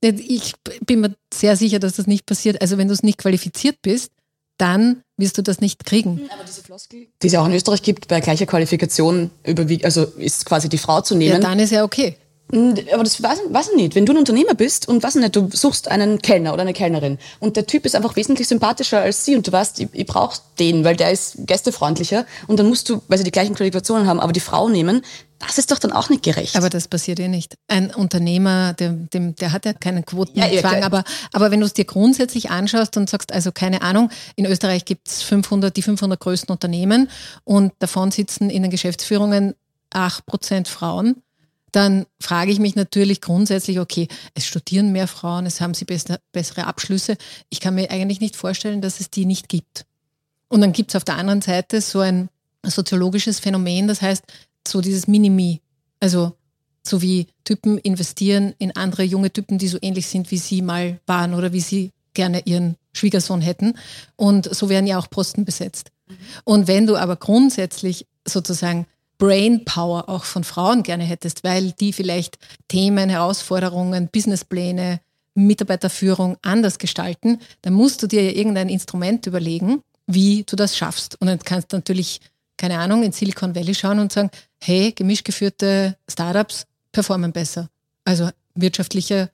Ich 0.00 0.54
bin 0.86 1.00
mir 1.00 1.14
sehr 1.32 1.56
sicher, 1.56 1.78
dass 1.78 1.96
das 1.96 2.06
nicht 2.06 2.26
passiert. 2.26 2.60
Also 2.62 2.78
wenn 2.78 2.88
du 2.88 2.94
es 2.94 3.02
nicht 3.02 3.18
qualifiziert 3.18 3.76
bist, 3.82 4.12
dann 4.56 5.02
wirst 5.16 5.38
du 5.38 5.42
das 5.42 5.60
nicht 5.60 5.84
kriegen. 5.84 6.18
Hm, 6.18 6.30
aber 6.32 6.44
diese 6.44 6.62
Floskel, 6.62 7.08
die 7.22 7.26
es 7.26 7.32
ja 7.32 7.40
auch 7.40 7.46
in 7.46 7.54
Österreich 7.54 7.82
gibt, 7.82 8.08
bei 8.08 8.20
gleicher 8.20 8.46
Qualifikation 8.46 9.30
überwiegt, 9.44 9.84
also 9.84 10.04
ist 10.04 10.44
quasi 10.44 10.68
die 10.68 10.78
Frau 10.78 11.00
zu 11.00 11.14
nehmen. 11.14 11.32
Ja, 11.32 11.38
dann 11.38 11.58
ist 11.58 11.70
ja 11.70 11.84
okay. 11.84 12.16
Aber 12.52 13.04
das 13.04 13.22
weiß, 13.22 13.38
weiß 13.48 13.68
ich 13.70 13.76
nicht. 13.76 13.94
Wenn 13.94 14.06
du 14.06 14.12
ein 14.12 14.18
Unternehmer 14.18 14.54
bist 14.54 14.88
und 14.88 15.02
was 15.02 15.14
nicht, 15.14 15.36
du 15.36 15.48
suchst 15.52 15.88
einen 15.88 16.20
Kellner 16.20 16.52
oder 16.52 16.62
eine 16.62 16.72
Kellnerin 16.72 17.18
und 17.38 17.56
der 17.56 17.66
Typ 17.66 17.86
ist 17.86 17.94
einfach 17.94 18.16
wesentlich 18.16 18.48
sympathischer 18.48 19.00
als 19.00 19.24
sie 19.24 19.36
und 19.36 19.46
du 19.46 19.52
weißt, 19.52 19.78
ich, 19.80 19.88
ich 19.92 20.06
brauche 20.06 20.40
den, 20.58 20.84
weil 20.84 20.96
der 20.96 21.12
ist 21.12 21.46
gästefreundlicher 21.46 22.26
und 22.48 22.58
dann 22.58 22.68
musst 22.68 22.88
du, 22.88 23.02
weil 23.06 23.18
sie 23.18 23.24
die 23.24 23.30
gleichen 23.30 23.54
Qualifikationen 23.54 24.08
haben, 24.08 24.18
aber 24.18 24.32
die 24.32 24.40
Frau 24.40 24.68
nehmen, 24.68 25.02
das 25.40 25.56
ist 25.56 25.70
doch 25.70 25.78
dann 25.78 25.92
auch 25.92 26.10
nicht 26.10 26.22
gerecht. 26.22 26.54
Aber 26.54 26.68
das 26.68 26.86
passiert 26.86 27.18
ja 27.18 27.26
nicht. 27.26 27.56
Ein 27.66 27.94
Unternehmer, 27.94 28.74
der, 28.74 28.90
dem, 28.90 29.34
der 29.34 29.52
hat 29.52 29.64
ja 29.64 29.72
keinen 29.72 30.04
Quotenzwang, 30.04 30.80
ja, 30.80 30.86
aber, 30.86 31.02
aber 31.32 31.50
wenn 31.50 31.60
du 31.60 31.66
es 31.66 31.72
dir 31.72 31.86
grundsätzlich 31.86 32.50
anschaust 32.50 32.96
und 32.98 33.08
sagst, 33.08 33.32
also 33.32 33.50
keine 33.50 33.82
Ahnung, 33.82 34.10
in 34.36 34.44
Österreich 34.44 34.84
gibt 34.84 35.08
es 35.08 35.22
500, 35.22 35.74
die 35.74 35.82
500 35.82 36.20
größten 36.20 36.52
Unternehmen 36.52 37.10
und 37.44 37.72
davon 37.78 38.10
sitzen 38.10 38.50
in 38.50 38.62
den 38.62 38.70
Geschäftsführungen 38.70 39.54
8% 39.92 40.68
Frauen, 40.68 41.22
dann 41.72 42.06
frage 42.20 42.52
ich 42.52 42.58
mich 42.58 42.76
natürlich 42.76 43.20
grundsätzlich, 43.20 43.80
okay, 43.80 44.08
es 44.34 44.44
studieren 44.44 44.92
mehr 44.92 45.08
Frauen, 45.08 45.46
es 45.46 45.60
haben 45.60 45.74
sie 45.74 45.84
bessere 45.84 46.66
Abschlüsse. 46.66 47.16
Ich 47.48 47.60
kann 47.60 47.76
mir 47.76 47.90
eigentlich 47.90 48.20
nicht 48.20 48.36
vorstellen, 48.36 48.82
dass 48.82 49.00
es 49.00 49.10
die 49.10 49.24
nicht 49.24 49.48
gibt. 49.48 49.86
Und 50.48 50.60
dann 50.60 50.72
gibt 50.72 50.90
es 50.90 50.96
auf 50.96 51.04
der 51.04 51.16
anderen 51.16 51.42
Seite 51.42 51.80
so 51.80 52.00
ein 52.00 52.28
soziologisches 52.64 53.38
Phänomen, 53.38 53.88
das 53.88 54.02
heißt, 54.02 54.24
so 54.66 54.80
dieses 54.80 55.06
Minimi. 55.06 55.60
Also 56.00 56.32
so 56.86 57.02
wie 57.02 57.26
Typen 57.44 57.78
investieren 57.78 58.54
in 58.58 58.74
andere 58.76 59.02
junge 59.02 59.32
Typen, 59.32 59.58
die 59.58 59.68
so 59.68 59.78
ähnlich 59.82 60.06
sind, 60.06 60.30
wie 60.30 60.38
sie 60.38 60.62
mal 60.62 61.00
waren 61.06 61.34
oder 61.34 61.52
wie 61.52 61.60
sie 61.60 61.92
gerne 62.14 62.42
ihren 62.46 62.76
Schwiegersohn 62.92 63.40
hätten. 63.40 63.74
Und 64.16 64.52
so 64.54 64.68
werden 64.68 64.86
ja 64.86 64.98
auch 64.98 65.10
Posten 65.10 65.44
besetzt. 65.44 65.90
Mhm. 66.08 66.14
Und 66.44 66.68
wenn 66.68 66.86
du 66.86 66.96
aber 66.96 67.16
grundsätzlich 67.16 68.06
sozusagen 68.26 68.86
Brainpower 69.18 70.08
auch 70.08 70.24
von 70.24 70.44
Frauen 70.44 70.82
gerne 70.82 71.04
hättest, 71.04 71.44
weil 71.44 71.72
die 71.72 71.92
vielleicht 71.92 72.38
Themen, 72.68 73.10
Herausforderungen, 73.10 74.08
Businesspläne, 74.08 75.00
Mitarbeiterführung 75.34 76.36
anders 76.42 76.78
gestalten, 76.78 77.38
dann 77.62 77.74
musst 77.74 78.02
du 78.02 78.06
dir 78.06 78.22
ja 78.22 78.32
irgendein 78.32 78.68
Instrument 78.68 79.26
überlegen, 79.26 79.82
wie 80.06 80.44
du 80.44 80.56
das 80.56 80.76
schaffst. 80.76 81.20
Und 81.20 81.28
dann 81.28 81.38
kannst 81.38 81.72
du 81.72 81.76
natürlich 81.76 82.20
keine 82.60 82.78
Ahnung, 82.78 83.02
in 83.02 83.12
Silicon 83.12 83.54
Valley 83.54 83.74
schauen 83.74 83.98
und 84.00 84.12
sagen, 84.12 84.30
hey, 84.60 84.92
gemischt 84.92 85.24
geführte 85.24 85.96
Startups 86.06 86.66
performen 86.92 87.32
besser. 87.32 87.70
Also 88.04 88.28
wirtschaftlicher 88.54 89.30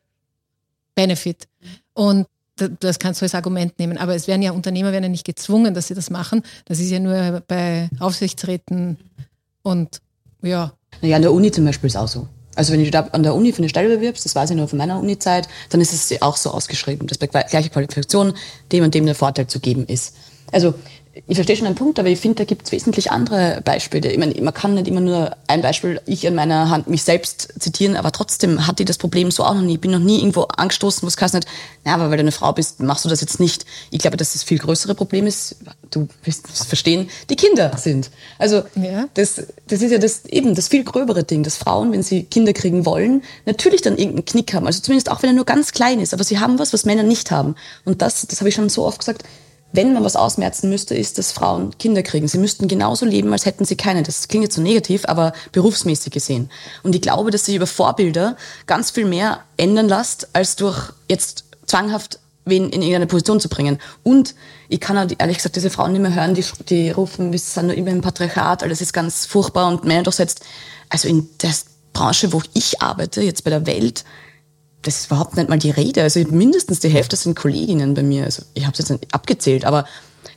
Benefit. 0.94 1.48
Und 1.92 2.28
das 2.54 3.00
kannst 3.00 3.20
du 3.20 3.24
als 3.24 3.34
Argument 3.34 3.76
nehmen. 3.80 3.98
Aber 3.98 4.14
es 4.14 4.28
werden 4.28 4.42
ja 4.42 4.52
Unternehmer 4.52 4.92
werden 4.92 5.04
ja 5.04 5.10
nicht 5.10 5.26
gezwungen, 5.26 5.74
dass 5.74 5.88
sie 5.88 5.94
das 5.94 6.08
machen. 6.08 6.42
Das 6.66 6.78
ist 6.78 6.88
ja 6.88 7.00
nur 7.00 7.42
bei 7.48 7.90
Aufsichtsräten 7.98 8.96
und 9.62 10.00
ja. 10.42 10.72
Ja, 11.02 11.16
an 11.16 11.22
der 11.22 11.32
Uni 11.32 11.50
zum 11.50 11.64
Beispiel 11.64 11.88
ist 11.88 11.96
auch 11.96 12.08
so. 12.08 12.28
Also 12.54 12.72
wenn 12.72 12.84
du 12.84 12.90
da 12.92 13.00
an 13.00 13.24
der 13.24 13.34
Uni 13.34 13.52
für 13.52 13.58
eine 13.58 13.68
Stelle 13.68 13.94
bewirbst, 13.96 14.24
das 14.24 14.36
weiß 14.36 14.50
ich 14.50 14.56
nur 14.56 14.68
von 14.68 14.78
meiner 14.78 15.00
Uni-Zeit, 15.00 15.48
dann 15.70 15.80
ist 15.80 15.92
es 15.92 16.22
auch 16.22 16.36
so 16.36 16.52
ausgeschrieben, 16.52 17.08
dass 17.08 17.18
bei 17.18 17.26
gleicher 17.26 17.68
Qualifikation 17.70 18.34
dem 18.70 18.84
und 18.84 18.94
dem 18.94 19.04
der 19.04 19.16
Vorteil 19.16 19.48
zu 19.48 19.58
geben 19.58 19.84
ist. 19.86 20.14
Also 20.52 20.74
ich 21.26 21.36
verstehe 21.36 21.56
schon 21.56 21.66
einen 21.66 21.76
Punkt, 21.76 21.98
aber 21.98 22.08
ich 22.08 22.20
finde, 22.20 22.36
da 22.36 22.44
gibt 22.44 22.66
es 22.66 22.72
wesentlich 22.72 23.10
andere 23.10 23.62
Beispiele. 23.64 24.12
Ich 24.12 24.18
meine, 24.18 24.38
man 24.42 24.52
kann 24.52 24.74
nicht 24.74 24.86
immer 24.86 25.00
nur 25.00 25.34
ein 25.46 25.62
Beispiel, 25.62 26.00
ich 26.04 26.26
an 26.26 26.34
meiner 26.34 26.68
Hand 26.68 26.88
mich 26.88 27.04
selbst 27.04 27.54
zitieren, 27.58 27.96
aber 27.96 28.12
trotzdem 28.12 28.66
hatte 28.66 28.82
ich 28.82 28.86
das 28.86 28.98
Problem 28.98 29.30
so 29.30 29.42
auch 29.44 29.54
noch 29.54 29.62
nie. 29.62 29.74
Ich 29.74 29.80
bin 29.80 29.92
noch 29.92 29.98
nie 29.98 30.18
irgendwo 30.18 30.42
angestoßen, 30.42 31.02
wo 31.02 31.06
es 31.06 31.18
heißt 31.18 31.34
nicht, 31.34 31.48
na, 31.84 31.94
aber 31.94 32.10
weil 32.10 32.18
du 32.18 32.22
eine 32.22 32.32
Frau 32.32 32.52
bist, 32.52 32.80
machst 32.80 33.04
du 33.06 33.08
das 33.08 33.22
jetzt 33.22 33.40
nicht. 33.40 33.64
Ich 33.90 34.00
glaube, 34.00 34.18
dass 34.18 34.34
das 34.34 34.42
viel 34.42 34.58
größere 34.58 34.94
Problem 34.94 35.26
ist, 35.26 35.56
du 35.90 36.06
wirst 36.24 36.48
es 36.52 36.64
verstehen, 36.64 37.08
die 37.30 37.36
Kinder 37.36 37.72
sind. 37.78 38.10
Also 38.38 38.64
ja. 38.74 39.08
das, 39.14 39.42
das 39.68 39.80
ist 39.80 39.92
ja 39.92 39.98
das 39.98 40.26
eben 40.26 40.54
das 40.54 40.68
viel 40.68 40.84
gröbere 40.84 41.24
Ding, 41.24 41.42
dass 41.42 41.56
Frauen, 41.56 41.92
wenn 41.92 42.02
sie 42.02 42.24
Kinder 42.24 42.52
kriegen 42.52 42.84
wollen, 42.84 43.22
natürlich 43.46 43.80
dann 43.80 43.96
irgendeinen 43.96 44.26
Knick 44.26 44.52
haben. 44.52 44.66
Also 44.66 44.80
zumindest 44.80 45.10
auch 45.10 45.22
wenn 45.22 45.30
er 45.30 45.36
nur 45.36 45.46
ganz 45.46 45.72
klein 45.72 46.00
ist, 46.00 46.12
aber 46.12 46.24
sie 46.24 46.38
haben 46.38 46.58
was, 46.58 46.74
was 46.74 46.84
Männer 46.84 47.04
nicht 47.04 47.30
haben. 47.30 47.54
Und 47.86 48.02
das, 48.02 48.26
das 48.26 48.40
habe 48.40 48.50
ich 48.50 48.54
schon 48.54 48.68
so 48.68 48.84
oft 48.84 48.98
gesagt, 48.98 49.24
wenn 49.72 49.92
man 49.92 50.04
was 50.04 50.16
ausmerzen 50.16 50.70
müsste, 50.70 50.94
ist, 50.94 51.18
dass 51.18 51.32
Frauen 51.32 51.76
Kinder 51.78 52.02
kriegen. 52.02 52.28
Sie 52.28 52.38
müssten 52.38 52.68
genauso 52.68 53.04
leben, 53.04 53.32
als 53.32 53.46
hätten 53.46 53.64
sie 53.64 53.76
keine. 53.76 54.02
Das 54.02 54.28
klingt 54.28 54.44
jetzt 54.44 54.56
so 54.56 54.62
negativ, 54.62 55.04
aber 55.06 55.32
berufsmäßig 55.52 56.12
gesehen. 56.12 56.50
Und 56.82 56.94
ich 56.94 57.02
glaube, 57.02 57.30
dass 57.30 57.44
sich 57.44 57.56
über 57.56 57.66
Vorbilder 57.66 58.36
ganz 58.66 58.90
viel 58.90 59.04
mehr 59.04 59.40
ändern 59.56 59.88
lässt, 59.88 60.28
als 60.32 60.56
durch 60.56 60.92
jetzt 61.08 61.44
zwanghaft 61.66 62.20
wen 62.46 62.70
in 62.70 62.80
irgendeine 62.80 63.08
Position 63.08 63.40
zu 63.40 63.48
bringen. 63.48 63.78
Und 64.02 64.34
ich 64.68 64.80
kann 64.80 64.96
auch 64.96 65.12
ehrlich 65.18 65.36
gesagt 65.36 65.56
diese 65.56 65.68
Frauen 65.68 65.92
nicht 65.92 66.00
mehr 66.00 66.14
hören, 66.14 66.34
die, 66.34 66.44
die 66.68 66.90
rufen, 66.90 67.32
wir 67.32 67.38
sind 67.38 67.66
nur 67.66 67.74
immer 67.74 67.90
im 67.90 68.00
Patriarchat, 68.00 68.62
alles 68.62 68.80
ist 68.80 68.92
ganz 68.92 69.26
furchtbar 69.26 69.68
und 69.68 69.84
Männer 69.84 70.04
durchsetzt. 70.04 70.44
Also 70.88 71.08
in 71.08 71.28
der 71.42 71.52
Branche, 71.92 72.32
wo 72.32 72.40
ich 72.54 72.80
arbeite, 72.80 73.20
jetzt 73.20 73.42
bei 73.42 73.50
der 73.50 73.66
Welt, 73.66 74.04
das 74.86 75.00
ist 75.00 75.06
überhaupt 75.06 75.36
nicht 75.36 75.48
mal 75.48 75.58
die 75.58 75.70
Rede. 75.70 76.02
Also 76.02 76.20
mindestens 76.30 76.80
die 76.80 76.88
Hälfte 76.88 77.16
sind 77.16 77.34
Kolleginnen 77.34 77.94
bei 77.94 78.02
mir. 78.02 78.24
Also 78.24 78.42
ich 78.54 78.64
habe 78.64 78.72
es 78.72 78.78
jetzt 78.78 78.90
nicht 78.90 79.12
abgezählt, 79.12 79.64
aber 79.64 79.84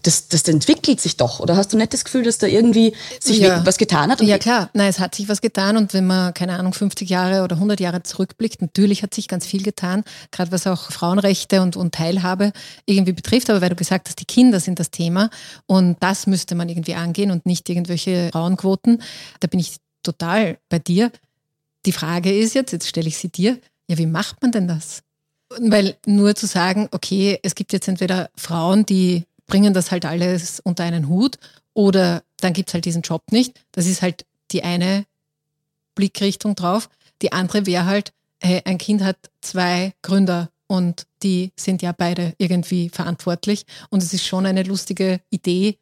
das, 0.03 0.27
das 0.27 0.43
entwickelt 0.43 0.99
sich 1.01 1.17
doch. 1.17 1.39
Oder 1.39 1.55
hast 1.55 1.73
du 1.73 1.77
nicht 1.77 1.93
das 1.93 2.03
Gefühl, 2.03 2.23
dass 2.23 2.37
da 2.37 2.47
irgendwie 2.47 2.95
sich 3.19 3.39
ja. 3.39 3.65
was 3.65 3.77
getan 3.77 4.09
hat? 4.09 4.21
ja 4.21 4.37
klar, 4.37 4.69
nein, 4.73 4.89
es 4.89 4.99
hat 4.99 5.15
sich 5.15 5.29
was 5.29 5.41
getan 5.41 5.77
und 5.77 5.93
wenn 5.93 6.07
man, 6.07 6.33
keine 6.33 6.57
Ahnung, 6.57 6.73
50 6.73 7.09
Jahre 7.09 7.43
oder 7.43 7.55
100 7.57 7.79
Jahre 7.79 8.01
zurückblickt, 8.03 8.61
natürlich 8.61 9.03
hat 9.03 9.13
sich 9.13 9.27
ganz 9.27 9.45
viel 9.45 9.61
getan, 9.61 10.03
gerade 10.31 10.51
was 10.51 10.67
auch 10.67 10.91
Frauenrechte 10.91 11.61
und, 11.61 11.75
und 11.75 11.93
Teilhabe 11.93 12.53
irgendwie 12.85 13.13
betrifft. 13.13 13.49
Aber 13.49 13.61
weil 13.61 13.69
du 13.69 13.75
gesagt 13.75 14.07
hast, 14.07 14.19
die 14.19 14.25
Kinder 14.25 14.59
sind 14.59 14.79
das 14.79 14.89
Thema 14.89 15.29
und 15.65 15.97
das 15.99 16.27
müsste 16.27 16.55
man 16.55 16.69
irgendwie 16.69 16.95
angehen 16.95 17.31
und 17.31 17.45
nicht 17.45 17.69
irgendwelche 17.69 18.29
Frauenquoten. 18.31 19.01
Da 19.39 19.47
bin 19.47 19.59
ich 19.59 19.75
total 20.01 20.57
bei 20.69 20.79
dir. 20.79 21.11
Die 21.85 21.91
Frage 21.91 22.35
ist 22.35 22.55
jetzt, 22.55 22.71
jetzt 22.71 22.87
stelle 22.87 23.07
ich 23.07 23.17
sie 23.17 23.29
dir, 23.29 23.57
ja, 23.89 23.97
wie 23.97 24.05
macht 24.05 24.41
man 24.41 24.51
denn 24.51 24.67
das? 24.67 25.01
Weil 25.59 25.97
nur 26.05 26.35
zu 26.35 26.45
sagen, 26.45 26.87
okay, 26.91 27.39
es 27.41 27.55
gibt 27.55 27.73
jetzt 27.73 27.87
entweder 27.87 28.29
Frauen, 28.35 28.85
die 28.85 29.25
bringen 29.47 29.73
das 29.73 29.89
halt 29.89 30.05
alles 30.05 30.59
unter 30.59 30.83
einen 30.83 31.07
Hut 31.09 31.39
oder 31.73 32.23
dann 32.39 32.53
gibt 32.53 32.69
es 32.69 32.75
halt 32.75 32.85
diesen 32.85 33.01
Job 33.01 33.23
nicht. 33.31 33.59
Das 33.71 33.87
ist 33.87 34.03
halt 34.03 34.27
die 34.51 34.63
eine 34.63 35.05
Blickrichtung 35.95 36.53
drauf. 36.53 36.87
Die 37.23 37.31
andere 37.31 37.65
wäre 37.65 37.85
halt, 37.85 38.13
hey, 38.39 38.61
ein 38.63 38.77
Kind 38.77 39.03
hat 39.03 39.17
zwei 39.41 39.93
Gründer 40.03 40.51
und 40.67 41.07
die 41.23 41.51
sind 41.55 41.81
ja 41.81 41.91
beide 41.91 42.35
irgendwie 42.37 42.89
verantwortlich. 42.89 43.65
Und 43.89 44.03
es 44.03 44.13
ist 44.13 44.25
schon 44.25 44.45
eine 44.45 44.61
lustige 44.61 45.19
Idee, 45.31 45.79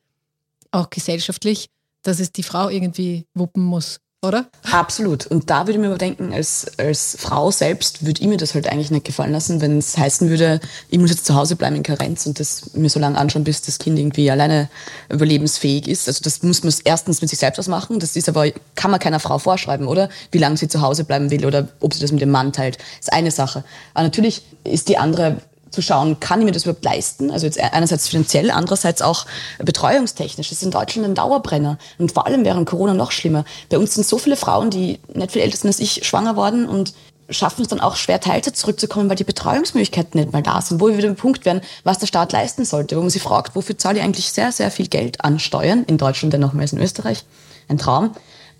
auch 0.71 0.89
gesellschaftlich, 0.89 1.69
dass 2.03 2.21
es 2.21 2.31
die 2.31 2.43
Frau 2.43 2.69
irgendwie 2.69 3.25
wuppen 3.33 3.63
muss 3.63 3.99
oder? 4.27 4.45
Absolut. 4.71 5.25
Und 5.27 5.49
da 5.49 5.61
würde 5.61 5.73
ich 5.73 5.77
mir 5.79 5.87
aber 5.87 5.97
denken, 5.97 6.33
als, 6.33 6.67
als 6.77 7.17
Frau 7.19 7.51
selbst 7.51 8.05
würde 8.05 8.21
ich 8.21 8.27
mir 8.27 8.37
das 8.37 8.53
halt 8.53 8.67
eigentlich 8.67 8.91
nicht 8.91 9.05
gefallen 9.05 9.31
lassen, 9.31 9.61
wenn 9.61 9.77
es 9.77 9.97
heißen 9.97 10.29
würde, 10.29 10.59
ich 10.89 10.99
muss 10.99 11.09
jetzt 11.09 11.25
zu 11.25 11.35
Hause 11.35 11.55
bleiben 11.55 11.75
in 11.75 11.83
Karenz 11.83 12.25
und 12.25 12.39
das 12.39 12.73
mir 12.73 12.89
so 12.89 12.99
lange 12.99 13.17
anschauen, 13.17 13.43
bis 13.43 13.61
das 13.61 13.79
Kind 13.79 13.97
irgendwie 13.97 14.29
alleine 14.29 14.69
überlebensfähig 15.09 15.87
ist. 15.87 16.07
Also 16.07 16.21
das 16.23 16.43
muss 16.43 16.63
man 16.63 16.73
erstens 16.83 17.21
mit 17.21 17.29
sich 17.29 17.39
selbst 17.39 17.59
ausmachen. 17.59 17.99
Das 17.99 18.15
ist 18.15 18.29
aber, 18.29 18.51
kann 18.75 18.91
man 18.91 18.99
keiner 18.99 19.19
Frau 19.19 19.39
vorschreiben, 19.39 19.87
oder? 19.87 20.09
Wie 20.31 20.37
lange 20.37 20.57
sie 20.57 20.67
zu 20.67 20.81
Hause 20.81 21.03
bleiben 21.03 21.31
will 21.31 21.45
oder 21.45 21.67
ob 21.79 21.93
sie 21.93 22.01
das 22.01 22.11
mit 22.11 22.21
dem 22.21 22.31
Mann 22.31 22.53
teilt. 22.53 22.77
Das 22.77 23.07
ist 23.07 23.13
eine 23.13 23.31
Sache. 23.31 23.63
Aber 23.93 24.03
natürlich 24.03 24.43
ist 24.63 24.89
die 24.89 24.97
andere 24.97 25.37
zu 25.77 25.83
schauen, 25.83 26.19
kann 26.19 26.39
ich 26.39 26.45
mir 26.45 26.51
das 26.51 26.63
überhaupt 26.63 26.83
leisten? 26.83 27.29
Also 27.29 27.45
jetzt 27.45 27.59
einerseits 27.59 28.07
finanziell, 28.07 28.49
andererseits 28.49 29.03
auch 29.03 29.27
betreuungstechnisch. 29.59 30.49
Das 30.49 30.57
ist 30.57 30.63
in 30.63 30.71
Deutschland 30.71 31.07
ein 31.07 31.13
Dauerbrenner. 31.13 31.77
Und 31.99 32.11
vor 32.11 32.25
allem 32.25 32.43
während 32.43 32.67
Corona 32.67 32.95
noch 32.95 33.11
schlimmer. 33.11 33.45
Bei 33.69 33.77
uns 33.77 33.93
sind 33.93 34.07
so 34.07 34.17
viele 34.17 34.37
Frauen, 34.37 34.71
die 34.71 34.99
nicht 35.13 35.33
viel 35.33 35.43
älter 35.43 35.57
sind 35.57 35.67
als 35.67 35.79
ich, 35.79 36.07
schwanger 36.07 36.35
worden 36.35 36.67
und 36.67 36.95
schaffen 37.29 37.61
es 37.61 37.67
dann 37.67 37.79
auch 37.79 37.95
schwer, 37.95 38.19
Teilzeit 38.19 38.55
zurückzukommen, 38.55 39.07
weil 39.07 39.17
die 39.17 39.23
Betreuungsmöglichkeiten 39.23 40.19
nicht 40.19 40.33
mal 40.33 40.41
da 40.41 40.61
sind. 40.61 40.81
Wo 40.81 40.87
wir 40.87 40.97
wieder 40.97 41.09
im 41.09 41.15
Punkt 41.15 41.45
werden, 41.45 41.61
was 41.83 41.99
der 41.99 42.07
Staat 42.07 42.31
leisten 42.31 42.65
sollte, 42.65 42.95
wo 42.97 43.01
man 43.01 43.11
sich 43.11 43.21
fragt, 43.21 43.55
wofür 43.55 43.77
zahle 43.77 43.99
ich 43.99 44.03
eigentlich 44.03 44.31
sehr, 44.31 44.51
sehr 44.51 44.71
viel 44.71 44.87
Geld 44.87 45.23
an 45.23 45.37
Steuern 45.37 45.83
in 45.83 45.99
Deutschland, 45.99 46.33
denn 46.33 46.41
nochmals 46.41 46.73
in 46.73 46.81
Österreich. 46.81 47.23
Ein 47.67 47.77
Traum 47.77 48.15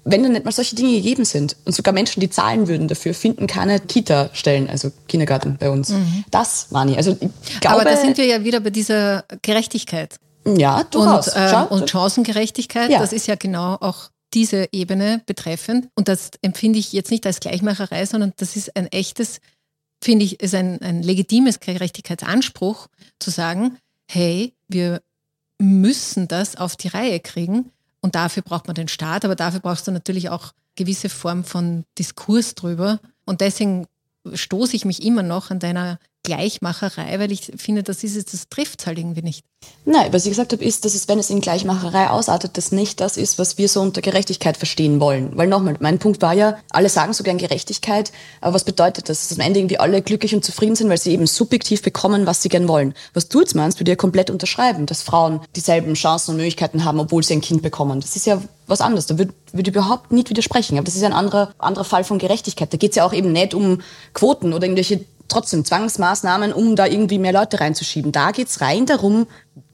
wenn 0.09 0.23
dann 0.23 0.31
nicht 0.31 0.45
mal 0.45 0.51
solche 0.51 0.75
Dinge 0.75 0.93
gegeben 0.93 1.25
sind 1.25 1.57
und 1.65 1.75
sogar 1.75 1.93
Menschen, 1.93 2.21
die 2.21 2.29
zahlen 2.29 2.67
würden 2.67 2.87
dafür, 2.87 3.13
finden 3.13 3.45
keine 3.45 3.79
Kita-Stellen, 3.79 4.69
also 4.69 4.91
Kindergarten 5.07 5.57
bei 5.59 5.69
uns. 5.69 5.89
Mhm. 5.89 6.23
Das 6.31 6.67
war 6.71 6.85
nie. 6.85 6.95
Also 6.95 7.17
ich 7.21 7.59
glaube, 7.59 7.81
Aber 7.81 7.89
da 7.89 7.97
sind 7.97 8.17
wir 8.17 8.25
ja 8.25 8.43
wieder 8.43 8.61
bei 8.61 8.69
dieser 8.69 9.25
Gerechtigkeit. 9.41 10.15
Ja, 10.45 10.83
durchaus. 10.85 11.27
Und, 11.27 11.35
äh, 11.35 11.65
und 11.69 11.89
Chancengerechtigkeit, 11.89 12.89
ja. 12.89 12.99
das 12.99 13.11
ist 13.11 13.27
ja 13.27 13.35
genau 13.35 13.75
auch 13.75 14.09
diese 14.33 14.69
Ebene 14.71 15.21
betreffend. 15.25 15.89
Und 15.95 16.07
das 16.07 16.31
empfinde 16.41 16.79
ich 16.79 16.93
jetzt 16.93 17.11
nicht 17.11 17.25
als 17.25 17.39
Gleichmacherei, 17.41 18.05
sondern 18.05 18.33
das 18.37 18.55
ist 18.55 18.75
ein 18.77 18.87
echtes, 18.87 19.39
finde 20.01 20.23
ich, 20.23 20.39
ist 20.41 20.55
ein, 20.55 20.81
ein 20.81 21.03
legitimes 21.03 21.59
Gerechtigkeitsanspruch, 21.59 22.87
zu 23.19 23.29
sagen, 23.29 23.77
hey, 24.09 24.53
wir 24.69 25.01
müssen 25.59 26.27
das 26.27 26.55
auf 26.55 26.75
die 26.75 26.87
Reihe 26.87 27.19
kriegen 27.19 27.71
und 28.01 28.15
dafür 28.15 28.43
braucht 28.43 28.67
man 28.67 28.75
den 28.75 28.87
Staat, 28.87 29.25
aber 29.25 29.35
dafür 29.35 29.59
brauchst 29.59 29.87
du 29.87 29.91
natürlich 29.91 30.29
auch 30.29 30.53
gewisse 30.75 31.09
Form 31.09 31.43
von 31.43 31.83
Diskurs 31.97 32.55
drüber. 32.55 32.99
Und 33.25 33.41
deswegen 33.41 33.87
stoße 34.31 34.75
ich 34.75 34.85
mich 34.85 35.03
immer 35.03 35.23
noch 35.23 35.51
an 35.51 35.59
deiner 35.59 35.99
Gleichmacherei, 36.27 37.19
weil 37.19 37.31
ich 37.31 37.53
finde, 37.55 37.83
das 37.83 38.03
ist 38.03 38.17
es, 38.17 38.25
das 38.25 38.49
trifft 38.49 38.85
halt 38.85 38.97
irgendwie 38.97 39.21
nicht. 39.21 39.45
Nein, 39.85 40.11
was 40.11 40.25
ich 40.25 40.31
gesagt 40.31 40.51
habe, 40.51 40.63
ist, 40.63 40.83
dass 40.83 40.93
es, 40.93 41.07
wenn 41.07 41.19
es 41.19 41.29
in 41.29 41.39
Gleichmacherei 41.39 42.09
ausartet, 42.09 42.57
das 42.57 42.73
nicht 42.73 42.99
das 42.99 43.15
ist, 43.15 43.39
was 43.39 43.57
wir 43.57 43.69
so 43.69 43.79
unter 43.79 44.01
Gerechtigkeit 44.01 44.57
verstehen 44.57 44.99
wollen. 44.99 45.37
Weil 45.37 45.47
nochmal, 45.47 45.77
mein 45.79 45.99
Punkt 45.99 46.21
war 46.21 46.33
ja, 46.33 46.57
alle 46.69 46.89
sagen 46.89 47.13
so 47.13 47.23
gern 47.23 47.37
Gerechtigkeit, 47.37 48.11
aber 48.41 48.55
was 48.55 48.65
bedeutet 48.65 49.07
das? 49.07 49.29
Dass 49.29 49.37
am 49.37 49.45
Ende 49.45 49.61
irgendwie 49.61 49.79
alle 49.79 50.01
glücklich 50.01 50.35
und 50.35 50.43
zufrieden 50.43 50.75
sind, 50.75 50.89
weil 50.89 50.97
sie 50.97 51.13
eben 51.13 51.27
subjektiv 51.27 51.81
bekommen, 51.81 52.25
was 52.25 52.41
sie 52.41 52.49
gern 52.49 52.67
wollen. 52.67 52.93
Was 53.13 53.29
du 53.29 53.39
jetzt 53.39 53.55
meinst, 53.55 53.79
würde 53.79 53.91
ja 53.91 53.95
komplett 53.95 54.29
unterschreiben, 54.29 54.85
dass 54.85 55.03
Frauen 55.03 55.39
dieselben 55.55 55.93
Chancen 55.93 56.31
und 56.31 56.37
Möglichkeiten 56.37 56.83
haben, 56.83 56.99
obwohl 56.99 57.23
sie 57.23 57.33
ein 57.35 57.41
Kind 57.41 57.61
bekommen. 57.61 58.01
Das 58.01 58.17
ist 58.17 58.25
ja 58.25 58.41
was 58.67 58.81
anderes. 58.81 59.05
Da 59.05 59.17
würde 59.17 59.33
würd 59.53 59.69
ich 59.69 59.73
überhaupt 59.73 60.11
nicht 60.11 60.29
widersprechen. 60.29 60.77
Aber 60.77 60.83
das 60.83 60.95
ist 60.95 61.01
ja 61.01 61.07
ein 61.07 61.13
anderer, 61.13 61.53
anderer 61.57 61.85
Fall 61.85 62.03
von 62.03 62.19
Gerechtigkeit. 62.19 62.71
Da 62.73 62.77
geht 62.77 62.91
es 62.91 62.97
ja 62.97 63.05
auch 63.05 63.13
eben 63.13 63.31
nicht 63.31 63.53
um 63.53 63.81
Quoten 64.13 64.51
oder 64.51 64.65
irgendwelche 64.65 65.05
trotzdem 65.27 65.65
Zwangsmaßnahmen, 65.65 66.53
um 66.53 66.75
da 66.75 66.85
irgendwie 66.85 67.19
mehr 67.19 67.33
Leute 67.33 67.59
reinzuschieben. 67.59 68.11
Da 68.11 68.31
geht 68.31 68.47
es 68.47 68.61
rein 68.61 68.85
darum, 68.85 69.27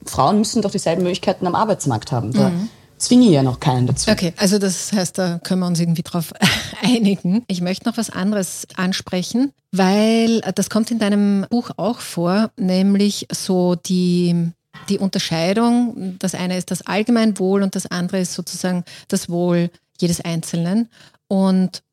Frauen 0.06 0.40
müssen 0.40 0.62
doch 0.62 0.72
dieselben 0.72 1.04
Möglichkeiten 1.04 1.48
am 1.48 1.56
Arbeitsmarkt 1.56 2.12
haben. 2.12 2.34
Da 2.34 2.50
mhm. 2.50 2.70
zwinge 2.98 3.26
ich 3.28 3.32
ja 3.32 3.44
noch 3.44 3.60
keinen 3.60 3.88
dazu. 3.88 4.12
Okay, 4.12 4.34
also 4.38 4.60
das 4.60 4.92
heißt, 4.92 5.18
da 5.18 5.40
können 5.44 5.62
wir 5.62 5.68
uns 5.68 5.80
irgendwie 5.80 6.04
drauf 6.04 6.34
einigen. 6.84 7.44
Ich 7.48 7.62
möchte 7.62 7.88
noch 7.88 7.98
was 7.98 8.10
anderes 8.10 8.68
ansprechen, 8.76 9.52
weil 9.72 10.42
das 10.56 10.70
kommt 10.70 10.92
in 10.92 11.00
deinem 11.00 11.46
Buch 11.50 11.72
auch 11.78 12.00
vor, 12.00 12.52
nämlich 12.58 13.28
so 13.32 13.76
die 13.76 14.52
die 14.90 15.00
Unterscheidung, 15.00 16.18
das 16.20 16.36
eine 16.36 16.58
ist 16.58 16.72
das 16.72 16.86
Allgemeinwohl 16.86 17.64
und 17.64 17.76
das 17.76 17.86
andere 17.86 18.20
ist 18.20 18.34
sozusagen 18.34 18.84
das 19.08 19.30
Wohl 19.30 19.70
jedes 20.00 20.20
Einzelnen. 20.22 20.90
Und 21.28 21.84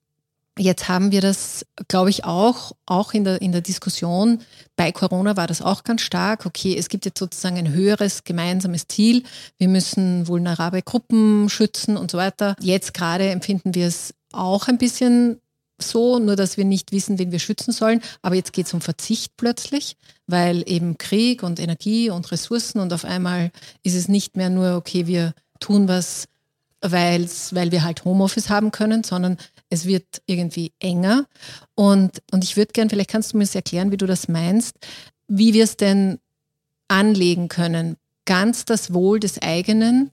Jetzt 0.61 0.91
haben 0.91 1.11
wir 1.11 1.23
das, 1.23 1.65
glaube 1.89 2.11
ich, 2.11 2.25
auch, 2.25 2.73
auch 2.85 3.15
in 3.15 3.25
der, 3.25 3.41
in 3.41 3.51
der 3.51 3.63
Diskussion. 3.63 4.41
Bei 4.77 4.93
Corona 4.93 5.35
war 5.35 5.47
das 5.47 5.63
auch 5.63 5.85
ganz 5.85 6.03
stark. 6.03 6.45
Okay, 6.45 6.77
es 6.77 6.91
gibt 6.91 7.07
jetzt 7.07 7.19
sozusagen 7.19 7.57
ein 7.57 7.73
höheres 7.73 8.25
gemeinsames 8.25 8.87
Ziel. 8.87 9.23
Wir 9.57 9.69
müssen 9.69 10.29
vulnerable 10.29 10.83
Gruppen 10.83 11.49
schützen 11.49 11.97
und 11.97 12.11
so 12.11 12.19
weiter. 12.19 12.57
Jetzt 12.61 12.93
gerade 12.93 13.31
empfinden 13.31 13.75
wir 13.75 13.87
es 13.87 14.13
auch 14.33 14.69
ein 14.69 14.77
bisschen 14.77 15.41
so, 15.79 16.19
nur 16.19 16.37
dass 16.37 16.59
wir 16.59 16.67
nicht 16.67 16.93
wissen, 16.93 17.19
wen 17.19 17.33
wir 17.33 17.39
schützen 17.39 17.73
sollen. 17.73 18.03
Aber 18.21 18.35
jetzt 18.35 18.53
geht 18.53 18.67
es 18.67 18.75
um 18.75 18.83
Verzicht 18.83 19.39
plötzlich, 19.39 19.97
weil 20.27 20.63
eben 20.67 20.99
Krieg 20.99 21.43
und 21.43 21.59
Energie 21.59 22.11
und 22.11 22.31
Ressourcen 22.31 22.81
und 22.81 22.93
auf 22.93 23.07
einmal 23.07 23.51
ist 23.83 23.95
es 23.95 24.09
nicht 24.09 24.37
mehr 24.37 24.51
nur, 24.51 24.77
okay, 24.77 25.07
wir 25.07 25.33
tun 25.59 25.89
was 25.89 26.27
weil's, 26.83 27.55
weil 27.55 27.73
wir 27.73 27.85
halt 27.85 28.05
Homeoffice 28.05 28.49
haben 28.49 28.71
können, 28.71 29.05
sondern 29.05 29.37
es 29.71 29.87
wird 29.87 30.23
irgendwie 30.27 30.73
enger. 30.81 31.27
Und, 31.75 32.23
und 32.31 32.45
ich 32.45 32.57
würde 32.57 32.73
gern, 32.73 32.91
vielleicht 32.91 33.11
kannst 33.11 33.33
du 33.33 33.39
mir 33.39 33.45
das 33.45 33.55
erklären, 33.55 33.91
wie 33.91 33.97
du 33.97 34.07
das 34.07 34.29
meinst, 34.29 34.77
wie 35.29 35.55
wir 35.55 35.65
es 35.65 35.77
denn 35.77 36.19
anlegen 36.89 37.49
können. 37.49 37.97
Ganz 38.27 38.65
das 38.65 38.93
Wohl 38.93 39.21
des 39.21 39.41
eigenen 39.41 40.11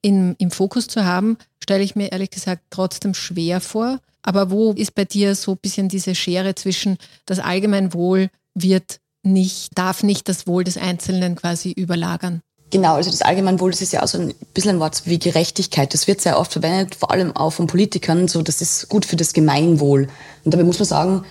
in, 0.00 0.34
im 0.38 0.50
Fokus 0.50 0.86
zu 0.86 1.04
haben, 1.04 1.36
stelle 1.62 1.84
ich 1.84 1.96
mir 1.96 2.10
ehrlich 2.12 2.30
gesagt 2.30 2.62
trotzdem 2.70 3.14
schwer 3.14 3.60
vor. 3.60 4.00
Aber 4.22 4.50
wo 4.50 4.72
ist 4.72 4.94
bei 4.94 5.04
dir 5.04 5.34
so 5.34 5.52
ein 5.52 5.58
bisschen 5.58 5.88
diese 5.88 6.14
Schere 6.14 6.54
zwischen 6.54 6.96
das 7.26 7.40
Allgemeinwohl 7.40 8.30
wird 8.54 9.00
nicht, 9.24 9.76
darf 9.76 10.02
nicht 10.02 10.28
das 10.28 10.46
Wohl 10.46 10.64
des 10.64 10.76
Einzelnen 10.76 11.36
quasi 11.36 11.72
überlagern? 11.72 12.42
Genau, 12.72 12.94
also 12.94 13.10
das 13.10 13.20
Allgemeinwohl, 13.20 13.70
das 13.70 13.82
ist 13.82 13.92
ja 13.92 14.02
auch 14.02 14.08
so 14.08 14.16
ein 14.16 14.34
bisschen 14.54 14.76
ein 14.76 14.80
Wort 14.80 15.02
wie 15.04 15.18
Gerechtigkeit. 15.18 15.92
Das 15.92 16.06
wird 16.06 16.22
sehr 16.22 16.38
oft 16.40 16.54
verwendet, 16.54 16.94
vor 16.94 17.10
allem 17.10 17.36
auch 17.36 17.50
von 17.50 17.66
Politikern, 17.66 18.28
so 18.28 18.40
das 18.40 18.62
ist 18.62 18.88
gut 18.88 19.04
für 19.04 19.16
das 19.16 19.34
Gemeinwohl. 19.34 20.08
Und 20.42 20.54
dabei 20.54 20.64
muss 20.64 20.78
man 20.78 20.88
sagen, 20.88 21.24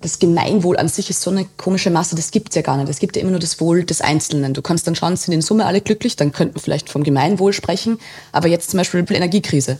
das 0.00 0.20
Gemeinwohl 0.20 0.76
an 0.76 0.86
sich 0.86 1.10
ist 1.10 1.20
so 1.20 1.32
eine 1.32 1.46
komische 1.56 1.90
Masse, 1.90 2.14
das 2.14 2.30
gibt's 2.30 2.54
ja 2.54 2.62
gar 2.62 2.76
nicht. 2.76 2.88
Es 2.88 3.00
gibt 3.00 3.16
ja 3.16 3.22
immer 3.22 3.32
nur 3.32 3.40
das 3.40 3.60
Wohl 3.60 3.82
des 3.82 4.00
Einzelnen. 4.00 4.54
Du 4.54 4.62
kannst 4.62 4.86
dann 4.86 4.94
schauen, 4.94 5.16
sind 5.16 5.34
in 5.34 5.42
Summe 5.42 5.66
alle 5.66 5.80
glücklich, 5.80 6.14
dann 6.14 6.30
könnten 6.30 6.54
wir 6.54 6.62
vielleicht 6.62 6.90
vom 6.90 7.02
Gemeinwohl 7.02 7.52
sprechen. 7.52 7.98
Aber 8.30 8.46
jetzt 8.46 8.70
zum 8.70 8.78
Beispiel 8.78 9.02
die 9.02 9.14
Energiekrise. 9.14 9.78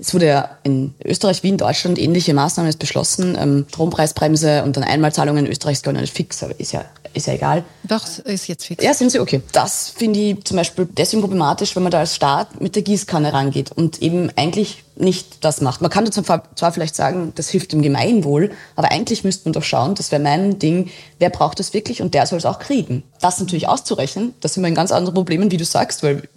Es 0.00 0.12
wurde 0.12 0.26
ja 0.26 0.58
in 0.64 0.94
Österreich 1.04 1.44
wie 1.44 1.50
in 1.50 1.56
Deutschland 1.58 2.00
ähnliche 2.00 2.34
Maßnahmen 2.34 2.76
beschlossen. 2.76 3.36
Ähm, 3.38 3.66
Strompreisbremse 3.68 4.64
und 4.64 4.76
dann 4.76 4.82
Einmalzahlungen. 4.82 5.46
In 5.46 5.52
Österreich 5.52 5.74
ist 5.74 5.84
gar 5.84 5.92
nicht 5.92 6.12
fix, 6.12 6.42
aber 6.42 6.58
ist 6.58 6.72
ja, 6.72 6.84
ist 7.14 7.26
ja 7.26 7.34
egal. 7.34 7.64
Doch, 7.84 8.06
ist 8.24 8.48
jetzt 8.48 8.66
fix. 8.66 8.82
Ja, 8.82 8.94
sind 8.94 9.10
sie 9.10 9.20
okay. 9.20 9.42
Das 9.52 9.90
finde 9.90 10.20
ich 10.20 10.44
zum 10.44 10.56
Beispiel 10.56 10.88
deswegen 10.96 11.22
problematisch, 11.22 11.74
wenn 11.76 11.82
man 11.82 11.92
da 11.92 11.98
als 11.98 12.14
Staat 12.14 12.60
mit 12.60 12.74
der 12.74 12.82
Gießkanne 12.82 13.32
rangeht 13.32 13.72
und 13.72 14.02
eben 14.02 14.30
eigentlich 14.36 14.84
nicht 14.96 15.44
das 15.44 15.60
macht. 15.60 15.80
Man 15.80 15.90
kann 15.90 16.10
zwar, 16.10 16.54
zwar 16.54 16.72
vielleicht 16.72 16.94
sagen, 16.94 17.32
das 17.34 17.48
hilft 17.48 17.72
dem 17.72 17.82
Gemeinwohl, 17.82 18.50
aber 18.76 18.90
eigentlich 18.90 19.24
müsste 19.24 19.48
man 19.48 19.52
doch 19.54 19.62
schauen, 19.62 19.94
das 19.94 20.12
wäre 20.12 20.22
mein 20.22 20.58
Ding, 20.58 20.90
wer 21.18 21.30
braucht 21.30 21.58
das 21.58 21.72
wirklich 21.74 22.02
und 22.02 22.14
der 22.14 22.26
soll 22.26 22.38
es 22.38 22.46
auch 22.46 22.58
kriegen. 22.58 23.02
Das 23.20 23.40
natürlich 23.40 23.68
auszurechnen, 23.68 24.34
das 24.40 24.54
sind 24.54 24.62
wir 24.62 24.68
in 24.68 24.74
ganz 24.74 24.92
anderen 24.92 25.14
Problemen, 25.14 25.50
wie 25.50 25.56
du 25.56 25.64
sagst, 25.64 26.02
weil 26.02 26.28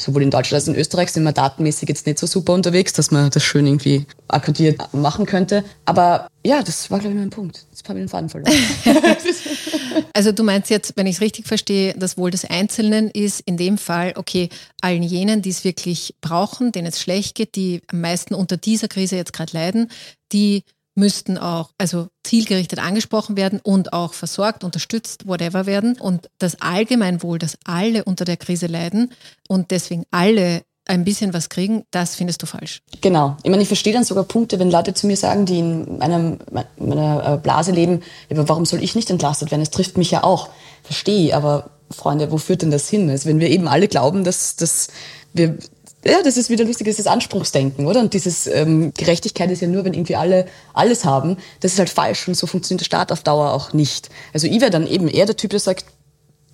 sowohl 0.00 0.22
in 0.22 0.30
Deutschland 0.30 0.60
als 0.60 0.68
auch 0.68 0.74
in 0.74 0.80
Österreich 0.80 1.10
sind 1.10 1.22
wir 1.24 1.32
datenmäßig 1.32 1.88
jetzt 1.88 2.06
nicht 2.06 2.18
so 2.18 2.26
super 2.26 2.52
unterwegs, 2.52 2.92
dass 2.92 3.10
man 3.10 3.30
das 3.30 3.42
schön 3.42 3.66
irgendwie 3.66 4.06
akkodiert 4.28 4.92
machen 4.92 5.26
könnte. 5.26 5.64
Aber 5.84 6.28
ja, 6.44 6.62
das 6.62 6.90
war, 6.90 6.98
glaube 6.98 7.14
ich, 7.14 7.20
mein 7.20 7.30
Punkt. 7.30 7.66
Jetzt 7.70 7.88
habe 7.88 7.98
ich 7.98 8.04
den 8.04 8.08
Faden 8.08 8.28
verloren. 8.28 8.52
also 10.14 10.32
du 10.32 10.42
meinst 10.42 10.70
jetzt, 10.70 10.94
wenn 10.96 11.06
ich 11.06 11.16
es 11.16 11.20
richtig 11.20 11.46
verstehe, 11.46 11.94
das 11.96 12.16
Wohl 12.16 12.30
des 12.30 12.44
Einzelnen 12.44 13.10
ist 13.10 13.40
in 13.40 13.56
dem 13.56 13.78
Fall, 13.78 14.14
okay, 14.16 14.48
allen 14.80 15.02
jenen, 15.02 15.42
die 15.42 15.50
es 15.50 15.64
wirklich 15.64 16.14
brauchen, 16.20 16.72
denen 16.72 16.88
es 16.88 17.00
schlecht 17.00 17.34
geht, 17.34 17.56
die 17.56 17.82
am 17.88 18.00
meisten 18.00 18.34
unter 18.34 18.56
dieser 18.56 18.88
Krise 18.88 19.16
jetzt 19.16 19.32
gerade 19.32 19.52
leiden, 19.52 19.90
die 20.32 20.64
müssten 21.00 21.36
auch 21.36 21.70
also 21.78 22.06
zielgerichtet 22.22 22.78
angesprochen 22.78 23.36
werden 23.36 23.58
und 23.60 23.92
auch 23.92 24.14
versorgt, 24.14 24.62
unterstützt, 24.62 25.26
whatever 25.26 25.66
werden. 25.66 25.98
Und 25.98 26.30
das 26.38 26.60
Allgemeinwohl, 26.60 27.40
dass 27.40 27.58
alle 27.64 28.04
unter 28.04 28.24
der 28.24 28.36
Krise 28.36 28.68
leiden 28.68 29.12
und 29.48 29.72
deswegen 29.72 30.04
alle 30.12 30.62
ein 30.86 31.04
bisschen 31.04 31.32
was 31.32 31.48
kriegen, 31.48 31.84
das 31.90 32.16
findest 32.16 32.42
du 32.42 32.46
falsch. 32.46 32.82
Genau. 33.00 33.36
Ich 33.42 33.50
meine, 33.50 33.62
ich 33.62 33.68
verstehe 33.68 33.92
dann 33.92 34.04
sogar 34.04 34.24
Punkte, 34.24 34.58
wenn 34.58 34.70
Leute 34.70 34.92
zu 34.92 35.06
mir 35.06 35.16
sagen, 35.16 35.46
die 35.46 35.58
in 35.58 35.98
meiner, 35.98 36.36
meiner 36.78 37.34
äh, 37.34 37.36
Blase 37.38 37.72
leben, 37.72 38.02
aber 38.30 38.48
warum 38.48 38.66
soll 38.66 38.82
ich 38.82 38.94
nicht 38.94 39.10
entlastet 39.10 39.50
werden? 39.50 39.62
Es 39.62 39.70
trifft 39.70 39.96
mich 39.96 40.10
ja 40.10 40.24
auch. 40.24 40.48
Verstehe, 40.82 41.34
aber 41.36 41.70
Freunde, 41.90 42.30
wo 42.30 42.38
führt 42.38 42.62
denn 42.62 42.70
das 42.70 42.88
hin? 42.88 43.08
Also 43.10 43.28
wenn 43.28 43.40
wir 43.40 43.50
eben 43.50 43.68
alle 43.68 43.88
glauben, 43.88 44.24
dass, 44.24 44.56
dass 44.56 44.88
wir 45.32 45.58
ja, 46.04 46.22
das 46.22 46.36
ist 46.36 46.48
wieder 46.48 46.64
lustig, 46.64 46.86
das 46.86 46.98
ist 46.98 47.06
Anspruchsdenken, 47.06 47.86
oder? 47.86 48.00
Und 48.00 48.14
dieses 48.14 48.46
ähm, 48.46 48.92
Gerechtigkeit 48.96 49.50
ist 49.50 49.60
ja 49.60 49.68
nur, 49.68 49.84
wenn 49.84 49.92
irgendwie 49.92 50.16
alle 50.16 50.46
alles 50.72 51.04
haben. 51.04 51.36
Das 51.60 51.72
ist 51.72 51.78
halt 51.78 51.90
falsch 51.90 52.26
und 52.26 52.34
so 52.34 52.46
funktioniert 52.46 52.80
der 52.80 52.86
Staat 52.86 53.12
auf 53.12 53.22
Dauer 53.22 53.52
auch 53.52 53.72
nicht. 53.72 54.08
Also 54.32 54.46
ich 54.46 54.60
wäre 54.60 54.70
dann 54.70 54.86
eben 54.86 55.08
eher 55.08 55.26
der 55.26 55.36
Typ, 55.36 55.50
der 55.50 55.60
sagt, 55.60 55.84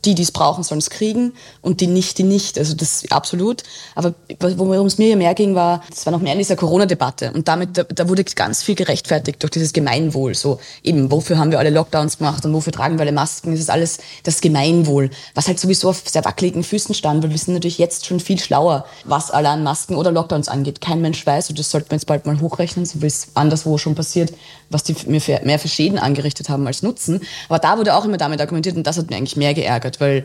die, 0.04 0.14
die 0.14 0.22
es 0.22 0.30
brauchen, 0.30 0.62
sollen 0.62 0.78
es 0.78 0.90
kriegen 0.90 1.32
und 1.62 1.80
die 1.80 1.88
nicht, 1.88 2.18
die 2.18 2.22
nicht. 2.22 2.58
Also 2.58 2.74
das 2.74 3.04
absolut. 3.10 3.64
Aber 3.94 4.14
worum 4.38 4.86
es 4.86 4.98
mir 4.98 5.16
mehr 5.16 5.34
ging, 5.34 5.54
war, 5.54 5.82
das 5.90 6.06
war 6.06 6.12
noch 6.12 6.20
mehr 6.20 6.32
in 6.32 6.38
dieser 6.38 6.56
Corona-Debatte. 6.56 7.32
Und 7.32 7.48
damit, 7.48 7.76
da, 7.76 7.82
da, 7.82 8.08
wurde 8.08 8.22
ganz 8.22 8.62
viel 8.62 8.76
gerechtfertigt 8.76 9.42
durch 9.42 9.50
dieses 9.50 9.72
Gemeinwohl. 9.72 10.34
So 10.34 10.60
eben, 10.82 11.10
wofür 11.10 11.38
haben 11.38 11.50
wir 11.50 11.58
alle 11.58 11.70
Lockdowns 11.70 12.18
gemacht 12.18 12.44
und 12.44 12.52
wofür 12.52 12.72
tragen 12.72 12.96
wir 12.96 13.02
alle 13.02 13.12
Masken? 13.12 13.50
Das 13.50 13.60
ist 13.60 13.70
alles 13.70 13.98
das 14.22 14.40
Gemeinwohl. 14.40 15.10
Was 15.34 15.48
halt 15.48 15.58
sowieso 15.58 15.88
auf 15.88 16.02
sehr 16.06 16.24
wackeligen 16.24 16.62
Füßen 16.62 16.94
stand, 16.94 17.22
weil 17.22 17.30
wir 17.30 17.38
sind 17.38 17.54
natürlich 17.54 17.78
jetzt 17.78 18.06
schon 18.06 18.20
viel 18.20 18.38
schlauer, 18.38 18.86
was 19.04 19.30
alle 19.30 19.48
an 19.48 19.64
Masken 19.64 19.96
oder 19.96 20.12
Lockdowns 20.12 20.48
angeht. 20.48 20.80
Kein 20.80 21.00
Mensch 21.00 21.26
weiß, 21.26 21.50
und 21.50 21.58
das 21.58 21.70
sollten 21.70 21.90
wir 21.90 21.96
jetzt 21.96 22.06
bald 22.06 22.26
mal 22.26 22.40
hochrechnen, 22.40 22.86
so 22.86 23.02
wie 23.02 23.06
es 23.06 23.28
anderswo 23.34 23.76
schon 23.78 23.94
passiert, 23.96 24.32
was 24.70 24.84
die 24.84 24.94
für, 24.94 25.40
mehr 25.44 25.58
für 25.58 25.68
Schäden 25.68 25.98
angerichtet 25.98 26.48
haben 26.48 26.66
als 26.66 26.82
Nutzen. 26.82 27.20
Aber 27.48 27.58
da 27.58 27.78
wurde 27.78 27.94
auch 27.94 28.04
immer 28.04 28.16
damit 28.16 28.40
argumentiert 28.40 28.76
und 28.76 28.86
das 28.86 28.98
hat 28.98 29.10
mir 29.10 29.16
eigentlich 29.16 29.36
mehr 29.36 29.54
geärgert, 29.54 30.00
weil 30.00 30.24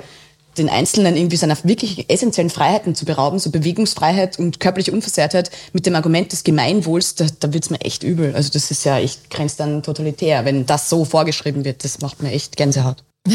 den 0.58 0.70
Einzelnen 0.70 1.16
irgendwie 1.16 1.38
seiner 1.38 1.58
wirklich 1.64 2.10
essentiellen 2.10 2.50
Freiheiten 2.50 2.94
zu 2.96 3.06
berauben, 3.06 3.40
so 3.40 3.52
Bewegungsfreiheit 3.52 4.38
und 4.38 4.60
körperliche 4.60 4.92
Unversehrtheit 4.92 5.50
mit 5.74 5.86
dem 5.86 5.96
Argument 5.96 6.32
des 6.32 6.44
Gemeinwohls, 6.44 7.16
da, 7.16 7.26
da 7.40 7.54
wird's 7.54 7.70
mir 7.70 7.80
echt 7.82 8.04
übel. 8.04 8.36
Also 8.36 8.52
das 8.52 8.70
ist 8.70 8.84
ja, 8.84 9.00
ich 9.00 9.30
grenze 9.30 9.58
dann 9.60 9.84
totalitär, 9.84 10.44
wenn 10.46 10.66
das 10.66 10.90
so 10.90 11.06
vorgeschrieben 11.06 11.64
wird, 11.64 11.84
das 11.84 12.02
macht 12.02 12.22
mir 12.22 12.32
echt 12.32 12.58
Gänsehaut. 12.58 13.04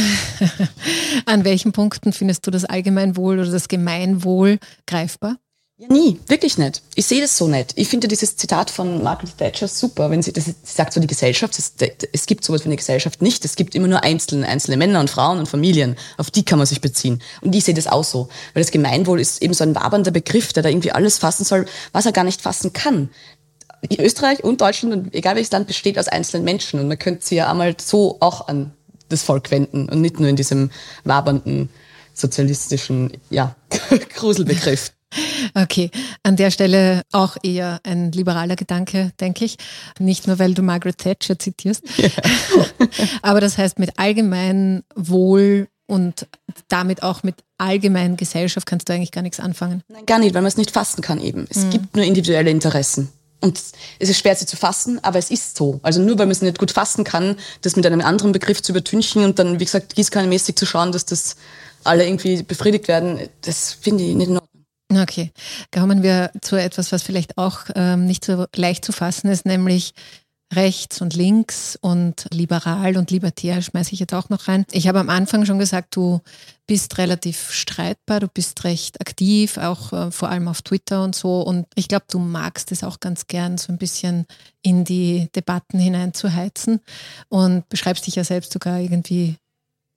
An 1.27 1.45
welchen 1.45 1.73
Punkten 1.73 2.13
findest 2.13 2.47
du 2.47 2.51
das 2.51 2.65
Allgemeinwohl 2.65 3.39
oder 3.39 3.51
das 3.51 3.69
Gemeinwohl 3.69 4.59
greifbar? 4.87 5.37
Ja, 5.79 5.89
nie, 5.89 6.19
wirklich 6.27 6.57
nicht. 6.57 6.81
Ich 6.95 7.05
sehe 7.05 7.21
das 7.21 7.37
so 7.37 7.49
nicht. 7.49 7.75
Ich 7.77 7.89
finde 7.89 8.09
dieses 8.09 8.35
Zitat 8.39 8.71
von 8.71 9.03
Margaret 9.03 9.37
Thatcher 9.37 9.69
super, 9.69 10.11
wenn 10.11 10.23
sie 10.23 10.33
das 10.33 10.47
sie 10.47 10.55
sagt 10.63 10.95
so 10.95 11.01
die 11.01 11.07
Gesellschaft, 11.07 11.59
es, 11.59 11.75
es 12.15 12.25
gibt 12.25 12.45
sowas 12.45 12.63
wie 12.63 12.69
eine 12.69 12.77
Gesellschaft 12.77 13.21
nicht, 13.21 13.45
es 13.45 13.57
gibt 13.57 13.75
immer 13.75 13.87
nur 13.87 14.03
einzelne, 14.03 14.49
einzelne 14.49 14.79
Männer 14.79 15.01
und 15.01 15.11
Frauen 15.11 15.39
und 15.39 15.51
Familien, 15.51 15.97
auf 16.17 16.31
die 16.31 16.47
kann 16.47 16.57
man 16.57 16.67
sich 16.67 16.81
beziehen. 16.81 17.21
Und 17.43 17.55
ich 17.55 17.65
sehe 17.65 17.75
das 17.75 17.89
auch 17.89 18.05
so, 18.05 18.31
weil 18.55 18.63
das 18.63 18.73
Gemeinwohl 18.73 19.21
ist 19.21 19.43
eben 19.43 19.53
so 19.53 19.65
ein 19.65 19.75
wabernder 19.75 20.13
Begriff, 20.13 20.55
der 20.55 20.63
da 20.63 20.71
irgendwie 20.71 20.93
alles 20.93 21.19
fassen 21.19 21.45
soll, 21.45 21.67
was 21.93 22.07
er 22.07 22.13
gar 22.13 22.25
nicht 22.25 22.41
fassen 22.41 22.73
kann. 22.73 23.11
Österreich 23.99 24.43
und 24.43 24.63
Deutschland 24.63 24.95
und 24.95 25.15
egal 25.15 25.35
welches 25.35 25.53
Land 25.53 25.67
besteht 25.67 25.99
aus 25.99 26.09
einzelnen 26.09 26.45
Menschen 26.45 26.81
und 26.81 26.89
man 26.89 26.99
könnte 26.99 27.27
sie 27.27 27.37
ja 27.37 27.51
einmal 27.51 27.77
so 27.79 28.17
auch 28.21 28.49
an 28.49 28.73
das 29.11 29.23
Volk 29.23 29.51
wenden 29.51 29.91
und 29.91 30.01
nicht 30.01 30.19
nur 30.21 30.31
in 30.31 30.37
diesem 30.37 30.71
wabernden 31.05 31.69
sozialistischen, 32.15 33.13
ja, 33.29 33.55
Gruselbegriff. 34.15 34.96
Okay, 35.59 35.91
an 36.23 36.37
der 36.37 36.51
Stelle 36.51 37.03
auch 37.13 37.39
eher 37.43 37.81
ein 37.83 38.13
liberaler 38.13 38.57
Gedanke, 38.57 39.13
denke 39.19 39.47
ich. 39.47 39.57
Nicht 39.99 40.27
nur, 40.27 40.39
weil 40.39 40.53
du 40.53 40.61
Margaret 40.61 40.99
Thatcher 40.99 41.39
zitierst. 41.39 41.83
Yeah. 41.99 42.11
Aber 43.23 43.41
das 43.41 43.57
heißt, 43.57 43.79
mit 43.79 43.99
allgemein 43.99 44.83
Wohl 44.95 45.69
und 45.87 46.27
damit 46.69 47.03
auch 47.03 47.23
mit 47.23 47.37
allgemeinen 47.57 48.19
Gesellschaft 48.19 48.67
kannst 48.67 48.89
du 48.89 48.93
eigentlich 48.93 49.13
gar 49.13 49.23
nichts 49.23 49.41
anfangen. 49.41 49.83
Nein, 49.89 50.05
gar 50.05 50.19
nicht, 50.19 50.35
weil 50.35 50.43
man 50.43 50.49
es 50.49 50.59
nicht 50.59 50.73
fassen 50.73 51.01
kann 51.01 51.23
eben. 51.23 51.47
Es 51.49 51.65
mhm. 51.65 51.71
gibt 51.71 51.97
nur 51.97 52.05
individuelle 52.05 52.51
Interessen. 52.51 53.09
Und 53.41 53.59
es 53.99 54.11
ist 54.11 54.19
schwer, 54.19 54.37
sie 54.37 54.45
zu 54.45 54.57
fassen, 54.57 55.03
aber 55.03 55.19
es 55.19 55.31
ist 55.31 55.57
so. 55.57 55.81
Also 55.83 56.03
nur 56.03 56.19
weil 56.19 56.27
man 56.27 56.33
es 56.33 56.43
nicht 56.43 56.59
gut 56.59 56.71
fassen 56.71 57.05
kann, 57.05 57.37
das 57.63 57.77
mit 57.77 57.87
einem 57.87 58.03
anderen 58.03 58.33
Begriff 58.33 58.63
zu 58.63 58.73
übertünchen 58.73 59.25
und 59.25 59.39
dann, 59.39 59.59
wie 59.59 59.65
gesagt, 59.65 59.95
gießkannenmäßig 59.95 60.57
zu 60.57 60.67
schauen, 60.67 60.93
dass 60.93 61.07
das 61.07 61.37
alle 61.85 62.07
irgendwie 62.07 62.43
befriedigt 62.43 62.89
werden, 62.89 63.29
das 63.43 63.73
finde 63.73 64.05
ich 64.05 64.15
nicht 64.15 64.29
in 64.29 64.35
Ordnung. 64.35 64.46
Okay, 64.93 65.33
kommen 65.73 66.03
wir 66.03 66.31
zu 66.43 66.57
etwas, 66.57 66.93
was 66.93 67.03
vielleicht 67.03 67.39
auch 67.39 67.61
ähm, 67.75 68.07
nicht 68.07 68.25
so 68.25 68.47
leicht 68.55 68.85
zu 68.85 68.93
fassen 68.93 69.29
ist, 69.29 69.45
nämlich 69.45 69.95
rechts 70.55 71.01
und 71.01 71.15
links 71.15 71.77
und 71.81 72.29
liberal 72.33 72.97
und 72.97 73.11
libertär 73.11 73.61
schmeiße 73.61 73.93
ich 73.93 74.01
jetzt 74.01 74.15
auch 74.15 74.29
noch 74.29 74.47
rein. 74.47 74.65
Ich 74.71 74.87
habe 74.87 75.01
am 75.01 75.11
Anfang 75.11 75.45
schon 75.45 75.59
gesagt, 75.59 75.97
du 75.97 76.21
bist 76.67 76.99
relativ 76.99 77.51
streitbar, 77.51 78.21
du 78.21 78.29
bist 78.29 78.63
recht 78.65 79.01
aktiv, 79.01 79.59
auch 79.59 79.93
äh, 79.93 80.11
vor 80.13 80.29
allem 80.29 80.47
auf 80.47 80.63
Twitter 80.63 81.03
und 81.03 81.17
so. 81.17 81.41
Und 81.41 81.67
ich 81.75 81.89
glaube, 81.89 82.07
du 82.09 82.19
magst 82.19 82.71
es 82.71 82.85
auch 82.85 83.01
ganz 83.01 83.27
gern, 83.27 83.59
so 83.59 83.73
ein 83.73 83.79
bisschen 83.79 84.27
in 84.63 84.85
die 84.85 85.29
Debatten 85.35 85.79
hineinzuheizen 85.79 86.81
und 87.29 87.69
beschreibst 87.69 88.07
dich 88.07 88.15
ja 88.15 88.25
selbst 88.25 88.53
sogar 88.53 88.79
irgendwie 88.81 89.37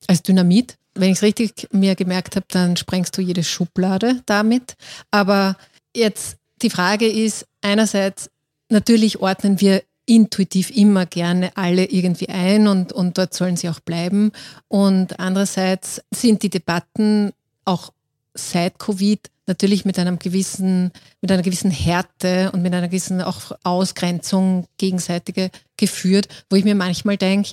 als 0.08 0.24
Dynamit 0.24 0.78
wenn 1.00 1.12
ich 1.12 1.18
es 1.18 1.24
richtig 1.24 1.68
mir 1.72 1.96
gemerkt 1.96 2.36
habe, 2.36 2.46
dann 2.50 2.78
sprengst 2.78 3.18
du 3.18 3.22
jede 3.22 3.44
Schublade 3.44 4.22
damit. 4.26 4.76
Aber 5.12 5.58
jetzt 5.96 6.38
die 6.62 6.70
Frage 6.70 7.08
ist, 7.08 7.46
einerseits, 7.62 8.30
natürlich 8.70 9.20
ordnen 9.20 9.60
wir 9.60 9.84
intuitiv 10.06 10.72
immer 10.72 11.06
gerne 11.06 11.56
alle 11.56 11.86
irgendwie 11.86 12.30
ein 12.30 12.68
und, 12.68 12.92
und 12.92 13.18
dort 13.18 13.34
sollen 13.34 13.58
sie 13.58 13.70
auch 13.70 13.80
bleiben. 13.80 14.32
Und 14.68 15.20
andererseits 15.20 16.02
sind 16.12 16.42
die 16.42 16.50
Debatten 16.50 17.32
auch 17.64 17.94
seit 18.34 18.80
Covid 18.80 19.20
natürlich 19.46 19.86
mit 19.86 20.00
einem 20.00 20.18
gewissen, 20.20 20.92
mit 21.22 21.32
einer 21.32 21.42
gewissen 21.42 21.72
Härte 21.72 22.52
und 22.52 22.62
mit 22.62 22.74
einer 22.74 22.88
gewissen 22.88 23.22
auch 23.22 23.52
Ausgrenzung 23.64 24.68
gegenseitige 24.78 25.52
geführt, 25.78 26.28
wo 26.50 26.56
ich 26.56 26.64
mir 26.64 26.76
manchmal 26.76 27.18
denke, 27.18 27.52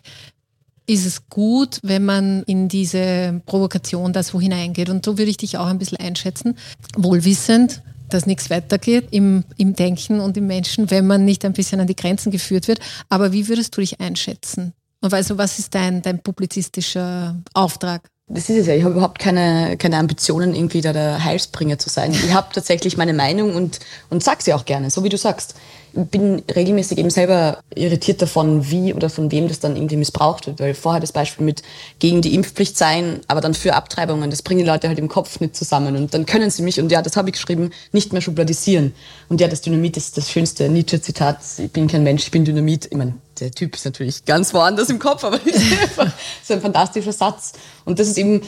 ist 0.86 1.04
es 1.04 1.28
gut, 1.28 1.80
wenn 1.82 2.04
man 2.04 2.42
in 2.44 2.68
diese 2.68 3.40
Provokation 3.46 4.12
da 4.12 4.22
so 4.22 4.40
hineingeht. 4.40 4.88
Und 4.88 5.04
so 5.04 5.18
würde 5.18 5.30
ich 5.30 5.36
dich 5.36 5.58
auch 5.58 5.66
ein 5.66 5.78
bisschen 5.78 5.98
einschätzen. 5.98 6.56
Wohlwissend, 6.96 7.82
dass 8.08 8.26
nichts 8.26 8.50
weitergeht 8.50 9.08
im, 9.10 9.44
im 9.56 9.74
Denken 9.74 10.20
und 10.20 10.36
im 10.36 10.46
Menschen, 10.46 10.90
wenn 10.90 11.06
man 11.06 11.24
nicht 11.24 11.44
ein 11.44 11.52
bisschen 11.52 11.80
an 11.80 11.86
die 11.86 11.96
Grenzen 11.96 12.30
geführt 12.30 12.68
wird. 12.68 12.78
Aber 13.08 13.32
wie 13.32 13.48
würdest 13.48 13.76
du 13.76 13.80
dich 13.80 14.00
einschätzen? 14.00 14.72
Und 15.00 15.12
also, 15.12 15.38
was 15.38 15.58
ist 15.58 15.74
dein, 15.74 16.02
dein 16.02 16.20
publizistischer 16.20 17.36
Auftrag? 17.52 18.08
Das 18.28 18.48
ist 18.48 18.56
es 18.56 18.66
ja. 18.66 18.74
Ich 18.74 18.82
habe 18.82 18.94
überhaupt 18.94 19.18
keine, 19.20 19.76
keine 19.76 19.98
Ambitionen, 19.98 20.54
irgendwie 20.54 20.80
da 20.80 20.92
der 20.92 21.22
Heilsbringer 21.22 21.78
zu 21.78 21.90
sein. 21.90 22.12
Ich 22.12 22.32
habe 22.32 22.48
tatsächlich 22.52 22.96
meine 22.96 23.12
Meinung 23.12 23.54
und, 23.54 23.78
und 24.10 24.24
sag 24.24 24.42
sie 24.42 24.52
auch 24.52 24.64
gerne, 24.64 24.90
so 24.90 25.04
wie 25.04 25.08
du 25.08 25.16
sagst 25.16 25.54
bin 26.04 26.42
regelmäßig 26.54 26.98
eben 26.98 27.10
selber 27.10 27.58
irritiert 27.74 28.20
davon, 28.22 28.70
wie 28.70 28.92
oder 28.92 29.08
von 29.08 29.30
wem 29.30 29.48
das 29.48 29.60
dann 29.60 29.76
irgendwie 29.76 29.96
missbraucht 29.96 30.46
wird. 30.46 30.60
Weil 30.60 30.74
vorher 30.74 31.00
das 31.00 31.12
Beispiel 31.12 31.44
mit 31.44 31.62
gegen 31.98 32.22
die 32.22 32.34
Impfpflicht 32.34 32.76
sein, 32.76 33.20
aber 33.28 33.40
dann 33.40 33.54
für 33.54 33.74
Abtreibungen, 33.74 34.30
das 34.30 34.42
bringen 34.42 34.60
die 34.60 34.66
Leute 34.66 34.88
halt 34.88 34.98
im 34.98 35.08
Kopf 35.08 35.40
nicht 35.40 35.56
zusammen. 35.56 35.96
Und 35.96 36.14
dann 36.14 36.26
können 36.26 36.50
sie 36.50 36.62
mich, 36.62 36.78
und 36.78 36.92
ja, 36.92 37.02
das 37.02 37.16
habe 37.16 37.30
ich 37.30 37.34
geschrieben, 37.34 37.70
nicht 37.92 38.12
mehr 38.12 38.22
schubladisieren. 38.22 38.94
Und 39.28 39.40
ja, 39.40 39.48
das 39.48 39.62
Dynamit 39.62 39.96
ist 39.96 40.16
das 40.16 40.30
schönste 40.30 40.68
Nietzsche-Zitat. 40.68 41.38
Ich 41.58 41.72
bin 41.72 41.88
kein 41.88 42.02
Mensch, 42.02 42.24
ich 42.24 42.30
bin 42.30 42.44
Dynamit. 42.44 42.86
Ich 42.86 42.96
meine, 42.96 43.14
der 43.40 43.50
Typ 43.50 43.74
ist 43.74 43.84
natürlich 43.84 44.24
ganz 44.24 44.52
woanders 44.54 44.90
im 44.90 44.98
Kopf, 44.98 45.24
aber 45.24 45.36
ist 45.44 45.62
so 46.44 46.54
ein 46.54 46.60
fantastischer 46.60 47.12
Satz. 47.12 47.52
Und 47.84 47.98
das 47.98 48.08
ist 48.08 48.18
eben 48.18 48.42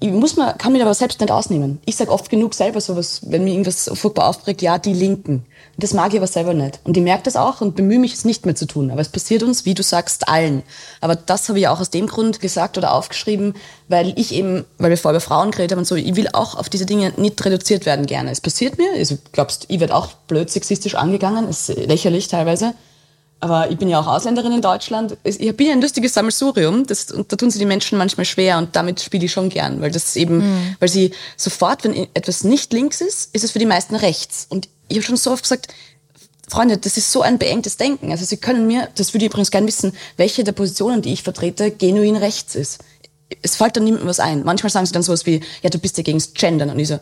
ich 0.00 0.10
muss 0.10 0.36
mal, 0.36 0.54
kann 0.54 0.72
mich 0.72 0.82
aber 0.82 0.94
selbst 0.94 1.20
nicht 1.20 1.30
ausnehmen. 1.30 1.78
Ich 1.84 1.94
sage 1.94 2.10
oft 2.10 2.30
genug 2.30 2.54
selber 2.54 2.80
sowas, 2.80 3.20
wenn 3.26 3.44
mir 3.44 3.52
irgendwas 3.52 3.88
furchtbar 3.94 4.26
aufregt, 4.26 4.60
ja, 4.60 4.76
die 4.76 4.92
Linken. 4.92 5.44
Das 5.76 5.94
mag 5.94 6.12
ich 6.12 6.18
aber 6.18 6.26
selber 6.26 6.52
nicht. 6.52 6.80
Und 6.82 6.96
ich 6.96 7.02
merke 7.02 7.22
das 7.22 7.36
auch 7.36 7.60
und 7.60 7.76
bemühe 7.76 8.00
mich, 8.00 8.14
es 8.14 8.24
nicht 8.24 8.44
mehr 8.44 8.56
zu 8.56 8.66
tun. 8.66 8.90
Aber 8.90 9.00
es 9.00 9.08
passiert 9.08 9.44
uns, 9.44 9.64
wie 9.66 9.74
du 9.74 9.84
sagst, 9.84 10.28
allen. 10.28 10.64
Aber 11.00 11.14
das 11.14 11.48
habe 11.48 11.60
ich 11.60 11.68
auch 11.68 11.78
aus 11.78 11.90
dem 11.90 12.08
Grund 12.08 12.40
gesagt 12.40 12.76
oder 12.76 12.92
aufgeschrieben, 12.92 13.54
weil 13.86 14.12
ich 14.16 14.34
eben, 14.34 14.64
weil 14.78 14.90
wir 14.90 14.98
vorher 14.98 15.18
über 15.18 15.24
Frauen 15.24 15.52
geredet 15.52 15.72
haben 15.72 15.80
und 15.80 15.86
so, 15.86 15.94
ich 15.94 16.16
will 16.16 16.28
auch 16.32 16.56
auf 16.56 16.68
diese 16.68 16.86
Dinge 16.86 17.12
nicht 17.16 17.44
reduziert 17.44 17.86
werden 17.86 18.06
gerne. 18.06 18.32
Es 18.32 18.40
passiert 18.40 18.78
mir, 18.78 18.90
also 18.96 19.16
glaubst, 19.30 19.66
ich 19.68 19.78
werde 19.78 19.94
auch 19.94 20.08
blöd 20.26 20.50
sexistisch 20.50 20.96
angegangen, 20.96 21.48
ist 21.48 21.68
lächerlich 21.68 22.26
teilweise. 22.26 22.74
Aber 23.40 23.70
ich 23.70 23.78
bin 23.78 23.88
ja 23.88 24.00
auch 24.00 24.06
Ausländerin 24.08 24.52
in 24.52 24.62
Deutschland. 24.62 25.16
Ich 25.22 25.56
bin 25.56 25.68
ja 25.68 25.72
ein 25.72 25.80
lustiges 25.80 26.14
Sammelsurium. 26.14 26.86
Das, 26.86 27.12
und 27.12 27.30
da 27.32 27.36
tun 27.36 27.50
sie 27.50 27.60
die 27.60 27.66
Menschen 27.66 27.96
manchmal 27.96 28.24
schwer 28.24 28.58
und 28.58 28.74
damit 28.74 29.00
spiele 29.00 29.26
ich 29.26 29.32
schon 29.32 29.48
gern, 29.48 29.80
weil 29.80 29.92
das 29.92 30.16
eben, 30.16 30.38
mhm. 30.38 30.76
weil 30.80 30.88
sie 30.88 31.12
sofort, 31.36 31.84
wenn 31.84 31.94
etwas 32.14 32.42
nicht 32.42 32.72
links 32.72 33.00
ist, 33.00 33.34
ist 33.34 33.44
es 33.44 33.52
für 33.52 33.60
die 33.60 33.66
meisten 33.66 33.94
rechts. 33.94 34.46
Und 34.48 34.68
ich 34.88 34.96
habe 34.96 35.06
schon 35.06 35.16
so 35.16 35.30
oft 35.30 35.44
gesagt, 35.44 35.68
Freunde, 36.48 36.78
das 36.78 36.96
ist 36.96 37.12
so 37.12 37.22
ein 37.22 37.38
beengtes 37.38 37.76
Denken. 37.76 38.10
Also 38.10 38.24
Sie 38.24 38.38
können 38.38 38.66
mir, 38.66 38.88
das 38.96 39.14
würde 39.14 39.26
ich 39.26 39.30
übrigens 39.30 39.50
gerne 39.50 39.66
wissen, 39.66 39.92
welche 40.16 40.44
der 40.44 40.52
Positionen, 40.52 41.02
die 41.02 41.12
ich 41.12 41.22
vertrete, 41.22 41.70
genuin 41.70 42.16
rechts 42.16 42.54
ist. 42.54 42.78
Es 43.42 43.56
fällt 43.56 43.76
dann 43.76 43.84
niemandem 43.84 44.08
was 44.08 44.20
ein. 44.20 44.42
Manchmal 44.44 44.70
sagen 44.70 44.86
sie 44.86 44.92
dann 44.92 45.02
sowas 45.02 45.26
wie, 45.26 45.42
ja, 45.62 45.68
du 45.68 45.78
bist 45.78 45.98
ja 45.98 46.02
gegen 46.02 46.22
Gendern. 46.34 46.70
Und 46.70 46.78
ich 46.78 46.88
so, 46.88 46.98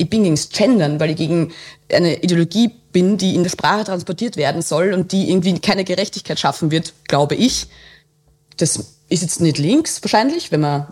ich 0.00 0.08
bin 0.08 0.22
gegen 0.22 0.34
das 0.34 0.48
Gendern, 0.48 0.98
weil 0.98 1.10
ich 1.10 1.16
gegen 1.16 1.52
eine 1.92 2.22
Ideologie 2.22 2.70
bin, 2.90 3.18
die 3.18 3.34
in 3.34 3.42
der 3.42 3.50
Sprache 3.50 3.84
transportiert 3.84 4.38
werden 4.38 4.62
soll 4.62 4.94
und 4.94 5.12
die 5.12 5.28
irgendwie 5.28 5.58
keine 5.58 5.84
Gerechtigkeit 5.84 6.40
schaffen 6.40 6.70
wird, 6.70 6.94
glaube 7.06 7.34
ich. 7.34 7.66
Das 8.56 8.78
ist 9.10 9.22
jetzt 9.22 9.40
nicht 9.42 9.58
links 9.58 10.02
wahrscheinlich, 10.02 10.50
wenn 10.52 10.60
man 10.60 10.86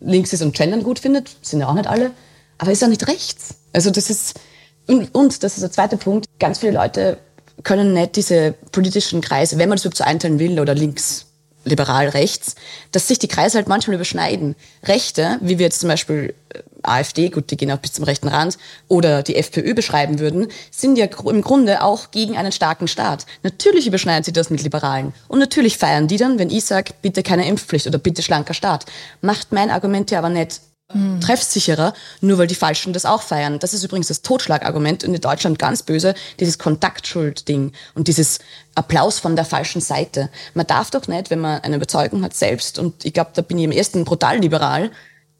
links 0.00 0.34
ist 0.34 0.42
und 0.42 0.54
Gendern 0.54 0.82
gut 0.82 0.98
findet, 0.98 1.30
sind 1.40 1.60
ja 1.60 1.68
auch 1.68 1.74
nicht 1.74 1.86
alle, 1.86 2.10
aber 2.58 2.70
ist 2.70 2.84
auch 2.84 2.88
nicht 2.88 3.08
rechts. 3.08 3.54
Also 3.72 3.90
das 3.90 4.10
ist, 4.10 4.38
und, 4.86 5.14
und 5.14 5.42
das 5.42 5.54
ist 5.54 5.62
der 5.62 5.72
zweite 5.72 5.96
Punkt, 5.96 6.26
ganz 6.38 6.58
viele 6.58 6.72
Leute 6.72 7.16
können 7.62 7.94
nicht 7.94 8.16
diese 8.16 8.54
politischen 8.72 9.22
Kreise, 9.22 9.56
wenn 9.56 9.70
man 9.70 9.76
das 9.76 9.84
überhaupt 9.84 9.98
so 9.98 10.04
einteilen 10.04 10.38
will, 10.38 10.60
oder 10.60 10.74
links 10.74 11.26
liberal 11.64 12.08
rechts, 12.08 12.54
dass 12.92 13.08
sich 13.08 13.18
die 13.18 13.28
Kreise 13.28 13.58
halt 13.58 13.68
manchmal 13.68 13.96
überschneiden. 13.96 14.56
Rechte, 14.84 15.38
wie 15.40 15.58
wir 15.58 15.66
jetzt 15.66 15.80
zum 15.80 15.88
Beispiel 15.88 16.34
äh, 16.54 16.60
AfD, 16.82 17.28
gut, 17.28 17.50
die 17.50 17.56
gehen 17.56 17.70
auch 17.70 17.78
bis 17.78 17.92
zum 17.92 18.04
rechten 18.04 18.28
Rand, 18.28 18.56
oder 18.88 19.22
die 19.22 19.36
FPÖ 19.36 19.74
beschreiben 19.74 20.18
würden, 20.18 20.48
sind 20.70 20.96
ja 20.96 21.06
im 21.06 21.42
Grunde 21.42 21.82
auch 21.82 22.10
gegen 22.10 22.36
einen 22.36 22.52
starken 22.52 22.88
Staat. 22.88 23.26
Natürlich 23.42 23.86
überschneiden 23.86 24.24
sie 24.24 24.32
das 24.32 24.50
mit 24.50 24.62
Liberalen. 24.62 25.12
Und 25.28 25.38
natürlich 25.38 25.76
feiern 25.76 26.08
die 26.08 26.16
dann, 26.16 26.38
wenn 26.38 26.50
ich 26.50 26.64
sage, 26.64 26.94
bitte 27.02 27.22
keine 27.22 27.46
Impfpflicht 27.46 27.86
oder 27.86 27.98
bitte 27.98 28.22
schlanker 28.22 28.54
Staat. 28.54 28.86
Macht 29.20 29.52
mein 29.52 29.70
Argument 29.70 30.10
ja 30.10 30.18
aber 30.18 30.30
nicht 30.30 30.60
mhm. 30.92 31.20
treffsicherer, 31.20 31.94
nur 32.20 32.38
weil 32.38 32.46
die 32.46 32.54
Falschen 32.54 32.92
das 32.92 33.04
auch 33.04 33.22
feiern. 33.22 33.58
Das 33.58 33.74
ist 33.74 33.84
übrigens 33.84 34.08
das 34.08 34.22
Totschlagargument 34.22 35.04
und 35.04 35.14
in 35.14 35.20
Deutschland 35.20 35.58
ganz 35.58 35.82
böse, 35.82 36.14
dieses 36.38 36.58
Kontaktschuld-Ding 36.58 37.72
und 37.94 38.08
dieses 38.08 38.38
Applaus 38.74 39.18
von 39.18 39.36
der 39.36 39.44
falschen 39.44 39.80
Seite. 39.80 40.30
Man 40.54 40.66
darf 40.66 40.90
doch 40.90 41.06
nicht, 41.06 41.30
wenn 41.30 41.40
man 41.40 41.60
eine 41.62 41.76
Überzeugung 41.76 42.22
hat 42.24 42.34
selbst, 42.34 42.78
und 42.78 43.04
ich 43.04 43.12
glaube, 43.12 43.30
da 43.34 43.42
bin 43.42 43.58
ich 43.58 43.64
im 43.64 43.72
ersten 43.72 44.04
brutal 44.04 44.38
liberal, 44.38 44.90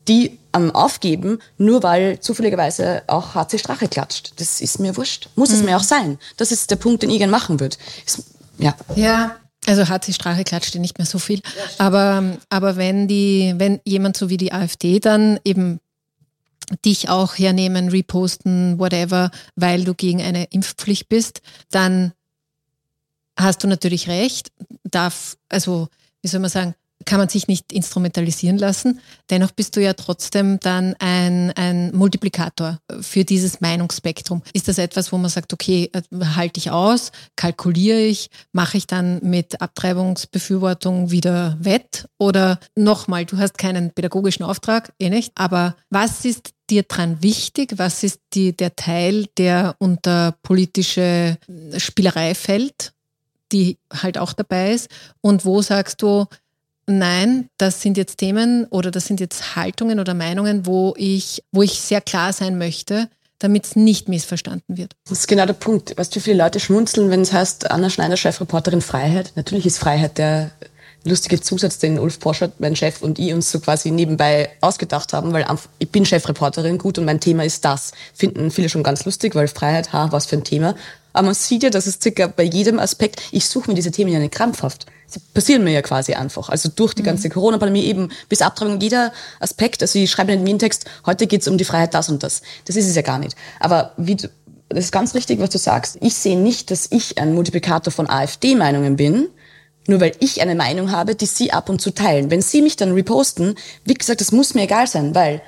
die 0.09 0.39
am 0.53 0.71
Aufgeben, 0.75 1.39
nur 1.59 1.83
weil 1.83 2.19
zufälligerweise 2.21 3.03
auch 3.07 3.35
HC 3.35 3.59
Strache 3.59 3.87
klatscht. 3.87 4.33
Das 4.39 4.61
ist 4.61 4.81
mir 4.81 4.97
wurscht. 4.97 5.29
Muss 5.37 5.51
mhm. 5.51 5.57
es 5.57 5.63
mir 5.63 5.77
auch 5.77 5.83
sein. 5.83 6.19
Das 6.37 6.51
ist 6.51 6.71
der 6.71 6.77
Punkt, 6.77 7.03
den 7.03 7.11
ich 7.11 7.19
gerne 7.19 7.31
machen 7.31 7.61
würde. 7.61 7.77
Ja. 8.59 8.75
Ja, 8.97 9.37
also 9.67 9.89
HC 9.89 10.13
Strache 10.13 10.45
klatscht 10.45 10.75
nicht 10.77 10.99
mehr 10.99 11.07
so 11.07 11.19
viel. 11.19 11.43
Aber, 11.79 12.39
aber 12.49 12.77
wenn 12.77 13.09
die, 13.09 13.55
wenn 13.57 13.81
jemand 13.85 14.17
so 14.17 14.31
wie 14.31 14.37
die 14.37 14.53
AfD 14.53 15.01
dann 15.01 15.39
eben 15.45 15.81
dich 16.85 17.09
auch 17.09 17.37
hernehmen, 17.37 17.89
reposten, 17.89 18.79
whatever, 18.79 19.31
weil 19.57 19.85
du 19.85 19.95
gegen 19.95 20.23
eine 20.23 20.45
Impfpflicht 20.45 21.09
bist, 21.09 21.43
dann 21.71 22.13
hast 23.37 23.63
du 23.65 23.69
natürlich 23.69 24.09
recht. 24.09 24.53
Darf, 24.85 25.37
also, 25.49 25.89
wie 26.23 26.29
soll 26.29 26.41
man 26.41 26.51
sagen, 26.51 26.75
kann 27.07 27.19
man 27.19 27.29
sich 27.29 27.49
nicht 27.49 27.73
instrumentalisieren 27.73 28.59
lassen. 28.59 29.01
Dennoch 29.31 29.53
bist 29.53 29.77
du 29.77 29.83
ja 29.83 29.95
trotzdem 29.95 30.61
dann 30.61 30.95
ein, 30.99 31.51
ein 31.53 31.95
Multiplikator 31.95 32.79
für 33.01 33.25
dieses 33.25 33.61
Meinungsspektrum. 33.61 34.43
Ist 34.53 34.69
das 34.69 34.79
etwas, 34.79 35.11
wo 35.13 35.19
man 35.19 35.31
sagt, 35.31 35.53
okay, 35.53 35.91
äh, 35.93 36.03
halte 36.37 36.59
ich 36.59 36.71
aus, 36.71 37.13
kalkuliere 37.37 38.01
ich, 38.01 38.31
mache 38.53 38.77
ich 38.77 38.87
dann 38.87 39.21
mit 39.23 39.61
Abtreibungsbefürwortung 39.61 41.11
wieder 41.11 41.57
wett? 41.61 42.07
Oder 42.19 42.61
nochmal, 42.77 43.25
du 43.25 43.39
hast 43.39 43.57
keinen 43.57 43.93
pädagogischen 43.93 44.45
Auftrag, 44.45 44.93
eh 44.99 45.11
nicht, 45.11 45.33
aber 45.35 45.77
was 45.89 46.25
ist 46.25 46.53
dir 46.69 46.83
dran 46.85 47.23
wichtig? 47.23 47.75
Was 47.77 48.03
ist 48.03 48.21
die, 48.35 48.57
der 48.57 48.77
Teil, 48.77 49.27
der 49.39 49.75
unter 49.79 50.37
politische 50.43 51.39
Spielerei 51.77 52.35
fällt? 52.35 52.93
die 53.53 53.79
halt 53.93 54.19
auch 54.19 54.33
dabei 54.33 54.73
ist? 54.73 54.89
Und 55.21 55.45
wo 55.45 55.63
sagst 55.63 56.03
du, 56.03 56.27
Nein, 56.91 57.49
das 57.57 57.83
sind 57.83 57.97
jetzt 57.97 58.19
Themen 58.19 58.67
oder 58.67 58.91
das 58.91 59.07
sind 59.07 59.21
jetzt 59.21 59.55
Haltungen 59.55 60.01
oder 60.01 60.13
Meinungen, 60.13 60.67
wo 60.67 60.93
ich, 60.97 61.45
wo 61.53 61.63
ich 61.63 61.81
sehr 61.81 62.01
klar 62.01 62.33
sein 62.33 62.59
möchte, 62.59 63.09
damit 63.39 63.65
es 63.65 63.77
nicht 63.77 64.09
missverstanden 64.09 64.77
wird. 64.77 64.95
Das 65.09 65.21
ist 65.21 65.29
genau 65.29 65.47
der 65.47 65.53
Punkt. 65.53 65.97
Weißt 65.97 66.13
du, 66.13 66.17
wie 66.17 66.25
viele 66.25 66.43
Leute 66.43 66.59
schmunzeln, 66.59 67.11
wenn 67.11 67.21
es 67.21 67.33
heißt, 67.33 67.71
Anna 67.71 67.91
Schneider, 67.91 68.17
Chefreporterin 68.17 68.81
Freiheit? 68.81 69.33
Natürlich 69.37 69.67
ist 69.67 69.79
Freiheit 69.79 70.19
der 70.19 70.51
lustige 71.05 71.41
Zusatz, 71.41 71.79
den 71.79 71.99
Ulf 71.99 72.19
Poschert, 72.19 72.59
mein 72.59 72.75
Chef 72.75 73.03
und 73.03 73.21
ich 73.21 73.33
uns 73.33 73.53
so 73.53 73.61
quasi 73.61 73.93
nebenbei 73.93 74.51
ausgedacht 74.61 75.13
haben, 75.13 75.33
weil 75.33 75.47
ich 75.79 75.91
bin 75.91 76.05
Chefreporterin, 76.05 76.77
gut, 76.77 76.99
und 76.99 77.05
mein 77.05 77.21
Thema 77.21 77.45
ist 77.45 77.65
das. 77.65 77.93
Finden 78.13 78.51
viele 78.51 78.69
schon 78.69 78.83
ganz 78.83 79.05
lustig, 79.05 79.37
weil 79.37 79.47
Freiheit, 79.47 79.93
ha, 79.93 80.11
was 80.11 80.27
für 80.27 80.37
ein 80.37 80.45
Thema. 80.45 80.75
Aber 81.13 81.27
man 81.27 81.35
sieht 81.35 81.63
ja, 81.63 81.71
dass 81.71 81.87
es 81.87 82.01
circa 82.03 82.27
bei 82.27 82.43
jedem 82.43 82.81
Aspekt, 82.81 83.23
ich 83.31 83.47
suche 83.47 83.71
mir 83.71 83.75
diese 83.75 83.93
Themen 83.93 84.13
ja 84.13 84.19
nicht 84.19 84.35
krampfhaft. 84.35 84.87
Sie 85.11 85.21
passieren 85.35 85.65
mir 85.65 85.73
ja 85.73 85.83
quasi 85.83 86.15
einfach. 86.15 86.49
Also 86.49 86.69
durch 86.75 86.95
die 86.95 87.03
ganze 87.03 87.29
mhm. 87.29 87.33
Corona-Pandemie 87.33 87.85
eben 87.85 88.11
bis 88.29 88.43
Abtreibung 88.43 88.81
jeder 88.81 89.13
Aspekt. 89.41 89.83
Also 89.83 89.99
ich 89.99 90.11
schreibe 90.11 90.33
in 90.33 90.45
den 90.45 90.59
Text, 90.59 90.85
heute 91.05 91.27
geht's 91.27 91.49
um 91.49 91.59
die 91.59 91.65
Freiheit 91.65 91.95
das 91.95 92.09
und 92.09 92.23
das. 92.23 92.43
Das 92.65 92.77
ist 92.77 92.89
es 92.89 92.95
ja 92.95 93.03
gar 93.03 93.19
nicht. 93.19 93.37
Aber 93.59 93.93
wie 93.97 94.15
du, 94.15 94.31
das 94.69 94.85
ist 94.85 94.93
ganz 94.93 95.15
richtig, 95.15 95.41
was 95.41 95.51
du 95.51 95.59
sagst. 95.59 95.99
Ich 96.01 96.15
sehe 96.15 96.39
nicht, 96.39 96.71
dass 96.71 96.87
ich 96.91 97.19
ein 97.19 97.35
Multiplikator 97.35 97.93
von 97.93 98.09
AfD-Meinungen 98.09 98.95
bin, 98.97 99.29
nur 99.89 100.01
weil 100.01 100.13
ich 100.21 100.41
eine 100.41 100.55
Meinung 100.55 100.93
habe, 100.93 101.17
die 101.17 101.27
Sie 101.27 101.53
ab 101.53 101.69
und 101.69 101.81
zu 101.81 101.91
teilen. 101.91 102.31
Wenn 102.31 102.41
Sie 102.41 102.63
mich 102.63 102.77
dann 102.77 102.93
reposten, 102.93 103.57
wie 103.85 103.95
gesagt, 103.95 104.21
das 104.21 104.31
muss 104.31 104.55
mir 104.55 104.63
egal 104.63 104.87
sein, 104.87 105.15
weil 105.15 105.43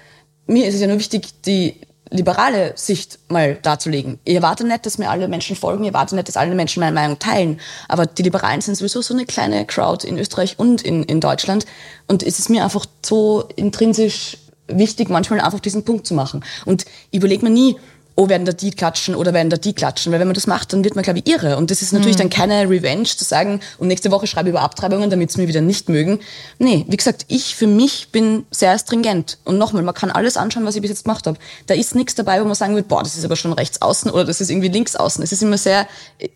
mir 0.46 0.66
ist 0.66 0.75
es 0.75 0.81
ja 0.81 0.88
nur 0.88 0.98
wichtig, 0.98 1.29
die 1.46 1.77
liberale 2.12 2.72
Sicht 2.77 3.18
mal 3.29 3.57
darzulegen. 3.57 4.18
Ich 4.25 4.35
erwarte 4.35 4.64
nicht, 4.66 4.87
dass 4.87 4.98
mir 4.98 5.11
alle 5.11 5.29
Menschen 5.29 5.57
folgen, 5.57 5.85
ich 5.85 5.88
erwarte 5.88 6.14
nicht, 6.14 6.29
dass 6.29 6.37
alle 6.37 6.55
Menschen 6.55 6.81
meine 6.81 6.94
Meinung 6.94 7.18
teilen, 7.18 7.61
aber 7.88 8.07
die 8.07 8.22
Liberalen 8.22 8.61
sind 8.61 8.77
sowieso 8.77 9.03
so 9.03 9.14
eine 9.14 9.27
kleine 9.27 9.66
Crowd 9.66 10.07
in 10.07 10.18
Österreich 10.18 10.59
und 10.59 10.83
in, 10.83 11.03
in 11.05 11.20
Deutschland 11.20 11.66
und 12.07 12.22
es 12.22 12.38
ist 12.38 12.51
mir 12.51 12.64
einfach 12.64 12.87
so 13.05 13.48
intrinsisch 13.57 14.38
wichtig, 14.68 15.09
manchmal 15.09 15.40
einfach 15.40 15.61
diesen 15.61 15.85
Punkt 15.85 16.07
zu 16.07 16.14
machen. 16.14 16.44
Und 16.64 16.85
ich 17.11 17.18
überlege 17.18 17.44
mir 17.44 17.51
nie, 17.51 17.77
oh, 18.14 18.29
werden 18.29 18.44
da 18.44 18.53
die 18.53 18.70
klatschen 18.70 19.14
oder 19.14 19.33
werden 19.33 19.51
da 19.51 19.57
die 19.57 19.72
klatschen. 19.72 20.12
Weil 20.12 20.20
wenn 20.20 20.29
man 20.29 20.35
das 20.35 20.46
macht, 20.46 20.72
dann 20.72 20.85
wird 20.85 20.94
man, 20.94 21.03
glaube 21.03 21.20
ich, 21.20 21.27
irre. 21.27 21.57
Und 21.57 21.71
das 21.71 21.83
ist 21.83 21.92
natürlich 21.92 22.17
mhm. 22.17 22.23
dann 22.23 22.31
keine 22.31 22.69
Revenge 22.69 23.04
zu 23.04 23.25
sagen, 23.25 23.60
und 23.79 23.88
nächste 23.88 24.10
Woche 24.10 24.27
schreibe 24.27 24.48
ich 24.48 24.52
über 24.52 24.63
Abtreibungen, 24.63 25.10
damit 25.10 25.31
sie 25.31 25.40
mir 25.40 25.48
wieder 25.48 25.60
nicht 25.60 25.88
mögen. 25.88 26.21
Nee, 26.58 26.85
wie 26.88 26.96
gesagt, 26.96 27.27
ich 27.29 27.54
für 27.54 27.67
mich 27.67 28.08
bin 28.13 28.46
sehr 28.50 28.79
stringent. 28.79 29.38
Und 29.44 29.58
nochmal, 29.58 29.83
man 29.83 29.94
kann 29.94 30.10
alles 30.10 30.37
anschauen, 30.37 30.65
was 30.65 30.77
ich 30.77 30.83
bis 30.83 30.90
jetzt 30.90 31.04
gemacht 31.04 31.27
habe. 31.27 31.38
Da 31.67 31.75
ist 31.75 31.94
nichts 31.94 32.15
dabei, 32.15 32.40
wo 32.40 32.44
man 32.44 32.54
sagen 32.54 32.75
wird, 32.75 32.88
boah, 32.88 33.02
das 33.02 33.17
ist 33.17 33.25
aber 33.25 33.37
schon 33.37 33.52
rechts 33.52 33.81
außen 33.83 34.10
oder 34.10 34.25
das 34.25 34.40
ist 34.40 34.50
irgendwie 34.50 34.69
links 34.69 34.96
außen. 34.96 35.23
Es 35.23 35.33
ist 35.33 35.42
immer 35.42 35.58
sehr, 35.58 35.87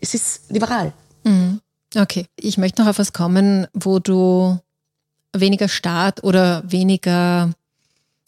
es 0.01 0.15
ist 0.15 0.51
liberal. 0.51 0.93
Mhm. 1.25 1.61
Okay, 1.95 2.27
ich 2.37 2.59
möchte 2.59 2.83
noch 2.83 2.89
auf 2.89 2.99
was 2.99 3.13
kommen, 3.13 3.67
wo 3.73 3.99
du 3.99 4.59
weniger 5.33 5.69
Staat 5.69 6.25
oder 6.25 6.63
weniger 6.67 7.53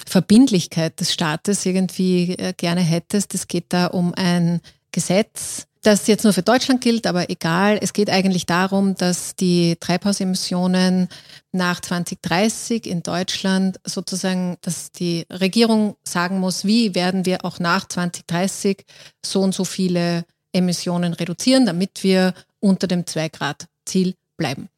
Verbindlichkeit 0.07 0.99
des 1.01 1.13
Staates 1.13 1.67
irgendwie 1.67 2.35
äh, 2.35 2.53
gerne 2.57 2.81
hättest. 2.81 3.35
Es 3.35 3.49
geht 3.49 3.67
da 3.69 3.87
um 3.87 4.15
ein 4.15 4.61
Gesetz, 4.93 5.67
das 5.83 6.07
jetzt 6.07 6.25
nur 6.25 6.33
für 6.33 6.43
Deutschland 6.43 6.81
gilt, 6.81 7.07
aber 7.07 7.31
egal. 7.31 7.79
Es 7.81 7.93
geht 7.93 8.11
eigentlich 8.11 8.47
darum, 8.47 8.95
dass 8.95 9.37
die 9.37 9.77
Treibhausemissionen 9.79 11.09
nach 11.53 11.81
2030 11.81 12.87
in 12.87 13.03
Deutschland 13.03 13.79
sozusagen, 13.85 14.57
dass 14.61 14.91
die 14.93 15.25
Regierung 15.31 15.97
sagen 16.05 16.41
muss, 16.41 16.65
wie 16.65 16.95
werden 16.95 17.27
wir 17.27 17.45
auch 17.45 17.59
nach 17.59 17.87
2030 17.87 18.85
so 19.25 19.41
und 19.41 19.55
so 19.55 19.65
viele 19.65 20.25
Emissionen 20.53 21.13
reduzieren, 21.13 21.67
damit 21.67 22.03
wir 22.03 22.35
unter 22.61 22.87
dem 22.87 23.05
2-Grad-Ziel 23.05 24.15
bleiben. 24.37 24.69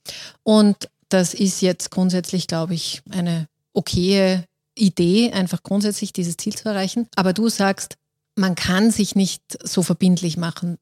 Und 0.43 0.91
das 1.09 1.35
ist 1.35 1.61
jetzt 1.61 1.91
grundsätzlich, 1.91 2.47
glaube 2.47 2.75
ich, 2.75 3.03
eine 3.11 3.49
okaye 3.73 4.45
Idee, 4.75 5.33
einfach 5.33 5.62
grundsätzlich 5.62 6.12
dieses 6.12 6.37
Ziel 6.37 6.55
zu 6.55 6.68
erreichen. 6.68 7.09
Aber 7.16 7.33
du 7.33 7.49
sagst, 7.49 7.97
man 8.37 8.55
kann 8.55 8.91
sich 8.91 9.14
nicht 9.14 9.43
so 9.62 9.83
verbindlich 9.83 10.37
machen. 10.37 10.79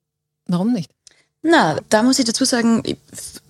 Warum 0.46 0.72
nicht? 0.72 0.90
Na, 1.42 1.78
da 1.88 2.02
muss 2.02 2.18
ich 2.18 2.24
dazu 2.24 2.44
sagen, 2.44 2.82
ich 2.84 2.96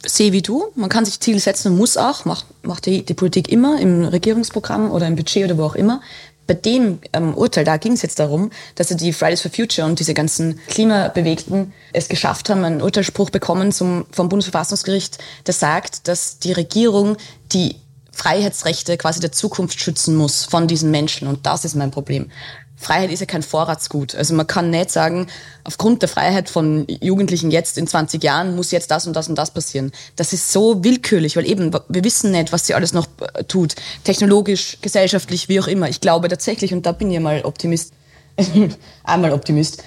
sehe 0.05 0.33
wie 0.33 0.43
du. 0.43 0.67
Man 0.75 0.91
kann 0.91 1.05
sich 1.05 1.21
Ziele 1.21 1.41
setzen 1.41 1.73
und 1.73 1.79
muss 1.79 1.97
auch, 1.97 2.25
macht, 2.25 2.47
macht 2.63 2.87
die, 2.87 3.05
die 3.05 3.15
Politik 3.15 3.51
immer 3.51 3.81
im 3.81 4.05
Regierungsprogramm 4.05 4.91
oder 4.91 5.07
im 5.07 5.17
Budget 5.17 5.45
oder 5.45 5.59
wo 5.59 5.65
auch 5.65 5.75
immer. 5.75 6.03
Bei 6.47 6.55
dem 6.55 6.99
ähm, 7.13 7.35
Urteil, 7.35 7.65
da 7.65 7.77
ging 7.77 7.93
es 7.93 8.03
jetzt 8.03 8.19
darum, 8.19 8.51
dass 8.75 8.89
die 8.89 9.13
Fridays 9.13 9.43
for 9.43 9.51
Future 9.51 9.87
und 9.87 9.99
diese 10.01 10.15
ganzen 10.15 10.59
Klimabewegten 10.69 11.73
es 11.93 12.09
geschafft 12.09 12.49
haben, 12.49 12.65
einen 12.65 12.81
Urteilsspruch 12.83 13.31
bekommen 13.31 13.71
zum, 13.73 14.07
vom 14.11 14.29
Bundesverfassungsgericht, 14.29 15.19
der 15.47 15.55
sagt, 15.55 16.09
dass 16.09 16.39
die 16.39 16.53
Regierung 16.53 17.17
die 17.53 17.77
Freiheitsrechte 18.19 18.97
quasi 18.97 19.21
der 19.21 19.33
Zukunft 19.33 19.81
schützen 19.81 20.17
muss 20.17 20.45
von 20.45 20.67
diesen 20.67 20.91
Menschen. 20.91 21.29
Und 21.29 21.47
das 21.47 21.65
ist 21.65 21.77
mein 21.77 21.93
Problem. 21.93 22.31
Freiheit 22.77 23.11
ist 23.11 23.21
ja 23.21 23.27
kein 23.27 23.43
Vorratsgut. 23.43 24.15
Also 24.15 24.35
man 24.35 24.47
kann 24.47 24.71
nicht 24.71 24.91
sagen, 24.91 25.27
aufgrund 25.65 26.03
der 26.03 26.09
Freiheit 26.09 26.49
von 26.49 26.87
Jugendlichen 26.89 27.51
jetzt 27.51 27.77
in 27.77 27.89
20 27.89 28.23
Jahren 28.23 28.55
muss 28.55 28.71
jetzt 28.71 28.91
das 28.91 29.07
und 29.07 29.15
das 29.15 29.29
und 29.29 29.37
das 29.37 29.53
passieren. 29.53 29.91
Das 30.15 30.33
ist 30.33 30.53
so 30.53 30.85
willkürlich, 30.85 31.37
weil 31.37 31.47
eben 31.47 31.73
wir 31.89 32.05
wissen 32.05 32.31
nicht, 32.31 32.53
was 32.53 32.67
sie 32.67 32.75
alles 32.75 32.93
noch 32.93 33.07
äh, 33.35 33.45
tut. 33.45 33.75
Technologisch, 34.05 34.79
gesellschaftlich, 34.81 35.49
wie 35.49 35.61
auch 35.61 35.67
immer. 35.67 35.89
Ich 35.89 36.01
glaube 36.01 36.29
tatsächlich, 36.29 36.73
und 36.73 36.87
da 36.87 36.93
bin 36.93 37.11
ich 37.11 37.19
mal 37.19 37.43
Optimist, 37.45 37.93
einmal 39.03 39.33
Optimist, 39.33 39.83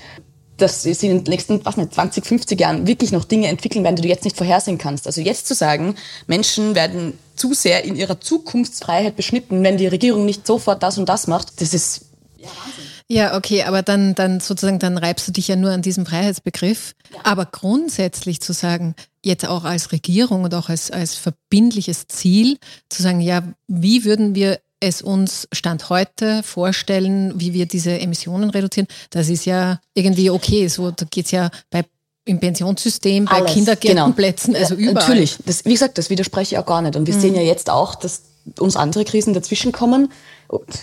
dass 0.62 0.84
sie 0.84 0.92
in 1.08 1.24
den 1.24 1.30
nächsten, 1.30 1.64
was 1.66 1.78
nicht, 1.78 1.94
20, 1.94 2.26
50 2.26 2.60
Jahren 2.60 2.88
wirklich 2.88 3.12
noch 3.12 3.26
Dinge 3.26 3.48
entwickeln 3.48 3.84
werden, 3.84 3.96
die 3.96 4.04
du 4.04 4.08
jetzt 4.08 4.24
nicht 4.24 4.38
vorhersehen 4.38 4.78
kannst. 4.78 5.08
Also 5.08 5.22
jetzt 5.22 5.48
zu 5.48 5.54
sagen, 5.54 5.96
Menschen 6.28 6.76
werden 6.76 7.18
zu 7.36 7.54
sehr 7.54 7.84
in 7.84 7.96
ihrer 7.96 8.20
Zukunftsfreiheit 8.20 9.16
beschnitten, 9.16 9.64
wenn 9.64 9.78
die 9.78 9.88
Regierung 9.88 10.26
nicht 10.26 10.46
sofort 10.46 10.84
das 10.84 10.98
und 10.98 11.10
das 11.10 11.28
macht, 11.28 11.62
das 11.62 11.74
ist 11.74 12.06
ja, 12.38 12.48
Wahnsinn. 12.48 12.86
Ja, 13.08 13.36
okay, 13.36 13.64
aber 13.64 13.82
dann, 13.82 14.16
dann 14.16 14.40
sozusagen, 14.40 14.80
dann 14.80 14.98
reibst 14.98 15.28
du 15.28 15.34
dich 15.34 15.50
ja 15.50 15.58
nur 15.58 15.72
an 15.72 15.82
diesem 15.82 16.06
Freiheitsbegriff. 16.06 16.94
Ja. 17.14 17.20
Aber 17.24 17.46
grundsätzlich 17.46 18.40
zu 18.40 18.54
sagen, 18.54 18.96
jetzt 19.22 19.46
auch 19.46 19.66
als 19.66 19.92
Regierung 19.92 20.46
und 20.46 20.56
auch 20.56 20.70
als, 20.70 20.92
als 20.92 21.16
verbindliches 21.16 22.08
Ziel, 22.08 22.58
zu 22.88 23.04
sagen, 23.04 23.20
ja, 23.20 23.44
wie 23.68 24.06
würden 24.06 24.34
wir 24.34 24.62
es 24.82 25.02
uns 25.02 25.48
Stand 25.54 25.90
heute 25.90 26.44
vorstellen, 26.44 27.34
wie 27.38 27.54
wir 27.54 27.66
diese 27.66 27.98
Emissionen 27.98 28.50
reduzieren, 28.50 28.88
das 29.10 29.30
ist 29.30 29.46
ja 29.46 29.80
irgendwie 29.94 30.30
okay. 30.30 30.68
So, 30.68 30.92
da 30.92 31.06
geht 31.10 31.26
es 31.26 31.32
ja 31.32 31.50
bei 31.70 31.86
im 32.26 32.40
Pensionssystem, 32.40 33.26
bei 33.26 33.38
Alles, 33.38 33.54
Kindergärtenplätzen, 33.54 34.54
genau. 34.54 34.64
also 34.64 34.76
überall. 34.76 34.94
Natürlich, 34.94 35.38
das, 35.46 35.66
wie 35.66 35.72
gesagt, 35.72 35.98
das 35.98 36.10
widerspreche 36.10 36.56
ich 36.56 36.60
auch 36.60 36.66
gar 36.66 36.82
nicht. 36.82 36.96
Und 36.96 37.08
wir 37.08 37.16
mhm. 37.16 37.22
sehen 37.22 37.36
ja 37.36 37.42
jetzt 37.42 37.70
auch, 37.70 37.96
dass 37.96 38.24
uns 38.60 38.76
andere 38.76 39.06
Krisen 39.06 39.34
dazwischen 39.34 39.72
kommen 39.72 40.10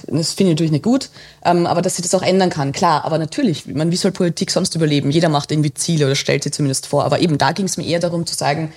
das 0.06 0.32
finde 0.32 0.50
ich 0.50 0.54
natürlich 0.54 0.72
nicht 0.72 0.84
gut, 0.84 1.10
ähm, 1.44 1.66
aber 1.66 1.82
dass 1.82 1.96
sich 1.96 2.02
das 2.02 2.14
auch 2.14 2.22
ändern 2.22 2.50
kann, 2.50 2.72
klar. 2.72 3.04
Aber 3.04 3.18
natürlich, 3.18 3.66
man, 3.66 3.90
wie 3.90 3.96
soll 3.96 4.12
Politik 4.12 4.50
sonst 4.50 4.74
überleben? 4.74 5.10
Jeder 5.10 5.28
macht 5.28 5.50
irgendwie 5.50 5.74
Ziele 5.74 6.06
oder 6.06 6.14
stellt 6.14 6.44
sie 6.44 6.50
zumindest 6.50 6.86
vor. 6.86 7.04
Aber 7.04 7.20
eben 7.20 7.38
da 7.38 7.52
ging 7.52 7.66
es 7.66 7.76
mir 7.76 7.86
eher 7.86 8.00
darum 8.00 8.26
zu 8.26 8.34
sagen, 8.34 8.72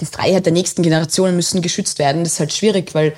die 0.00 0.06
Freiheit 0.06 0.46
der 0.46 0.52
nächsten 0.52 0.82
Generationen 0.82 1.36
müssen 1.36 1.62
geschützt 1.62 1.98
werden. 1.98 2.22
Das 2.22 2.34
ist 2.34 2.40
halt 2.40 2.52
schwierig, 2.52 2.94
weil 2.94 3.14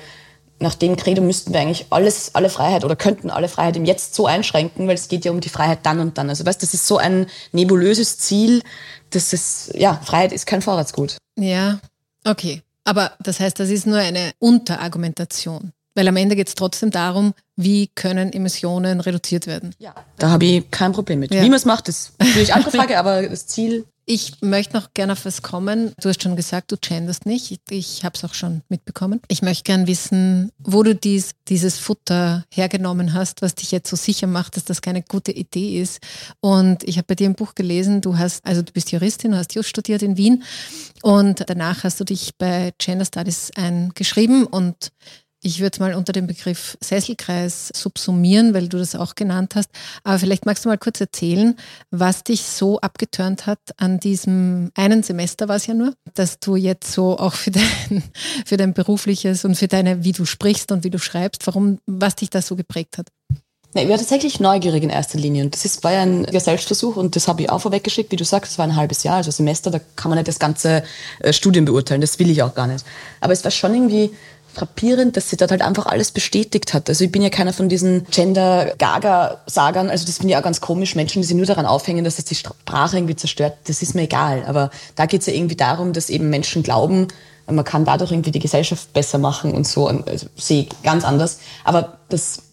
nach 0.59 0.75
dem 0.75 0.95
Credo 0.95 1.21
müssten 1.21 1.53
wir 1.53 1.61
eigentlich 1.61 1.87
alles, 1.89 2.35
alle 2.35 2.49
Freiheit 2.49 2.83
oder 2.83 2.95
könnten 2.95 3.29
alle 3.29 3.47
Freiheit 3.47 3.77
im 3.77 3.85
Jetzt 3.85 4.13
so 4.13 4.25
einschränken, 4.27 4.87
weil 4.87 4.95
es 4.95 5.07
geht 5.07 5.25
ja 5.25 5.31
um 5.31 5.39
die 5.39 5.49
Freiheit 5.49 5.79
dann 5.83 5.99
und 5.99 6.17
dann. 6.17 6.29
Also 6.29 6.45
weißt, 6.45 6.61
das 6.61 6.73
ist 6.73 6.85
so 6.85 6.97
ein 6.97 7.27
nebulöses 7.51 8.17
Ziel, 8.19 8.61
das 9.09 9.33
ist, 9.33 9.71
ja, 9.75 9.99
Freiheit 10.03 10.31
ist 10.31 10.45
kein 10.45 10.61
Vorratsgut. 10.61 11.17
Ja, 11.37 11.79
okay. 12.25 12.61
Aber 12.83 13.13
das 13.19 13.39
heißt, 13.39 13.59
das 13.59 13.69
ist 13.69 13.87
nur 13.87 13.97
eine 13.97 14.31
Unterargumentation. 14.39 15.71
Weil 15.95 16.07
am 16.07 16.15
Ende 16.15 16.35
geht 16.35 16.47
es 16.47 16.55
trotzdem 16.55 16.91
darum, 16.91 17.33
wie 17.55 17.87
können 17.87 18.31
Emissionen 18.31 19.01
reduziert 19.01 19.47
werden. 19.47 19.75
Ja, 19.79 19.93
da 20.17 20.29
habe 20.29 20.45
ich 20.45 20.71
kein 20.71 20.91
Problem 20.91 21.19
mit. 21.19 21.33
Ja. 21.33 21.41
Wie 21.41 21.49
man 21.49 21.57
es 21.57 21.65
macht, 21.65 21.89
ist 21.89 22.13
natürlich 22.19 22.53
andere 22.53 22.71
Frage, 22.77 22.97
aber 22.99 23.27
das 23.27 23.47
Ziel. 23.47 23.85
Ich 24.11 24.41
möchte 24.41 24.75
noch 24.75 24.95
gerne 24.95 25.13
auf 25.13 25.25
was 25.25 25.43
kommen. 25.43 25.93
Du 26.01 26.09
hast 26.09 26.23
schon 26.23 26.35
gesagt, 26.35 26.71
du 26.71 26.77
genderst 26.77 27.27
nicht. 27.27 27.51
Ich, 27.51 27.59
ich 27.69 28.03
habe 28.03 28.17
es 28.17 28.25
auch 28.25 28.33
schon 28.33 28.63
mitbekommen. 28.67 29.21
Ich 29.27 29.43
möchte 29.43 29.65
gerne 29.65 29.85
wissen, 29.85 30.51
wo 30.57 30.81
du 30.81 30.95
dies, 30.95 31.35
dieses 31.47 31.77
Futter 31.77 32.43
hergenommen 32.51 33.13
hast, 33.13 33.43
was 33.43 33.53
dich 33.53 33.71
jetzt 33.71 33.87
so 33.87 33.95
sicher 33.95 34.25
macht, 34.25 34.55
dass 34.55 34.65
das 34.65 34.81
keine 34.81 35.03
gute 35.03 35.31
Idee 35.31 35.79
ist. 35.79 35.99
Und 36.39 36.83
ich 36.85 36.97
habe 36.97 37.05
bei 37.05 37.13
dir 37.13 37.29
ein 37.29 37.35
Buch 37.35 37.53
gelesen, 37.53 38.01
du 38.01 38.17
hast, 38.17 38.43
also 38.47 38.63
du 38.63 38.73
bist 38.73 38.91
Juristin, 38.91 39.33
du 39.33 39.37
hast 39.37 39.53
Just 39.53 39.69
studiert 39.69 40.01
in 40.01 40.17
Wien 40.17 40.43
und 41.03 41.43
danach 41.45 41.83
hast 41.83 41.99
du 41.99 42.03
dich 42.03 42.35
bei 42.35 42.73
Gender 42.79 43.05
Studies 43.05 43.51
eingeschrieben 43.55 44.47
und 44.47 44.91
ich 45.41 45.59
würde 45.59 45.71
es 45.73 45.79
mal 45.79 45.93
unter 45.93 46.11
dem 46.11 46.27
Begriff 46.27 46.77
Sesselkreis 46.81 47.71
subsumieren, 47.73 48.53
weil 48.53 48.67
du 48.67 48.77
das 48.77 48.95
auch 48.95 49.15
genannt 49.15 49.55
hast. 49.55 49.69
Aber 50.03 50.19
vielleicht 50.19 50.45
magst 50.45 50.65
du 50.65 50.69
mal 50.69 50.77
kurz 50.77 50.99
erzählen, 50.99 51.55
was 51.91 52.23
dich 52.23 52.43
so 52.43 52.79
abgeturnt 52.81 53.45
hat 53.45 53.59
an 53.77 53.99
diesem 53.99 54.71
einen 54.75 55.03
Semester 55.03 55.47
war 55.47 55.55
es 55.55 55.67
ja 55.67 55.73
nur, 55.73 55.93
dass 56.13 56.39
du 56.39 56.55
jetzt 56.55 56.91
so 56.91 57.17
auch 57.17 57.33
für 57.33 57.51
dein, 57.51 58.03
für 58.45 58.57
dein 58.57 58.73
berufliches 58.73 59.45
und 59.45 59.55
für 59.55 59.67
deine, 59.67 60.03
wie 60.03 60.11
du 60.11 60.25
sprichst 60.25 60.71
und 60.71 60.83
wie 60.83 60.89
du 60.89 60.99
schreibst, 60.99 61.47
warum, 61.47 61.79
was 61.85 62.15
dich 62.15 62.29
da 62.29 62.41
so 62.41 62.55
geprägt 62.55 62.97
hat. 62.97 63.07
Nee, 63.75 63.83
ich 63.83 63.89
war 63.89 63.97
tatsächlich 63.97 64.39
neugierig 64.39 64.81
in 64.81 64.89
erster 64.89 65.19
Linie 65.19 65.43
und 65.43 65.53
das 65.53 65.63
ist, 65.63 65.83
war 65.83 65.93
ja 65.93 66.01
ein 66.01 66.25
Selbstversuch 66.39 66.95
und 66.95 67.15
das 67.15 67.27
habe 67.27 67.43
ich 67.43 67.51
auch 67.51 67.59
vorweggeschickt, 67.59 68.11
wie 68.11 68.15
du 68.15 68.25
sagst, 68.25 68.53
es 68.53 68.57
war 68.57 68.65
ein 68.65 68.75
halbes 68.75 69.03
Jahr, 69.03 69.17
also 69.17 69.29
Semester, 69.29 69.69
da 69.69 69.79
kann 69.95 70.09
man 70.09 70.17
nicht 70.17 70.27
das 70.27 70.39
ganze 70.39 70.81
äh, 71.19 71.31
Studium 71.31 71.65
beurteilen, 71.65 72.01
das 72.01 72.17
will 72.17 72.31
ich 72.31 72.41
auch 72.41 72.55
gar 72.55 72.65
nicht. 72.65 72.83
Aber 73.21 73.31
es 73.31 73.43
war 73.43 73.51
schon 73.51 73.75
irgendwie 73.75 74.09
frappierend, 74.53 75.15
dass 75.15 75.29
sie 75.29 75.37
dort 75.37 75.51
halt 75.51 75.61
einfach 75.61 75.85
alles 75.85 76.11
bestätigt 76.11 76.73
hat. 76.73 76.89
Also 76.89 77.03
ich 77.03 77.11
bin 77.11 77.21
ja 77.21 77.29
keiner 77.29 77.53
von 77.53 77.69
diesen 77.69 78.05
Gender-Gaga-Sagern, 78.05 79.89
also 79.89 80.05
das 80.05 80.17
finde 80.17 80.33
ich 80.33 80.37
auch 80.37 80.43
ganz 80.43 80.61
komisch, 80.61 80.95
Menschen, 80.95 81.21
die 81.21 81.27
sich 81.27 81.35
nur 81.35 81.45
daran 81.45 81.65
aufhängen, 81.65 82.03
dass 82.03 82.17
das 82.17 82.25
die 82.25 82.35
Sprache 82.35 82.97
irgendwie 82.97 83.15
zerstört, 83.15 83.57
das 83.67 83.81
ist 83.81 83.95
mir 83.95 84.03
egal. 84.03 84.43
Aber 84.45 84.71
da 84.95 85.05
geht 85.05 85.21
es 85.21 85.27
ja 85.27 85.33
irgendwie 85.33 85.55
darum, 85.55 85.93
dass 85.93 86.09
eben 86.09 86.29
Menschen 86.29 86.63
glauben, 86.63 87.07
man 87.47 87.65
kann 87.65 87.85
dadurch 87.85 88.11
irgendwie 88.11 88.31
die 88.31 88.39
Gesellschaft 88.39 88.93
besser 88.93 89.17
machen 89.17 89.53
und 89.53 89.67
so, 89.67 89.87
also 89.87 90.27
sehe 90.35 90.63
ich 90.63 90.83
ganz 90.83 91.03
anders. 91.03 91.39
Aber 91.63 91.97
das 92.09 92.43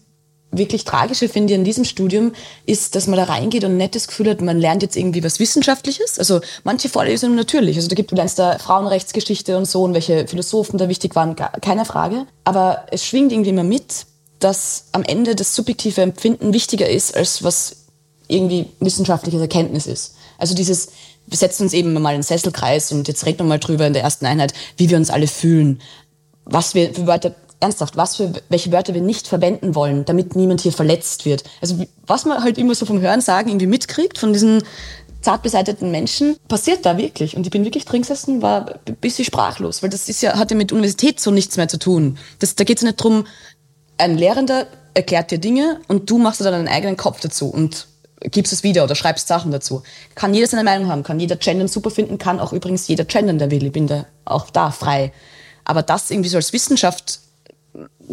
wirklich 0.51 0.85
Tragische 0.85 1.29
finde 1.29 1.53
ich 1.53 1.59
an 1.59 1.65
diesem 1.65 1.83
Studium 1.83 2.33
ist, 2.65 2.95
dass 2.95 3.07
man 3.07 3.17
da 3.17 3.25
reingeht 3.25 3.63
und 3.63 3.77
nicht 3.77 3.95
das 3.95 4.07
Gefühl 4.07 4.29
hat, 4.29 4.41
man 4.41 4.59
lernt 4.59 4.81
jetzt 4.81 4.95
irgendwie 4.95 5.23
was 5.23 5.39
Wissenschaftliches. 5.39 6.19
Also 6.19 6.41
manche 6.63 6.89
Vorlesungen 6.89 7.35
natürlich. 7.35 7.75
Also 7.75 7.87
da 7.87 7.95
gibt, 7.95 8.11
du 8.11 8.15
lernst 8.15 8.39
da 8.39 8.57
Frauenrechtsgeschichte 8.57 9.57
und 9.57 9.65
so 9.65 9.83
und 9.83 9.93
welche 9.93 10.27
Philosophen 10.27 10.77
da 10.77 10.87
wichtig 10.89 11.15
waren, 11.15 11.35
keine 11.35 11.85
Frage. 11.85 12.25
Aber 12.43 12.85
es 12.91 13.05
schwingt 13.05 13.31
irgendwie 13.31 13.49
immer 13.49 13.63
mit, 13.63 14.05
dass 14.39 14.85
am 14.91 15.03
Ende 15.03 15.35
das 15.35 15.55
subjektive 15.55 16.01
Empfinden 16.01 16.53
wichtiger 16.53 16.89
ist, 16.89 17.15
als 17.15 17.43
was 17.43 17.87
irgendwie 18.27 18.67
wissenschaftliches 18.79 19.41
Erkenntnis 19.41 19.87
ist. 19.87 20.15
Also 20.37 20.53
dieses, 20.53 20.89
wir 21.25 21.37
setzen 21.37 21.63
uns 21.63 21.73
eben 21.73 21.93
mal 21.93 22.11
in 22.11 22.19
den 22.19 22.23
Sesselkreis 22.23 22.91
und 22.91 23.07
jetzt 23.07 23.25
reden 23.25 23.39
wir 23.39 23.45
mal 23.45 23.59
drüber 23.59 23.87
in 23.87 23.93
der 23.93 24.03
ersten 24.03 24.25
Einheit, 24.25 24.53
wie 24.77 24.89
wir 24.89 24.97
uns 24.97 25.09
alle 25.09 25.27
fühlen, 25.27 25.81
was 26.45 26.75
wir 26.75 26.93
für 26.93 27.07
Wörter 27.07 27.35
ernsthaft, 27.59 27.97
was 27.97 28.17
für, 28.17 28.33
welche 28.49 28.71
Wörter 28.71 28.93
wir 28.93 29.01
nicht 29.01 29.27
verwenden 29.27 29.75
wollen, 29.75 30.05
damit 30.05 30.35
niemand 30.35 30.61
hier 30.61 30.71
verletzt 30.71 31.25
wird. 31.25 31.43
Also 31.61 31.83
was 32.05 32.25
man 32.25 32.43
halt 32.43 32.57
immer 32.57 32.75
so 32.75 32.85
vom 32.85 33.01
Hören 33.01 33.21
sagen 33.21 33.49
irgendwie 33.49 33.67
mitkriegt 33.67 34.17
von 34.17 34.33
diesen 34.33 34.63
zart 35.21 35.41
beseiteten 35.41 35.91
Menschen, 35.91 36.37
passiert 36.47 36.85
da 36.85 36.97
wirklich. 36.97 37.35
Und 37.35 37.45
ich 37.45 37.51
bin 37.51 37.65
wirklich 37.65 37.85
drin 37.85 38.01
gesessen, 38.01 38.41
war 38.41 38.75
ein 38.87 38.95
bisschen 38.95 39.25
sprachlos, 39.25 39.81
weil 39.81 39.89
das 39.89 40.07
ist 40.07 40.21
ja, 40.21 40.37
hat 40.37 40.51
ja 40.51 40.57
mit 40.57 40.71
Universität 40.71 41.19
so 41.19 41.31
nichts 41.31 41.57
mehr 41.57 41.67
zu 41.67 41.79
tun. 41.79 42.17
Das, 42.39 42.55
da 42.55 42.63
geht 42.63 42.77
es 42.77 42.83
nicht 42.83 42.97
drum, 42.97 43.25
ein 43.97 44.17
Lehrender 44.17 44.67
erklärt 44.93 45.31
dir 45.31 45.39
Dinge 45.39 45.81
und 45.87 46.09
du 46.09 46.17
machst 46.17 46.41
dann 46.41 46.53
deinen 46.53 46.67
eigenen 46.67 46.97
Kopf 46.97 47.19
dazu 47.19 47.49
und 47.49 47.87
gibst 48.21 48.53
es 48.53 48.63
wieder 48.63 48.83
oder 48.83 48.95
schreibst 48.95 49.27
Sachen 49.27 49.51
dazu. 49.51 49.83
Kann 50.15 50.33
jeder 50.33 50.47
seine 50.47 50.63
Meinung 50.63 50.89
haben, 50.89 51.03
kann 51.03 51.19
jeder 51.19 51.35
Gendern 51.35 51.67
super 51.67 51.91
finden, 51.91 52.17
kann 52.17 52.39
auch 52.39 52.53
übrigens 52.53 52.87
jeder 52.87 53.05
gendern, 53.05 53.37
der 53.39 53.51
will. 53.51 53.65
Ich 53.65 53.71
bin 53.71 53.87
da 53.87 54.05
auch 54.25 54.49
da 54.49 54.71
frei. 54.71 55.11
Aber 55.65 55.83
das 55.83 56.09
irgendwie 56.09 56.29
so 56.29 56.37
als 56.37 56.53
Wissenschaft 56.53 57.19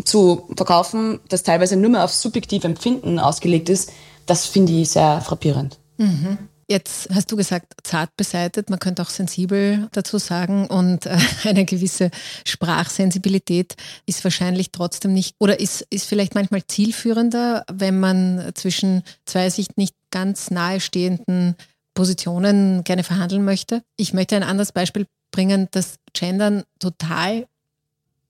zu 0.05 0.49
verkaufen, 0.57 1.21
das 1.29 1.43
teilweise 1.43 1.77
nur 1.77 1.91
mehr 1.91 2.05
auf 2.05 2.12
subjektive 2.12 2.67
Empfinden 2.67 3.19
ausgelegt 3.19 3.69
ist, 3.69 3.93
das 4.27 4.47
finde 4.47 4.73
ich 4.73 4.91
sehr 4.91 5.21
frappierend. 5.21 5.79
Mhm. 5.99 6.39
Jetzt 6.67 7.09
hast 7.12 7.31
du 7.31 7.37
gesagt, 7.37 7.75
zart 7.83 8.17
beseitet, 8.17 8.71
man 8.71 8.79
könnte 8.79 9.03
auch 9.03 9.11
sensibel 9.11 9.89
dazu 9.93 10.17
sagen 10.17 10.67
und 10.67 11.05
äh, 11.05 11.19
eine 11.45 11.67
gewisse 11.67 12.11
Sprachsensibilität 12.47 13.75
ist 14.07 14.25
wahrscheinlich 14.25 14.73
trotzdem 14.73 15.12
nicht 15.12 15.35
oder 15.39 15.61
ist, 15.61 15.87
ist 15.91 16.07
vielleicht 16.07 16.35
manchmal 16.35 16.67
zielführender, 16.67 17.65
wenn 17.71 18.01
man 18.01 18.53
zwischen 18.55 19.03
zwei 19.27 19.51
sich 19.51 19.77
nicht 19.77 19.95
ganz 20.11 20.51
nahestehenden 20.51 21.55
Positionen 21.93 22.83
gerne 22.83 23.05
verhandeln 23.05 23.45
möchte. 23.45 23.83
Ich 23.97 24.15
möchte 24.15 24.35
ein 24.37 24.43
anderes 24.43 24.73
Beispiel 24.73 25.07
bringen, 25.31 25.69
dass 25.73 25.97
Gendern 26.15 26.65
total 26.79 27.47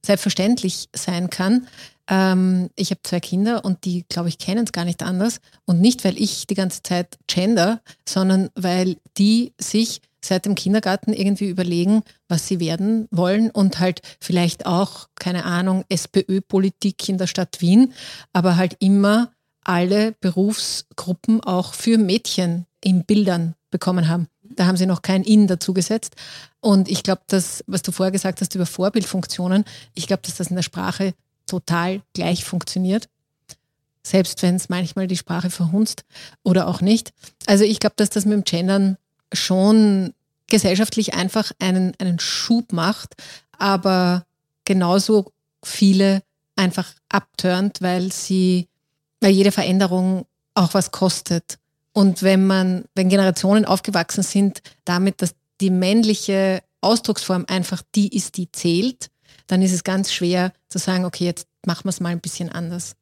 selbstverständlich 0.04 0.88
sein 0.94 1.30
kann. 1.30 1.66
Ähm, 2.08 2.70
ich 2.76 2.90
habe 2.90 3.00
zwei 3.02 3.20
Kinder 3.20 3.64
und 3.64 3.84
die, 3.84 4.04
glaube 4.08 4.28
ich, 4.28 4.38
kennen 4.38 4.64
es 4.64 4.72
gar 4.72 4.84
nicht 4.84 5.02
anders. 5.02 5.40
Und 5.64 5.80
nicht, 5.80 6.04
weil 6.04 6.20
ich 6.20 6.46
die 6.46 6.54
ganze 6.54 6.82
Zeit 6.82 7.18
gender, 7.26 7.80
sondern 8.06 8.50
weil 8.54 8.96
die 9.16 9.52
sich 9.58 10.00
seit 10.24 10.46
dem 10.46 10.54
Kindergarten 10.54 11.12
irgendwie 11.12 11.48
überlegen, 11.48 12.02
was 12.28 12.48
sie 12.48 12.60
werden 12.60 13.08
wollen 13.10 13.50
und 13.50 13.78
halt 13.78 14.00
vielleicht 14.20 14.66
auch, 14.66 15.08
keine 15.16 15.44
Ahnung, 15.44 15.84
SPÖ-Politik 15.88 17.08
in 17.08 17.18
der 17.18 17.26
Stadt 17.26 17.60
Wien, 17.60 17.92
aber 18.32 18.56
halt 18.56 18.76
immer 18.80 19.32
alle 19.62 20.12
Berufsgruppen 20.20 21.42
auch 21.42 21.74
für 21.74 21.98
Mädchen 21.98 22.66
in 22.82 23.04
Bildern 23.04 23.54
bekommen 23.70 24.08
haben. 24.08 24.28
Da 24.56 24.66
haben 24.66 24.76
sie 24.76 24.86
noch 24.86 25.02
kein 25.02 25.22
In 25.22 25.46
dazu 25.46 25.74
gesetzt. 25.74 26.16
Und 26.60 26.88
ich 26.88 27.02
glaube, 27.02 27.22
dass, 27.26 27.62
was 27.66 27.82
du 27.82 27.92
vorher 27.92 28.12
gesagt 28.12 28.40
hast 28.40 28.54
über 28.54 28.66
Vorbildfunktionen, 28.66 29.64
ich 29.94 30.06
glaube, 30.06 30.22
dass 30.22 30.36
das 30.36 30.48
in 30.48 30.56
der 30.56 30.62
Sprache 30.62 31.14
total 31.46 32.02
gleich 32.14 32.44
funktioniert. 32.44 33.08
Selbst 34.02 34.42
wenn 34.42 34.56
es 34.56 34.68
manchmal 34.68 35.06
die 35.06 35.16
Sprache 35.16 35.50
verhunzt 35.50 36.04
oder 36.42 36.68
auch 36.68 36.80
nicht. 36.80 37.12
Also 37.46 37.64
ich 37.64 37.80
glaube, 37.80 37.94
dass 37.96 38.10
das 38.10 38.24
mit 38.24 38.34
dem 38.34 38.44
Gendern 38.44 38.98
schon 39.32 40.14
gesellschaftlich 40.46 41.14
einfach 41.14 41.52
einen, 41.58 41.94
einen 41.98 42.18
Schub 42.18 42.72
macht, 42.72 43.14
aber 43.58 44.26
genauso 44.64 45.32
viele 45.64 46.22
einfach 46.56 46.92
abturnt, 47.08 47.80
weil 47.80 48.12
sie, 48.12 48.68
weil 49.20 49.32
jede 49.32 49.52
Veränderung 49.52 50.26
auch 50.54 50.74
was 50.74 50.90
kostet. 50.90 51.58
Und 51.94 52.22
wenn 52.24 52.46
man, 52.46 52.84
wenn 52.94 53.08
Generationen 53.08 53.64
aufgewachsen 53.64 54.24
sind 54.24 54.60
damit, 54.84 55.22
dass 55.22 55.34
die 55.60 55.70
männliche 55.70 56.60
Ausdrucksform 56.80 57.46
einfach 57.48 57.82
die 57.94 58.14
ist, 58.14 58.36
die 58.36 58.50
zählt, 58.50 59.10
dann 59.46 59.62
ist 59.62 59.72
es 59.72 59.84
ganz 59.84 60.12
schwer 60.12 60.52
zu 60.68 60.78
sagen, 60.78 61.04
okay, 61.04 61.24
jetzt 61.24 61.46
machen 61.64 61.84
wir 61.84 61.90
es 61.90 62.00
mal 62.00 62.10
ein 62.10 62.20
bisschen 62.20 62.50
anders. 62.50 62.96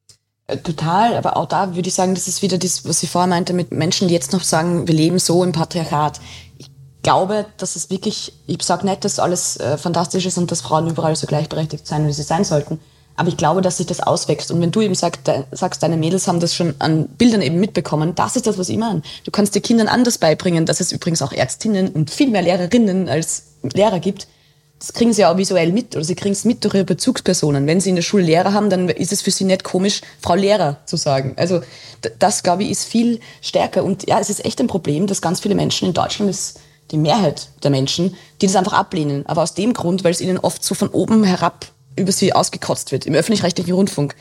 Äh, 0.47 0.59
total, 0.59 1.17
aber 1.17 1.39
auch 1.39 1.47
da 1.47 1.75
würde 1.75 1.89
ich 1.89 1.95
sagen, 1.95 2.15
das 2.15 2.29
ist 2.29 2.43
wieder 2.43 2.59
das, 2.59 2.85
was 2.85 3.03
ich 3.03 3.11
vorher 3.11 3.29
meinte 3.29 3.55
mit 3.55 3.73
Menschen, 3.73 4.09
die 4.09 4.15
jetzt 4.15 4.33
noch 4.33 4.45
sagen, 4.45 4.87
wir 4.87 4.95
leben 4.95 5.19
so 5.19 5.43
im 5.43 5.53
Patriarchat. 5.53 6.21
Ich 6.59 6.71
glaube, 7.03 7.47
dass 7.57 7.77
es 7.77 7.89
wirklich, 7.89 8.35
ich 8.47 8.63
sage 8.63 8.87
nicht, 8.87 9.05
dass 9.05 9.19
alles 9.19 9.57
äh, 9.57 9.79
fantastisch 9.79 10.27
ist 10.27 10.37
und 10.37 10.51
dass 10.51 10.61
Frauen 10.61 10.89
überall 10.89 11.17
so 11.17 11.27
gleichberechtigt 11.27 11.87
sein, 11.87 12.07
wie 12.07 12.13
sie 12.13 12.23
sein 12.23 12.45
sollten. 12.45 12.79
Aber 13.17 13.29
ich 13.29 13.37
glaube, 13.37 13.61
dass 13.61 13.77
sich 13.77 13.87
das 13.87 14.01
auswächst. 14.01 14.51
Und 14.51 14.61
wenn 14.61 14.71
du 14.71 14.81
eben 14.81 14.95
sagst, 14.95 15.27
de, 15.27 15.45
sagst, 15.53 15.83
deine 15.83 15.97
Mädels 15.97 16.29
haben 16.29 16.41
das 16.41 16.55
schon 16.55 16.75
an 16.79 17.07
Bildern 17.07 17.43
eben 17.43 17.61
mitbekommen, 17.61 18.15
das 18.15 18.37
ist 18.37 18.47
das, 18.47 18.59
was 18.59 18.69
ich 18.69 18.79
meine. 18.79 19.03
Du 19.25 19.31
kannst 19.31 19.55
den 19.55 19.63
Kindern 19.63 19.89
anders 19.89 20.19
beibringen, 20.19 20.67
dass 20.67 20.81
es 20.81 20.93
übrigens 20.93 21.23
auch 21.23 21.33
Ärztinnen 21.33 21.89
und 21.89 22.11
viel 22.11 22.31
mehr 22.31 22.43
Lehrerinnen 22.43 23.09
als 23.09 23.45
Lehrer 23.63 24.01
gibt, 24.01 24.27
das 24.83 24.93
kriegen 24.95 25.13
sie 25.13 25.25
auch 25.25 25.37
visuell 25.37 25.71
mit 25.71 25.95
oder 25.95 26.05
sie 26.05 26.17
kriegen 26.17 26.33
es 26.33 26.45
mit 26.45 26.65
durch 26.65 26.75
ihre 26.75 26.85
Bezugspersonen. 26.85 27.69
Wenn 27.69 27.81
sie 27.81 27.91
in 27.91 27.95
der 27.95 28.03
Schule 28.03 28.25
Lehrer 28.25 28.53
haben, 28.53 28.69
dann 28.69 28.89
ist 28.89 29.13
es 29.13 29.23
für 29.23 29.31
sie 29.31 29.45
nicht 29.45 29.63
komisch, 29.63 30.01
Frau 30.21 30.35
Lehrer 30.35 30.79
zu 30.87 30.97
sagen. 30.97 31.35
Also 31.37 31.61
das, 32.19 32.43
glaube 32.43 32.65
ich, 32.65 32.71
ist 32.71 32.85
viel 32.87 33.21
stärker. 33.43 33.85
Und 33.85 34.09
ja, 34.09 34.19
es 34.19 34.29
ist 34.29 34.45
echt 34.45 34.61
ein 34.61 34.67
Problem, 34.67 35.07
dass 35.07 35.23
ganz 35.23 35.39
viele 35.39 35.55
Menschen 35.55 35.87
in 35.87 35.95
Deutschland 35.95 36.29
ist 36.29 36.59
die 36.91 36.97
Mehrheit 36.97 37.49
der 37.63 37.71
Menschen, 37.71 38.17
die 38.41 38.47
das 38.47 38.57
einfach 38.57 38.73
ablehnen. 38.73 39.25
Aber 39.27 39.45
aus 39.45 39.55
dem 39.55 39.73
Grund, 39.73 40.03
weil 40.03 40.11
es 40.11 40.21
ihnen 40.21 40.39
oft 40.39 40.65
so 40.65 40.75
von 40.75 40.89
oben 40.89 41.23
herab 41.23 41.67
über 41.97 42.13
sie 42.13 42.33
ausgekotzt 42.33 42.93
wird. 42.93 43.07
Im 43.07 43.15
öffentlich-rechtlichen 43.15 43.75
Rundfunk 43.75 44.15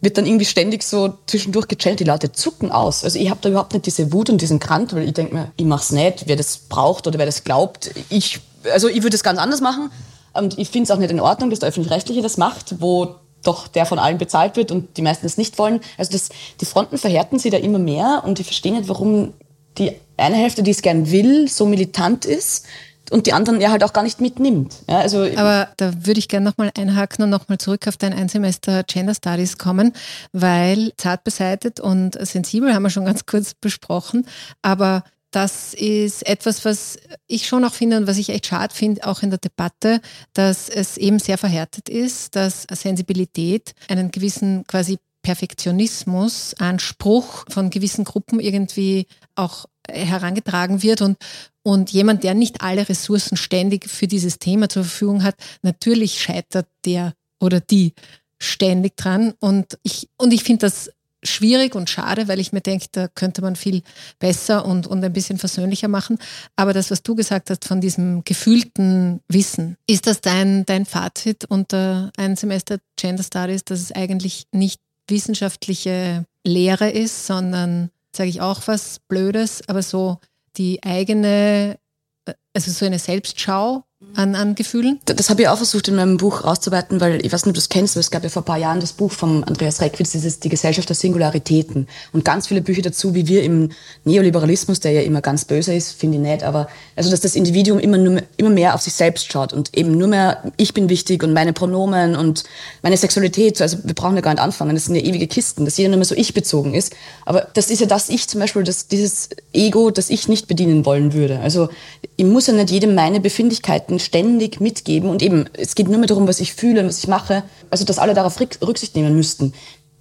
wird 0.00 0.18
dann 0.18 0.26
irgendwie 0.26 0.44
ständig 0.44 0.82
so 0.82 1.14
zwischendurch 1.26 1.68
gechannelt. 1.68 2.00
Die 2.00 2.04
Leute 2.04 2.32
zucken 2.32 2.70
aus. 2.70 3.04
Also 3.04 3.18
ich 3.18 3.30
habe 3.30 3.40
da 3.42 3.48
überhaupt 3.48 3.72
nicht 3.72 3.86
diese 3.86 4.12
Wut 4.12 4.30
und 4.30 4.40
diesen 4.40 4.60
Krant, 4.60 4.94
weil 4.94 5.04
ich 5.04 5.14
denke 5.14 5.34
mir, 5.34 5.52
ich 5.56 5.64
mach's 5.64 5.90
nicht. 5.90 6.24
Wer 6.26 6.36
das 6.36 6.58
braucht 6.58 7.06
oder 7.06 7.18
wer 7.18 7.26
das 7.26 7.44
glaubt, 7.44 7.90
ich 8.10 8.40
also 8.72 8.88
ich 8.88 9.02
würde 9.02 9.16
es 9.16 9.22
ganz 9.22 9.38
anders 9.38 9.60
machen. 9.60 9.90
Und 10.32 10.58
ich 10.58 10.68
finde 10.68 10.84
es 10.84 10.90
auch 10.90 10.98
nicht 10.98 11.10
in 11.10 11.20
Ordnung, 11.20 11.50
dass 11.50 11.60
der 11.60 11.70
Öffentlich-Rechtliche 11.70 12.20
das 12.20 12.36
macht, 12.36 12.80
wo 12.80 13.16
doch 13.42 13.68
der 13.68 13.86
von 13.86 13.98
allen 13.98 14.18
bezahlt 14.18 14.56
wird 14.56 14.70
und 14.70 14.96
die 14.96 15.02
meisten 15.02 15.24
es 15.24 15.38
nicht 15.38 15.58
wollen. 15.58 15.80
Also 15.98 16.12
das, 16.12 16.28
die 16.60 16.66
Fronten 16.66 16.98
verhärten 16.98 17.38
sich 17.38 17.52
da 17.52 17.58
immer 17.58 17.78
mehr 17.78 18.22
und 18.24 18.40
ich 18.40 18.46
verstehe 18.46 18.72
nicht, 18.72 18.88
warum 18.88 19.34
die 19.78 19.92
eine 20.16 20.36
Hälfte, 20.36 20.62
die 20.62 20.70
es 20.70 20.82
gern 20.82 21.10
will, 21.10 21.48
so 21.48 21.66
militant 21.66 22.24
ist 22.24 22.66
und 23.10 23.26
die 23.26 23.32
anderen 23.32 23.60
ja 23.60 23.70
halt 23.70 23.84
auch 23.84 23.92
gar 23.92 24.02
nicht 24.02 24.20
mitnimmt. 24.20 24.76
Ja, 24.88 25.00
also 25.00 25.26
Aber 25.36 25.68
da 25.76 26.06
würde 26.06 26.18
ich 26.18 26.28
gerne 26.28 26.44
nochmal 26.44 26.70
einhaken 26.76 27.24
und 27.24 27.30
nochmal 27.30 27.58
zurück 27.58 27.86
auf 27.88 27.96
dein 27.96 28.12
Einsemester 28.12 28.82
Gender 28.84 29.14
Studies 29.14 29.58
kommen, 29.58 29.92
weil 30.32 30.92
zart 30.96 31.24
beseitet 31.24 31.80
und 31.80 32.18
sensibel 32.26 32.74
haben 32.74 32.82
wir 32.82 32.90
schon 32.90 33.04
ganz 33.04 33.26
kurz 33.26 33.54
besprochen, 33.54 34.26
aber 34.62 35.04
das 35.36 35.74
ist 35.74 36.26
etwas, 36.26 36.64
was 36.64 36.98
ich 37.26 37.46
schon 37.46 37.64
auch 37.64 37.74
finde 37.74 37.98
und 37.98 38.06
was 38.06 38.16
ich 38.16 38.30
echt 38.30 38.46
schade 38.46 38.74
finde, 38.74 39.06
auch 39.06 39.22
in 39.22 39.28
der 39.28 39.38
Debatte, 39.38 40.00
dass 40.32 40.70
es 40.70 40.96
eben 40.96 41.18
sehr 41.18 41.36
verhärtet 41.36 41.90
ist, 41.90 42.36
dass 42.36 42.66
Sensibilität 42.70 43.74
einen 43.88 44.10
gewissen 44.10 44.64
quasi 44.66 44.98
Perfektionismus, 45.26 46.54
Anspruch 46.60 47.46
von 47.48 47.70
gewissen 47.70 48.04
Gruppen 48.04 48.38
irgendwie 48.38 49.08
auch 49.34 49.66
herangetragen 49.90 50.84
wird 50.84 51.00
und, 51.00 51.18
und 51.64 51.90
jemand, 51.90 52.22
der 52.22 52.34
nicht 52.34 52.60
alle 52.62 52.88
Ressourcen 52.88 53.36
ständig 53.36 53.90
für 53.90 54.06
dieses 54.06 54.38
Thema 54.38 54.68
zur 54.68 54.84
Verfügung 54.84 55.24
hat, 55.24 55.34
natürlich 55.62 56.22
scheitert 56.22 56.68
der 56.84 57.12
oder 57.40 57.58
die 57.58 57.92
ständig 58.38 58.96
dran. 58.96 59.34
Und 59.40 59.80
ich, 59.82 60.08
und 60.16 60.32
ich 60.32 60.44
finde 60.44 60.66
das 60.66 60.92
schwierig 61.24 61.74
und 61.74 61.90
schade, 61.90 62.28
weil 62.28 62.38
ich 62.38 62.52
mir 62.52 62.60
denke, 62.60 62.86
da 62.92 63.08
könnte 63.08 63.42
man 63.42 63.56
viel 63.56 63.82
besser 64.20 64.64
und, 64.64 64.86
und 64.86 65.02
ein 65.02 65.12
bisschen 65.12 65.38
versöhnlicher 65.38 65.88
machen. 65.88 66.18
Aber 66.54 66.72
das, 66.72 66.92
was 66.92 67.02
du 67.02 67.16
gesagt 67.16 67.50
hast 67.50 67.64
von 67.64 67.80
diesem 67.80 68.22
gefühlten 68.22 69.18
Wissen, 69.26 69.76
ist 69.88 70.06
das 70.06 70.20
dein, 70.20 70.64
dein 70.66 70.86
Fazit 70.86 71.46
unter 71.46 72.12
einem 72.16 72.36
Semester 72.36 72.78
Gender 72.94 73.24
Studies, 73.24 73.64
dass 73.64 73.80
es 73.80 73.90
eigentlich 73.90 74.44
nicht 74.52 74.80
wissenschaftliche 75.08 76.24
Lehre 76.44 76.90
ist, 76.90 77.26
sondern, 77.26 77.90
sage 78.14 78.30
ich 78.30 78.40
auch 78.40 78.62
was 78.66 78.98
Blödes, 78.98 79.68
aber 79.68 79.82
so 79.82 80.18
die 80.56 80.82
eigene, 80.82 81.78
äh, 82.24 82.34
also 82.54 82.70
so 82.70 82.86
eine 82.86 82.98
Selbstschau 82.98 83.84
an, 84.14 84.34
an 84.34 84.54
Gefühlen? 84.54 84.98
Das 85.04 85.30
habe 85.30 85.42
ich 85.42 85.48
auch 85.48 85.56
versucht 85.56 85.88
in 85.88 85.96
meinem 85.96 86.16
Buch 86.16 86.44
rauszuarbeiten, 86.44 87.00
weil 87.00 87.24
ich 87.24 87.32
weiß 87.32 87.44
nicht, 87.44 87.50
ob 87.50 87.54
du 87.54 87.60
es 87.60 87.68
kennst, 87.68 87.96
aber 87.96 88.00
es 88.00 88.10
gab 88.10 88.22
ja 88.22 88.28
vor 88.28 88.42
ein 88.42 88.46
paar 88.46 88.58
Jahren 88.58 88.80
das 88.80 88.92
Buch 88.92 89.12
von 89.12 89.44
Andreas 89.44 89.80
Reckwitz, 89.80 90.14
ist 90.14 90.44
Die 90.44 90.48
Gesellschaft 90.48 90.88
der 90.88 90.96
Singularitäten. 90.96 91.86
Und 92.12 92.24
ganz 92.24 92.46
viele 92.46 92.62
Bücher 92.62 92.82
dazu, 92.82 93.14
wie 93.14 93.26
wir 93.26 93.42
im 93.42 93.70
Neoliberalismus, 94.04 94.80
der 94.80 94.92
ja 94.92 95.02
immer 95.02 95.20
ganz 95.20 95.44
böse 95.44 95.74
ist, 95.74 95.92
finde 95.92 96.16
ich 96.16 96.22
nicht, 96.22 96.42
aber 96.42 96.68
also, 96.94 97.10
dass 97.10 97.20
das 97.20 97.36
Individuum 97.36 97.78
immer, 97.78 97.98
nur, 97.98 98.22
immer 98.36 98.50
mehr 98.50 98.74
auf 98.74 98.80
sich 98.80 98.94
selbst 98.94 99.30
schaut 99.30 99.52
und 99.52 99.76
eben 99.76 99.96
nur 99.96 100.08
mehr, 100.08 100.52
ich 100.56 100.72
bin 100.72 100.88
wichtig 100.88 101.22
und 101.22 101.32
meine 101.32 101.52
Pronomen 101.52 102.16
und 102.16 102.44
meine 102.82 102.96
Sexualität, 102.96 103.60
also 103.60 103.78
wir 103.84 103.94
brauchen 103.94 104.16
ja 104.16 104.22
gar 104.22 104.32
nicht 104.32 104.42
anfangen, 104.42 104.74
das 104.74 104.86
sind 104.86 104.94
ja 104.94 105.02
ewige 105.02 105.26
Kisten, 105.26 105.64
dass 105.64 105.76
jeder 105.76 105.90
nur 105.90 105.98
mehr 105.98 106.06
so 106.06 106.14
ich 106.14 106.32
bezogen 106.34 106.74
ist. 106.74 106.94
Aber 107.24 107.48
das 107.54 107.70
ist 107.70 107.80
ja 107.80 107.86
das 107.86 108.08
Ich 108.08 108.28
zum 108.28 108.40
Beispiel, 108.40 108.64
das, 108.64 108.88
dieses 108.88 109.28
Ego, 109.52 109.90
das 109.90 110.10
ich 110.10 110.28
nicht 110.28 110.48
bedienen 110.48 110.84
wollen 110.86 111.12
würde. 111.12 111.40
Also 111.40 111.68
ich 112.16 112.24
muss 112.24 112.46
ja 112.46 112.54
nicht 112.54 112.70
jedem 112.70 112.94
meine 112.94 113.20
Befindlichkeiten 113.20 113.95
ständig 113.98 114.60
mitgeben. 114.60 115.10
Und 115.10 115.22
eben, 115.22 115.48
es 115.54 115.74
geht 115.74 115.88
nur 115.88 115.98
mehr 115.98 116.08
darum, 116.08 116.28
was 116.28 116.40
ich 116.40 116.54
fühle 116.54 116.80
und 116.80 116.88
was 116.88 116.98
ich 116.98 117.08
mache. 117.08 117.42
Also, 117.70 117.84
dass 117.84 117.98
alle 117.98 118.14
darauf 118.14 118.38
Rücksicht 118.40 118.94
nehmen 118.94 119.16
müssten. 119.16 119.54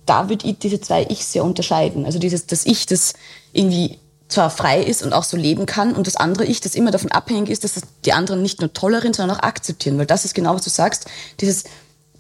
Da 0.06 0.30
würde 0.30 0.48
ich 0.48 0.60
diese 0.60 0.80
zwei 0.80 1.06
Ich 1.10 1.26
sehr 1.26 1.44
unterscheiden. 1.44 2.06
Also 2.06 2.20
dieses, 2.20 2.46
das 2.46 2.66
Ich, 2.66 2.86
das 2.86 3.14
irgendwie 3.54 3.98
zwar 4.28 4.50
frei 4.50 4.82
ist 4.82 5.04
und 5.04 5.14
auch 5.14 5.24
so 5.24 5.38
leben 5.38 5.66
kann 5.66 5.94
und 5.94 6.08
das 6.08 6.16
andere 6.16 6.46
Ich, 6.46 6.62
das 6.62 6.76
immer 6.76 6.92
davon 6.92 7.12
abhängig 7.12 7.50
ist, 7.50 7.64
dass 7.64 7.74
die 8.06 8.14
anderen 8.14 8.42
nicht 8.42 8.62
nur 8.62 8.74
tolerieren, 8.74 9.14
sondern 9.14 9.38
auch 9.38 9.44
akzeptieren. 9.44 9.98
Weil 9.98 10.06
das 10.06 10.26
ist 10.26 10.36
genau, 10.36 10.54
was 10.54 10.64
du 10.64 10.70
sagst. 10.70 11.06
Dieses, 11.40 11.64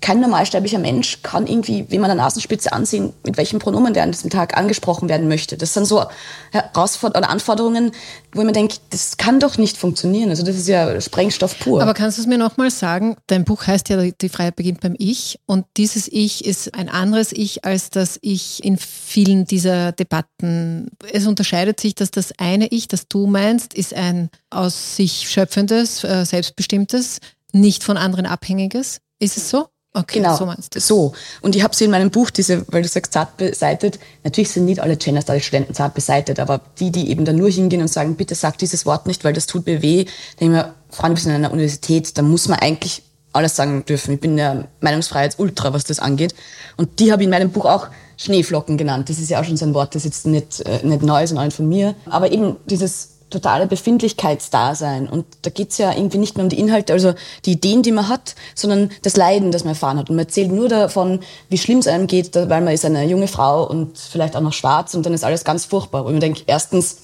kein 0.01 0.19
normalsterblicher 0.19 0.79
Mensch 0.79 1.21
kann 1.23 1.47
irgendwie, 1.47 1.85
wie 1.89 1.99
man 1.99 2.09
der 2.09 2.15
Nasenspitze 2.15 2.71
ansehen, 2.71 3.13
mit 3.25 3.37
welchem 3.37 3.59
Pronomen 3.59 3.93
der 3.93 4.03
an 4.03 4.11
diesem 4.11 4.29
Tag 4.29 4.57
angesprochen 4.57 5.09
werden 5.09 5.27
möchte. 5.27 5.57
Das 5.57 5.73
sind 5.73 5.85
so 5.85 6.05
Herausforderungen 6.51 7.25
Anforderungen, 7.29 7.91
wo 8.33 8.43
mir 8.43 8.51
denke, 8.51 8.75
das 8.89 9.17
kann 9.17 9.39
doch 9.39 9.57
nicht 9.57 9.77
funktionieren. 9.77 10.29
Also 10.29 10.43
das 10.43 10.55
ist 10.55 10.67
ja 10.67 10.99
Sprengstoff 11.01 11.59
pur. 11.59 11.81
Aber 11.81 11.93
kannst 11.93 12.17
du 12.17 12.21
es 12.21 12.27
mir 12.27 12.37
nochmal 12.37 12.71
sagen? 12.71 13.15
Dein 13.27 13.45
Buch 13.45 13.67
heißt 13.67 13.89
ja, 13.89 14.01
die 14.01 14.29
Freiheit 14.29 14.55
beginnt 14.55 14.81
beim 14.81 14.95
Ich. 14.97 15.39
Und 15.45 15.65
dieses 15.77 16.07
Ich 16.07 16.45
ist 16.45 16.73
ein 16.75 16.89
anderes 16.89 17.31
Ich 17.31 17.65
als 17.65 17.89
das 17.89 18.19
Ich 18.21 18.63
in 18.63 18.77
vielen 18.77 19.45
dieser 19.45 19.91
Debatten. 19.91 20.91
Es 21.11 21.27
unterscheidet 21.27 21.79
sich, 21.79 21.95
dass 21.95 22.11
das 22.11 22.33
eine 22.37 22.67
Ich, 22.67 22.87
das 22.87 23.07
du 23.07 23.27
meinst, 23.27 23.73
ist 23.73 23.93
ein 23.93 24.29
aus 24.49 24.95
sich 24.95 25.29
schöpfendes, 25.29 26.03
äh, 26.03 26.25
selbstbestimmtes, 26.25 27.19
nicht 27.51 27.83
von 27.83 27.97
anderen 27.97 28.25
abhängiges. 28.25 28.99
Ist 29.19 29.37
es 29.37 29.49
so? 29.49 29.67
Okay, 29.95 30.19
genau, 30.19 30.35
so 30.35 30.45
meinst 30.45 30.75
du. 30.75 30.79
So. 30.81 31.13
Und 31.41 31.55
ich 31.55 31.63
habe 31.63 31.73
sie 31.73 31.85
in 31.85 31.91
meinem 31.91 32.11
Buch, 32.11 32.29
diese, 32.29 32.65
weil 32.67 32.81
du 32.81 32.87
sagst, 32.89 33.13
zart 33.13 33.37
beseitet, 33.37 33.97
natürlich 34.25 34.49
sind 34.49 34.65
nicht 34.65 34.81
alle 34.81 34.97
Gender 34.97 35.21
Studies 35.21 35.45
Studenten 35.45 35.73
zart 35.73 35.93
beseitet, 35.93 36.37
aber 36.39 36.59
die, 36.79 36.91
die 36.91 37.09
eben 37.09 37.23
da 37.23 37.31
nur 37.31 37.49
hingehen 37.49 37.81
und 37.81 37.87
sagen, 37.87 38.15
bitte 38.15 38.35
sag 38.35 38.57
dieses 38.57 38.85
Wort 38.85 39.07
nicht, 39.07 39.23
weil 39.23 39.31
das 39.31 39.45
tut 39.47 39.65
mir 39.65 39.81
weh, 39.81 40.03
denke 40.03 40.13
ich 40.39 40.49
mir, 40.49 40.73
Freunde, 40.89 41.15
wir 41.15 41.23
sind 41.23 41.31
in 41.31 41.37
einer 41.37 41.53
Universität, 41.53 42.17
da 42.17 42.23
muss 42.23 42.49
man 42.49 42.59
eigentlich 42.59 43.03
alles 43.31 43.55
sagen 43.55 43.85
dürfen. 43.85 44.15
Ich 44.15 44.19
bin 44.19 44.37
ja 44.37 44.65
Meinungsfreiheits-Ultra, 44.81 45.73
was 45.73 45.85
das 45.85 45.99
angeht. 45.99 46.35
Und 46.75 46.99
die 46.99 47.11
habe 47.11 47.21
ich 47.21 47.25
in 47.25 47.31
meinem 47.31 47.51
Buch 47.51 47.65
auch 47.65 47.87
Schneeflocken 48.17 48.77
genannt. 48.77 49.09
Das 49.09 49.19
ist 49.19 49.29
ja 49.29 49.39
auch 49.39 49.45
schon 49.45 49.57
so 49.57 49.65
ein 49.65 49.73
Wort, 49.73 49.95
das 49.95 50.03
jetzt 50.03 50.25
nicht, 50.25 50.61
äh, 50.61 50.85
nicht 50.85 51.03
neu 51.03 51.23
ist 51.23 51.33
nicht 51.33 51.53
von 51.55 51.67
mir. 51.67 51.95
Aber 52.05 52.31
eben 52.31 52.57
dieses 52.65 53.14
totale 53.35 53.67
Befindlichkeitsdasein. 53.67 55.07
Und 55.07 55.25
da 55.43 55.49
geht's 55.49 55.77
ja 55.77 55.91
irgendwie 55.91 56.17
nicht 56.17 56.35
mehr 56.35 56.43
um 56.43 56.49
die 56.49 56.59
Inhalte, 56.59 56.93
also 56.93 57.13
die 57.45 57.53
Ideen, 57.53 57.83
die 57.83 57.91
man 57.91 58.07
hat, 58.07 58.35
sondern 58.55 58.91
das 59.03 59.15
Leiden, 59.15 59.51
das 59.51 59.63
man 59.63 59.73
erfahren 59.73 59.97
hat. 59.97 60.09
Und 60.09 60.15
man 60.15 60.25
erzählt 60.25 60.51
nur 60.51 60.69
davon, 60.69 61.19
wie 61.49 61.57
schlimm 61.57 61.79
es 61.79 61.87
einem 61.87 62.07
geht, 62.07 62.35
weil 62.35 62.61
man 62.61 62.73
ist 62.73 62.85
eine 62.85 63.05
junge 63.05 63.27
Frau 63.27 63.67
und 63.67 63.97
vielleicht 63.97 64.35
auch 64.35 64.41
noch 64.41 64.53
schwarz 64.53 64.93
und 64.93 65.05
dann 65.05 65.13
ist 65.13 65.23
alles 65.23 65.43
ganz 65.43 65.65
furchtbar. 65.65 66.05
Und 66.05 66.13
man 66.13 66.21
denkt, 66.21 66.43
erstens 66.47 66.97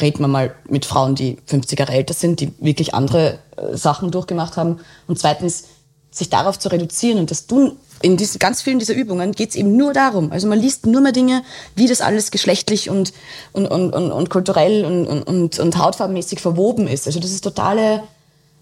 reden 0.00 0.20
wir 0.20 0.28
mal 0.28 0.54
mit 0.68 0.84
Frauen, 0.84 1.14
die 1.14 1.38
50 1.46 1.78
Jahre 1.78 1.92
älter 1.92 2.14
sind, 2.14 2.40
die 2.40 2.52
wirklich 2.58 2.94
andere 2.94 3.38
äh, 3.56 3.76
Sachen 3.76 4.10
durchgemacht 4.10 4.56
haben. 4.56 4.80
Und 5.06 5.18
zweitens, 5.18 5.64
sich 6.10 6.30
darauf 6.30 6.58
zu 6.58 6.70
reduzieren 6.70 7.18
und 7.18 7.30
das 7.30 7.46
tun 7.46 7.76
in 8.02 8.16
diesen 8.16 8.38
ganz 8.38 8.62
vielen 8.62 8.78
dieser 8.78 8.94
Übungen 8.94 9.32
geht 9.32 9.50
es 9.50 9.56
eben 9.56 9.76
nur 9.76 9.92
darum. 9.92 10.32
Also 10.32 10.46
man 10.48 10.58
liest 10.58 10.86
nur 10.86 11.00
mehr 11.00 11.12
Dinge, 11.12 11.42
wie 11.74 11.86
das 11.86 12.00
alles 12.00 12.30
geschlechtlich 12.30 12.90
und, 12.90 13.12
und, 13.52 13.66
und, 13.66 13.92
und, 13.92 14.12
und 14.12 14.30
kulturell 14.30 14.84
und, 14.84 15.06
und, 15.06 15.22
und, 15.22 15.58
und 15.58 15.78
hautfarbenmäßig 15.78 16.40
verwoben 16.40 16.86
ist. 16.86 17.06
Also 17.06 17.20
das 17.20 17.30
ist 17.30 17.42
totale 17.42 18.02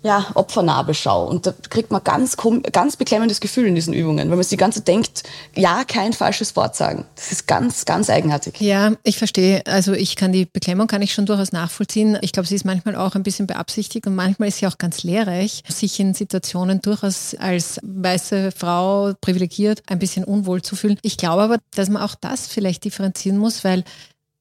ja, 0.05 0.27
Opfernabelschau. 0.35 1.27
Und 1.27 1.47
da 1.47 1.55
kriegt 1.71 1.91
man 1.91 2.05
ganz, 2.05 2.37
ganz 2.73 2.97
beklemmendes 2.97 3.41
Gefühl 3.41 3.67
in 3.67 3.75
diesen 3.75 3.95
Übungen, 3.95 4.29
weil 4.29 4.37
man 4.37 4.43
sich 4.43 4.51
die 4.51 4.57
ganze 4.59 4.81
Zeit 4.81 4.89
denkt, 4.89 5.23
ja, 5.57 5.83
kein 5.85 6.13
falsches 6.13 6.55
Wort 6.57 6.77
sagen. 6.77 7.07
Das 7.17 7.33
ist 7.33 7.47
ganz, 7.47 7.87
ganz 7.87 8.11
eigenartig. 8.11 8.61
Ja, 8.61 8.93
ich 9.03 9.17
verstehe. 9.17 9.63
Also 9.67 9.95
ich 9.95 10.15
kann 10.17 10.31
die 10.31 10.45
Beklemmung 10.45 10.89
kann 10.89 11.01
ich 11.01 11.15
schon 11.15 11.25
durchaus 11.25 11.53
nachvollziehen. 11.53 12.19
Ich 12.21 12.33
glaube, 12.33 12.47
sie 12.47 12.55
ist 12.55 12.67
manchmal 12.67 12.97
auch 12.97 13.15
ein 13.15 13.23
bisschen 13.23 13.47
beabsichtigt 13.47 14.07
und 14.07 14.15
manchmal 14.15 14.49
ist 14.49 14.59
sie 14.59 14.67
auch 14.67 14.77
ganz 14.77 15.05
lehrreich, 15.05 15.63
sich 15.69 15.99
in 15.99 16.13
Situationen 16.13 16.83
durchaus 16.83 17.35
als 17.39 17.81
weiße 17.83 18.53
Frau 18.53 19.15
privilegiert 19.23 19.83
ein 19.87 19.99
bisschen 19.99 20.25
unwohl 20.25 20.61
zu 20.61 20.77
fühlen. 20.77 20.99
Ich 21.01 21.17
glaube 21.17 21.43
aber, 21.43 21.59
dass 21.75 21.89
man 21.89 22.03
auch 22.03 22.15
das 22.15 22.47
vielleicht 22.47 22.85
differenzieren 22.85 23.39
muss, 23.39 23.65
weil 23.65 23.85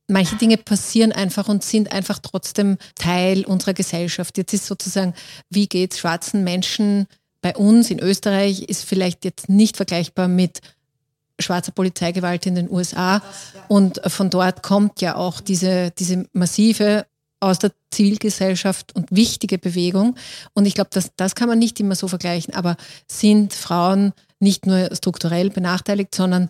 manche 0.07 0.35
Dinge 0.35 0.57
passieren 0.57 1.11
einfach 1.11 1.47
und 1.47 1.63
sind 1.63 1.91
einfach 1.91 2.19
trotzdem 2.19 2.77
Teil 2.95 3.45
unserer 3.45 3.73
Gesellschaft. 3.73 4.37
Jetzt 4.37 4.53
ist 4.53 4.65
sozusagen, 4.65 5.13
wie 5.49 5.67
geht 5.67 5.93
es 5.93 5.99
schwarzen 5.99 6.43
Menschen 6.43 7.07
bei 7.41 7.55
uns 7.55 7.89
in 7.89 7.99
Österreich, 7.99 8.63
ist 8.63 8.85
vielleicht 8.85 9.25
jetzt 9.25 9.49
nicht 9.49 9.77
vergleichbar 9.77 10.27
mit 10.27 10.61
schwarzer 11.39 11.71
Polizeigewalt 11.71 12.45
in 12.45 12.55
den 12.55 12.71
USA. 12.71 13.21
Und 13.67 14.01
von 14.07 14.29
dort 14.29 14.63
kommt 14.63 15.01
ja 15.01 15.15
auch 15.15 15.41
diese, 15.41 15.91
diese 15.91 16.25
massive 16.31 17.05
aus 17.39 17.59
der 17.59 17.71
Zivilgesellschaft 17.91 18.95
und 18.95 19.11
wichtige 19.11 19.57
Bewegung. 19.57 20.15
Und 20.53 20.65
ich 20.65 20.75
glaube, 20.75 20.91
das, 20.93 21.11
das 21.17 21.35
kann 21.35 21.49
man 21.49 21.59
nicht 21.59 21.79
immer 21.79 21.95
so 21.95 22.07
vergleichen. 22.07 22.53
Aber 22.53 22.77
sind 23.07 23.53
Frauen 23.53 24.13
nicht 24.39 24.65
nur 24.65 24.95
strukturell 24.95 25.49
benachteiligt, 25.49 26.15
sondern 26.15 26.49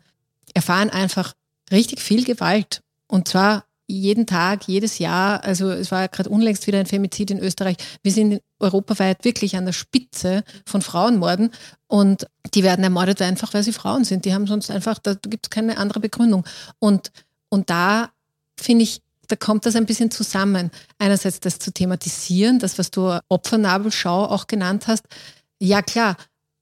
erfahren 0.53 0.91
einfach 0.91 1.33
richtig 1.71 1.99
viel 2.01 2.23
Gewalt 2.23 2.82
und 3.07 3.27
zwar 3.27 3.65
jeden 3.87 4.25
Tag, 4.25 4.67
jedes 4.67 4.99
Jahr. 4.99 5.43
Also 5.43 5.69
es 5.69 5.91
war 5.91 6.07
gerade 6.07 6.29
unlängst 6.29 6.65
wieder 6.67 6.79
ein 6.79 6.85
Femizid 6.85 7.31
in 7.31 7.39
Österreich. 7.39 7.77
Wir 8.01 8.11
sind 8.11 8.41
europaweit 8.59 9.25
wirklich 9.25 9.55
an 9.55 9.65
der 9.65 9.73
Spitze 9.73 10.43
von 10.65 10.81
Frauenmorden 10.81 11.51
und 11.87 12.27
die 12.53 12.63
werden 12.63 12.83
ermordet 12.83 13.21
einfach, 13.21 13.53
weil 13.53 13.63
sie 13.63 13.73
Frauen 13.73 14.05
sind. 14.05 14.25
Die 14.25 14.33
haben 14.33 14.47
sonst 14.47 14.71
einfach, 14.71 14.99
da 14.99 15.15
gibt 15.15 15.47
es 15.47 15.49
keine 15.49 15.77
andere 15.77 15.99
Begründung. 15.99 16.45
Und, 16.79 17.11
und 17.49 17.69
da 17.69 18.09
finde 18.59 18.83
ich, 18.83 19.01
da 19.27 19.35
kommt 19.35 19.65
das 19.65 19.75
ein 19.75 19.85
bisschen 19.85 20.11
zusammen. 20.11 20.71
Einerseits 20.97 21.39
das 21.39 21.59
zu 21.59 21.71
thematisieren, 21.71 22.59
das, 22.59 22.77
was 22.77 22.91
du 22.91 23.19
Opfernabelschau 23.29 24.25
auch 24.25 24.47
genannt 24.47 24.87
hast. 24.87 25.05
Ja 25.59 25.81
klar, 25.81 26.17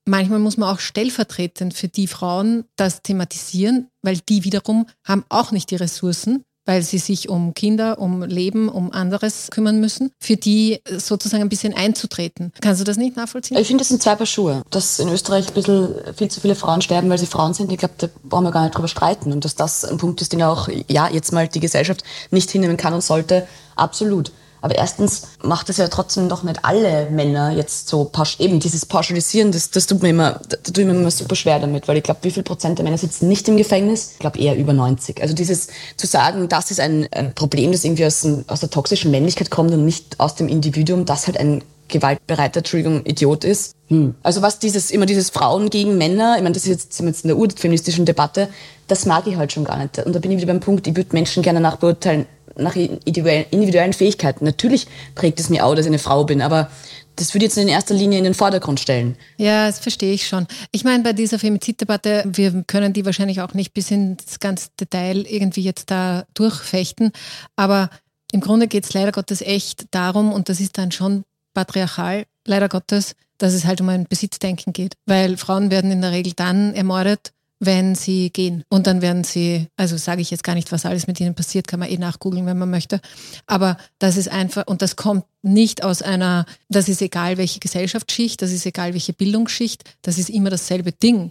manchmal 0.06 0.38
muss 0.38 0.56
man 0.56 0.68
auch 0.68 0.80
stellvertretend 0.80 1.74
für 1.74 1.88
die 1.88 2.06
Frauen 2.06 2.64
das 2.76 3.02
thematisieren, 3.02 3.88
weil 4.02 4.18
die 4.28 4.44
wiederum 4.44 4.86
haben 5.04 5.24
auch 5.28 5.52
nicht 5.52 5.70
die 5.70 5.76
Ressourcen, 5.76 6.44
weil 6.64 6.82
sie 6.82 6.98
sich 6.98 7.28
um 7.28 7.54
Kinder, 7.54 7.98
um 7.98 8.22
Leben, 8.22 8.68
um 8.68 8.92
anderes 8.92 9.48
kümmern 9.50 9.80
müssen, 9.80 10.12
für 10.20 10.36
die 10.36 10.80
sozusagen 10.96 11.42
ein 11.42 11.48
bisschen 11.48 11.74
einzutreten. 11.74 12.52
Kannst 12.60 12.80
du 12.80 12.84
das 12.84 12.96
nicht 12.96 13.16
nachvollziehen? 13.16 13.56
Ich 13.56 13.66
finde, 13.66 13.80
das 13.82 13.88
sind 13.88 14.02
zwei 14.02 14.14
Paar 14.14 14.26
Schuhe. 14.26 14.62
Dass 14.70 14.98
in 14.98 15.08
Österreich 15.08 15.48
ein 15.48 15.54
bisschen 15.54 15.94
viel 16.16 16.30
zu 16.30 16.40
viele 16.40 16.54
Frauen 16.54 16.82
sterben, 16.82 17.10
weil 17.10 17.18
sie 17.18 17.26
Frauen 17.26 17.54
sind, 17.54 17.72
ich 17.72 17.78
glaube, 17.78 17.94
da 17.98 18.08
brauchen 18.22 18.44
wir 18.44 18.52
gar 18.52 18.62
nicht 18.62 18.76
drüber 18.76 18.88
streiten. 18.88 19.32
Und 19.32 19.44
dass 19.44 19.56
das 19.56 19.84
ein 19.84 19.98
Punkt 19.98 20.20
ist, 20.20 20.32
den 20.32 20.42
auch, 20.42 20.68
ja, 20.88 21.08
jetzt 21.08 21.32
mal 21.32 21.48
die 21.48 21.60
Gesellschaft 21.60 22.04
nicht 22.30 22.50
hinnehmen 22.50 22.76
kann 22.76 22.94
und 22.94 23.02
sollte, 23.02 23.46
absolut. 23.74 24.30
Aber 24.62 24.76
erstens 24.76 25.22
macht 25.42 25.68
es 25.68 25.76
ja 25.76 25.88
trotzdem 25.88 26.28
doch 26.28 26.44
nicht 26.44 26.64
alle 26.64 27.10
Männer 27.10 27.50
jetzt 27.50 27.88
so, 27.88 28.10
eben 28.38 28.60
dieses 28.60 28.86
Pauschalisieren, 28.86 29.52
das, 29.52 29.70
das 29.70 29.86
tut 29.86 30.02
mir 30.02 30.10
immer, 30.10 30.40
da 30.48 30.56
tut 30.56 30.84
mir 30.84 30.92
immer 30.92 31.10
super 31.10 31.34
schwer 31.34 31.58
damit, 31.58 31.88
weil 31.88 31.96
ich 31.96 32.04
glaube, 32.04 32.20
wie 32.22 32.30
viel 32.30 32.44
Prozent 32.44 32.78
der 32.78 32.84
Männer 32.84 32.96
sitzen 32.96 33.28
nicht 33.28 33.48
im 33.48 33.56
Gefängnis? 33.56 34.12
Ich 34.12 34.18
glaube 34.20 34.38
eher 34.38 34.56
über 34.56 34.72
90. 34.72 35.20
Also 35.20 35.34
dieses 35.34 35.66
zu 35.96 36.06
sagen, 36.06 36.48
das 36.48 36.70
ist 36.70 36.80
ein, 36.80 37.08
ein 37.10 37.34
Problem, 37.34 37.72
das 37.72 37.84
irgendwie 37.84 38.06
aus, 38.06 38.26
aus 38.46 38.60
der 38.60 38.70
toxischen 38.70 39.10
Männlichkeit 39.10 39.50
kommt 39.50 39.72
und 39.72 39.84
nicht 39.84 40.20
aus 40.20 40.36
dem 40.36 40.48
Individuum, 40.48 41.04
das 41.04 41.26
halt 41.26 41.38
ein 41.38 41.62
gewaltbereiter, 41.88 42.58
Entschuldigung, 42.58 43.04
Idiot 43.04 43.44
ist. 43.44 43.74
Hm. 43.88 44.14
Also 44.22 44.42
was 44.42 44.58
dieses, 44.58 44.90
immer 44.90 45.06
dieses 45.06 45.30
Frauen 45.30 45.70
gegen 45.70 45.98
Männer, 45.98 46.34
ich 46.36 46.42
meine, 46.42 46.54
das 46.54 46.64
ist 46.64 46.70
jetzt, 46.70 46.92
sind 46.94 47.06
wir 47.06 47.10
jetzt 47.10 47.24
in 47.24 47.28
der 47.28 47.36
urfeministischen 47.36 48.04
Debatte, 48.04 48.48
das 48.88 49.06
mag 49.06 49.26
ich 49.26 49.36
halt 49.36 49.52
schon 49.52 49.64
gar 49.64 49.78
nicht. 49.78 49.98
Und 49.98 50.14
da 50.14 50.18
bin 50.18 50.30
ich 50.32 50.38
wieder 50.38 50.52
beim 50.52 50.60
Punkt, 50.60 50.86
ich 50.86 50.96
würde 50.96 51.10
Menschen 51.12 51.42
gerne 51.42 51.60
nachbeurteilen, 51.60 52.26
nach 52.56 52.76
individuellen 52.76 53.92
Fähigkeiten. 53.92 54.44
Natürlich 54.44 54.86
prägt 55.14 55.40
es 55.40 55.48
mir 55.48 55.64
auch, 55.64 55.74
dass 55.74 55.86
ich 55.86 55.90
eine 55.90 55.98
Frau 55.98 56.24
bin, 56.24 56.42
aber 56.42 56.70
das 57.16 57.34
würde 57.34 57.44
jetzt 57.44 57.58
in 57.58 57.68
erster 57.68 57.94
Linie 57.94 58.18
in 58.18 58.24
den 58.24 58.34
Vordergrund 58.34 58.80
stellen. 58.80 59.16
Ja, 59.36 59.66
das 59.66 59.80
verstehe 59.80 60.14
ich 60.14 60.26
schon. 60.26 60.46
Ich 60.70 60.84
meine, 60.84 61.02
bei 61.02 61.12
dieser 61.12 61.38
Femiziddebatte, 61.38 62.24
wir 62.26 62.64
können 62.66 62.92
die 62.92 63.04
wahrscheinlich 63.04 63.40
auch 63.42 63.52
nicht 63.52 63.74
bis 63.74 63.90
ins 63.90 64.40
ganze 64.40 64.68
Detail 64.80 65.26
irgendwie 65.28 65.62
jetzt 65.62 65.90
da 65.90 66.24
durchfechten, 66.34 67.12
aber 67.54 67.90
im 68.32 68.40
Grunde 68.40 68.66
geht 68.66 68.84
es 68.84 68.94
leider 68.94 69.12
Gottes 69.12 69.42
echt 69.42 69.86
darum, 69.90 70.32
und 70.32 70.48
das 70.48 70.58
ist 70.58 70.78
dann 70.78 70.90
schon 70.90 71.24
patriarchal, 71.52 72.24
leider 72.46 72.70
Gottes, 72.70 73.14
dass 73.36 73.52
es 73.52 73.66
halt 73.66 73.80
um 73.82 73.88
ein 73.90 74.06
Besitzdenken 74.08 74.72
geht. 74.72 74.94
Weil 75.04 75.36
Frauen 75.36 75.70
werden 75.70 75.90
in 75.90 76.00
der 76.00 76.12
Regel 76.12 76.32
dann 76.34 76.74
ermordet, 76.74 77.32
wenn 77.64 77.94
sie 77.94 78.30
gehen. 78.30 78.64
Und 78.68 78.88
dann 78.88 79.02
werden 79.02 79.22
sie, 79.22 79.68
also 79.76 79.96
sage 79.96 80.20
ich 80.20 80.32
jetzt 80.32 80.42
gar 80.42 80.56
nicht, 80.56 80.72
was 80.72 80.84
alles 80.84 81.06
mit 81.06 81.20
ihnen 81.20 81.36
passiert, 81.36 81.68
kann 81.68 81.78
man 81.78 81.88
eh 81.88 81.96
nachgoogeln, 81.96 82.44
wenn 82.44 82.58
man 82.58 82.70
möchte. 82.70 83.00
Aber 83.46 83.76
das 84.00 84.16
ist 84.16 84.28
einfach, 84.28 84.66
und 84.66 84.82
das 84.82 84.96
kommt 84.96 85.24
nicht 85.42 85.84
aus 85.84 86.02
einer, 86.02 86.44
das 86.68 86.88
ist 86.88 87.00
egal 87.00 87.38
welche 87.38 87.60
Gesellschaftsschicht, 87.60 88.42
das 88.42 88.50
ist 88.50 88.66
egal 88.66 88.94
welche 88.94 89.12
Bildungsschicht, 89.12 89.84
das 90.02 90.18
ist 90.18 90.28
immer 90.28 90.50
dasselbe 90.50 90.90
Ding. 90.90 91.30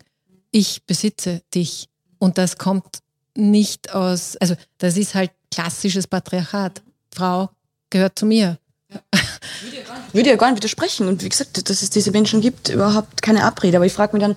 Ich 0.51 0.83
besitze 0.85 1.41
dich. 1.53 1.89
Und 2.17 2.37
das 2.37 2.57
kommt 2.57 2.99
nicht 3.35 3.93
aus, 3.93 4.37
also 4.37 4.55
das 4.77 4.95
ist 4.95 5.15
halt 5.15 5.31
klassisches 5.53 6.07
Patriarchat. 6.07 6.81
Frau 7.13 7.49
gehört 7.89 8.17
zu 8.17 8.25
mir. 8.25 8.57
Ja. 8.89 9.01
Würde 10.13 10.29
ja 10.29 10.35
gar 10.37 10.49
nicht 10.49 10.57
widersprechen. 10.57 11.07
Und 11.09 11.23
wie 11.23 11.29
gesagt, 11.29 11.69
dass 11.69 11.81
es 11.81 11.89
diese 11.89 12.11
Menschen 12.11 12.39
gibt, 12.39 12.69
überhaupt 12.69 13.21
keine 13.21 13.43
Abrede. 13.43 13.77
Aber 13.77 13.85
ich 13.85 13.93
frage 13.93 14.15
mich 14.15 14.23
dann, 14.23 14.35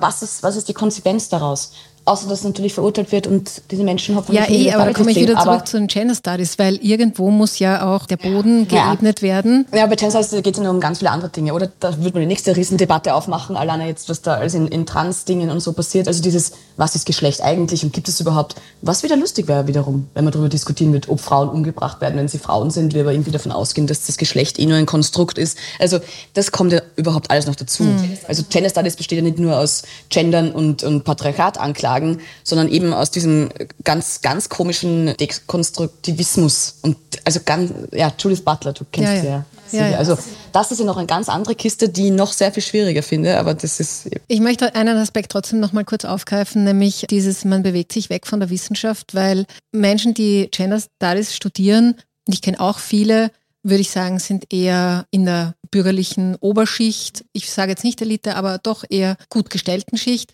was 0.00 0.22
ist, 0.22 0.42
was 0.42 0.56
ist 0.56 0.68
die 0.68 0.74
Konsequenz 0.74 1.28
daraus? 1.28 1.72
Außer 2.04 2.28
dass 2.28 2.42
natürlich 2.42 2.74
verurteilt 2.74 3.12
wird 3.12 3.28
und 3.28 3.62
diese 3.70 3.84
Menschen 3.84 4.16
hoffentlich 4.16 4.40
Ja, 4.40 4.52
eh, 4.52 4.72
aber 4.72 4.86
da 4.86 4.92
komme 4.92 5.12
ich 5.12 5.16
wieder 5.16 5.38
zurück 5.38 5.68
zu 5.68 5.78
den 5.78 5.86
Gender 5.86 6.16
Studies, 6.16 6.58
weil 6.58 6.76
irgendwo 6.76 7.30
muss 7.30 7.60
ja 7.60 7.94
auch 7.94 8.06
der 8.06 8.16
Boden 8.16 8.66
geebnet 8.66 9.20
ja. 9.20 9.28
werden. 9.28 9.66
Ja, 9.72 9.86
bei 9.86 9.94
Gender 9.94 10.22
Studies 10.22 10.42
geht 10.42 10.54
es 10.54 10.58
ja 10.58 10.64
nur 10.64 10.72
um 10.72 10.80
ganz 10.80 10.98
viele 10.98 11.12
andere 11.12 11.30
Dinge, 11.30 11.54
oder? 11.54 11.70
Da 11.78 11.96
würde 11.98 12.14
man 12.14 12.22
die 12.22 12.26
nächste 12.26 12.56
Riesendebatte 12.56 13.14
aufmachen, 13.14 13.56
alleine 13.56 13.86
jetzt, 13.86 14.08
was 14.08 14.20
da 14.20 14.34
alles 14.34 14.54
in, 14.54 14.66
in 14.66 14.84
Trans-Dingen 14.84 15.50
und 15.50 15.60
so 15.60 15.72
passiert. 15.74 16.08
Also 16.08 16.22
dieses, 16.22 16.52
was 16.76 16.96
ist 16.96 17.06
Geschlecht 17.06 17.40
eigentlich 17.40 17.84
und 17.84 17.92
gibt 17.92 18.08
es 18.08 18.18
überhaupt? 18.18 18.56
Was 18.80 19.04
wieder 19.04 19.16
lustig 19.16 19.46
wäre 19.46 19.68
wiederum, 19.68 20.08
wenn 20.14 20.24
man 20.24 20.32
darüber 20.32 20.48
diskutieren 20.48 20.92
wird, 20.92 21.08
ob 21.08 21.20
Frauen 21.20 21.48
umgebracht 21.48 22.00
werden, 22.00 22.16
wenn 22.16 22.26
sie 22.26 22.38
Frauen 22.38 22.70
sind, 22.70 22.94
wir 22.94 23.02
aber 23.02 23.12
irgendwie 23.12 23.30
davon 23.30 23.52
ausgehen, 23.52 23.86
dass 23.86 24.06
das 24.06 24.16
Geschlecht 24.16 24.58
eh 24.58 24.66
nur 24.66 24.76
ein 24.76 24.86
Konstrukt 24.86 25.38
ist. 25.38 25.56
Also 25.78 26.00
das 26.34 26.50
kommt 26.50 26.72
ja 26.72 26.82
überhaupt 26.96 27.30
alles 27.30 27.46
noch 27.46 27.54
dazu. 27.54 27.84
Mhm. 27.84 28.18
Also 28.26 28.42
Gender 28.50 28.70
Studies 28.70 28.96
besteht 28.96 29.18
ja 29.18 29.22
nicht 29.22 29.38
nur 29.38 29.56
aus 29.56 29.84
Gendern 30.08 30.50
und, 30.50 30.82
und 30.82 31.04
Patriarchat 31.04 31.58
Aussagen, 31.92 32.18
sondern 32.44 32.68
eben 32.68 32.92
aus 32.92 33.10
diesem 33.10 33.50
ganz, 33.84 34.20
ganz 34.20 34.48
komischen 34.48 35.16
Dekonstruktivismus. 35.16 36.78
Und 36.82 36.96
also 37.24 37.40
ganz, 37.44 37.72
ja, 37.92 38.12
Judith 38.18 38.44
Butler, 38.44 38.72
du 38.72 38.84
kennst 38.90 39.12
ja, 39.12 39.20
sie 39.20 39.26
ja. 39.26 39.44
ja. 39.72 39.88
ja, 39.90 39.98
Also 39.98 40.18
das 40.52 40.72
ist 40.72 40.78
ja 40.78 40.84
noch 40.84 40.96
eine 40.96 41.06
ganz 41.06 41.28
andere 41.28 41.54
Kiste, 41.54 41.88
die 41.88 42.06
ich 42.06 42.12
noch 42.12 42.32
sehr 42.32 42.52
viel 42.52 42.62
schwieriger 42.62 43.02
finde, 43.02 43.38
aber 43.38 43.54
das 43.54 43.80
ist... 43.80 44.08
Ich 44.28 44.40
möchte 44.40 44.74
einen 44.74 44.96
Aspekt 44.96 45.32
trotzdem 45.32 45.60
noch 45.60 45.72
mal 45.72 45.84
kurz 45.84 46.04
aufgreifen, 46.04 46.64
nämlich 46.64 47.06
dieses, 47.10 47.44
man 47.44 47.62
bewegt 47.62 47.92
sich 47.92 48.10
weg 48.10 48.26
von 48.26 48.40
der 48.40 48.50
Wissenschaft, 48.50 49.14
weil 49.14 49.46
Menschen, 49.72 50.14
die 50.14 50.48
Gender 50.50 50.80
Studies 50.80 51.34
studieren, 51.34 51.96
und 52.26 52.34
ich 52.34 52.42
kenne 52.42 52.60
auch 52.60 52.78
viele, 52.78 53.30
würde 53.64 53.80
ich 53.80 53.90
sagen, 53.90 54.18
sind 54.18 54.52
eher 54.52 55.06
in 55.10 55.24
der 55.24 55.54
bürgerlichen 55.70 56.36
Oberschicht, 56.36 57.24
ich 57.32 57.50
sage 57.50 57.70
jetzt 57.70 57.84
nicht 57.84 58.00
Elite, 58.02 58.36
aber 58.36 58.58
doch 58.58 58.84
eher 58.88 59.16
gut 59.30 59.50
gestellten 59.50 59.96
Schicht. 59.96 60.32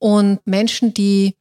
Und 0.00 0.40
Menschen, 0.46 0.92
die 0.92 1.36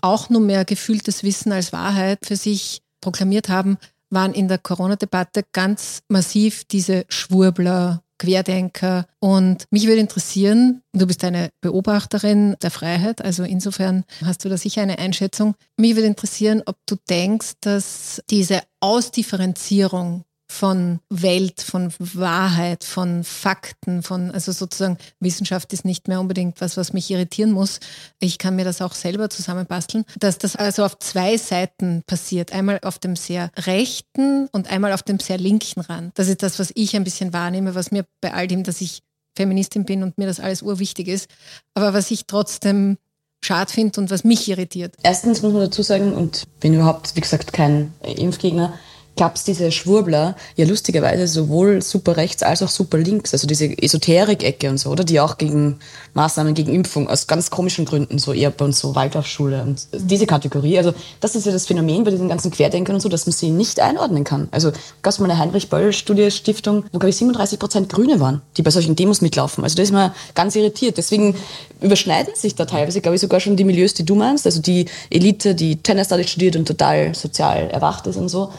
auch 0.00 0.28
nur 0.28 0.40
mehr 0.40 0.64
gefühltes 0.64 1.22
Wissen 1.22 1.52
als 1.52 1.72
Wahrheit 1.72 2.26
für 2.26 2.36
sich 2.36 2.82
proklamiert 3.00 3.48
haben, 3.48 3.78
waren 4.10 4.34
in 4.34 4.48
der 4.48 4.58
Corona-Debatte 4.58 5.44
ganz 5.52 6.02
massiv 6.08 6.64
diese 6.64 7.04
Schwurbler, 7.08 8.02
Querdenker. 8.18 9.06
Und 9.18 9.66
mich 9.70 9.86
würde 9.86 10.00
interessieren, 10.00 10.82
du 10.92 11.06
bist 11.06 11.24
eine 11.24 11.50
Beobachterin 11.60 12.56
der 12.62 12.70
Freiheit, 12.70 13.22
also 13.22 13.42
insofern 13.42 14.04
hast 14.24 14.44
du 14.44 14.48
da 14.48 14.56
sicher 14.56 14.82
eine 14.82 14.98
Einschätzung. 14.98 15.54
Mich 15.76 15.94
würde 15.96 16.06
interessieren, 16.06 16.62
ob 16.66 16.76
du 16.86 16.96
denkst, 17.08 17.54
dass 17.60 18.22
diese 18.30 18.62
Ausdifferenzierung 18.80 20.24
von 20.54 21.00
Welt, 21.10 21.60
von 21.60 21.92
Wahrheit, 21.98 22.84
von 22.84 23.24
Fakten, 23.24 24.04
von, 24.04 24.30
also 24.30 24.52
sozusagen 24.52 24.98
Wissenschaft 25.18 25.72
ist 25.72 25.84
nicht 25.84 26.06
mehr 26.06 26.20
unbedingt 26.20 26.60
was, 26.60 26.76
was 26.76 26.92
mich 26.92 27.10
irritieren 27.10 27.50
muss. 27.50 27.80
Ich 28.20 28.38
kann 28.38 28.54
mir 28.54 28.64
das 28.64 28.80
auch 28.80 28.94
selber 28.94 29.28
zusammenbasteln, 29.28 30.04
dass 30.20 30.38
das 30.38 30.54
also 30.54 30.84
auf 30.84 30.96
zwei 31.00 31.36
Seiten 31.38 32.04
passiert. 32.06 32.52
Einmal 32.52 32.78
auf 32.84 33.00
dem 33.00 33.16
sehr 33.16 33.50
rechten 33.66 34.46
und 34.52 34.70
einmal 34.70 34.92
auf 34.92 35.02
dem 35.02 35.18
sehr 35.18 35.38
linken 35.38 35.80
Rand. 35.80 36.16
Das 36.16 36.28
ist 36.28 36.44
das, 36.44 36.60
was 36.60 36.70
ich 36.76 36.94
ein 36.94 37.02
bisschen 37.02 37.32
wahrnehme, 37.32 37.74
was 37.74 37.90
mir 37.90 38.06
bei 38.20 38.32
all 38.32 38.46
dem, 38.46 38.62
dass 38.62 38.80
ich 38.80 39.02
Feministin 39.36 39.84
bin 39.84 40.04
und 40.04 40.18
mir 40.18 40.26
das 40.28 40.38
alles 40.38 40.62
urwichtig 40.62 41.08
ist, 41.08 41.28
aber 41.74 41.94
was 41.94 42.12
ich 42.12 42.26
trotzdem 42.26 42.96
schade 43.44 43.72
finde 43.72 44.00
und 44.00 44.10
was 44.10 44.22
mich 44.22 44.48
irritiert. 44.48 44.94
Erstens 45.02 45.42
muss 45.42 45.52
man 45.52 45.62
dazu 45.62 45.82
sagen, 45.82 46.12
und 46.12 46.44
bin 46.60 46.74
überhaupt, 46.74 47.16
wie 47.16 47.20
gesagt, 47.20 47.52
kein 47.52 47.92
Impfgegner, 48.02 48.78
gab 49.16 49.36
es 49.36 49.44
diese 49.44 49.70
Schwurbler, 49.70 50.36
ja 50.56 50.66
lustigerweise 50.66 51.26
sowohl 51.26 51.82
super 51.82 52.16
rechts 52.16 52.42
als 52.42 52.62
auch 52.62 52.68
super 52.68 52.98
links, 52.98 53.32
also 53.32 53.46
diese 53.46 53.66
Esoterik-Ecke 53.66 54.68
und 54.68 54.78
so, 54.78 54.90
oder? 54.90 55.04
Die 55.04 55.20
auch 55.20 55.38
gegen 55.38 55.78
Maßnahmen 56.14 56.54
gegen 56.54 56.72
Impfung 56.72 57.08
aus 57.08 57.26
ganz 57.26 57.50
komischen 57.50 57.84
Gründen, 57.84 58.18
so 58.18 58.32
eher 58.32 58.52
uns 58.60 58.80
so 58.80 58.94
Waldorfschule 58.94 59.62
und 59.62 59.86
diese 59.92 60.26
Kategorie. 60.26 60.78
Also 60.78 60.94
das 61.20 61.34
ist 61.34 61.46
ja 61.46 61.52
das 61.52 61.66
Phänomen 61.66 62.04
bei 62.04 62.10
diesen 62.10 62.28
ganzen 62.28 62.50
Querdenkern 62.50 62.96
und 62.96 63.00
so, 63.00 63.08
dass 63.08 63.26
man 63.26 63.32
sie 63.32 63.50
nicht 63.50 63.80
einordnen 63.80 64.24
kann. 64.24 64.48
Also 64.50 64.72
gab 65.02 65.12
es 65.12 65.18
mal 65.18 65.30
eine 65.30 65.38
Heinrich-Böll-Studie-Stiftung, 65.38 66.84
wo 66.92 66.98
glaube 66.98 67.10
ich 67.10 67.16
37 67.16 67.58
Prozent 67.58 67.88
Grüne 67.88 68.20
waren, 68.20 68.42
die 68.56 68.62
bei 68.62 68.70
solchen 68.70 68.96
Demos 68.96 69.20
mitlaufen. 69.20 69.64
Also 69.64 69.76
da 69.76 69.82
ist 69.82 69.92
man 69.92 70.12
ganz 70.34 70.56
irritiert. 70.56 70.96
Deswegen 70.96 71.36
überschneiden 71.80 72.34
sich 72.34 72.54
da 72.54 72.64
teilweise, 72.64 73.00
glaube 73.00 73.16
ich, 73.16 73.20
sogar 73.20 73.40
schon 73.40 73.56
die 73.56 73.64
Milieus, 73.64 73.94
die 73.94 74.04
du 74.04 74.14
meinst, 74.14 74.46
also 74.46 74.60
die 74.60 74.86
Elite, 75.10 75.54
die 75.54 75.76
Tennis 75.76 76.08
studiert 76.26 76.56
und 76.56 76.66
total 76.66 77.14
sozial 77.14 77.68
erwacht 77.70 78.06
ist 78.06 78.16
und 78.16 78.28
so 78.28 78.50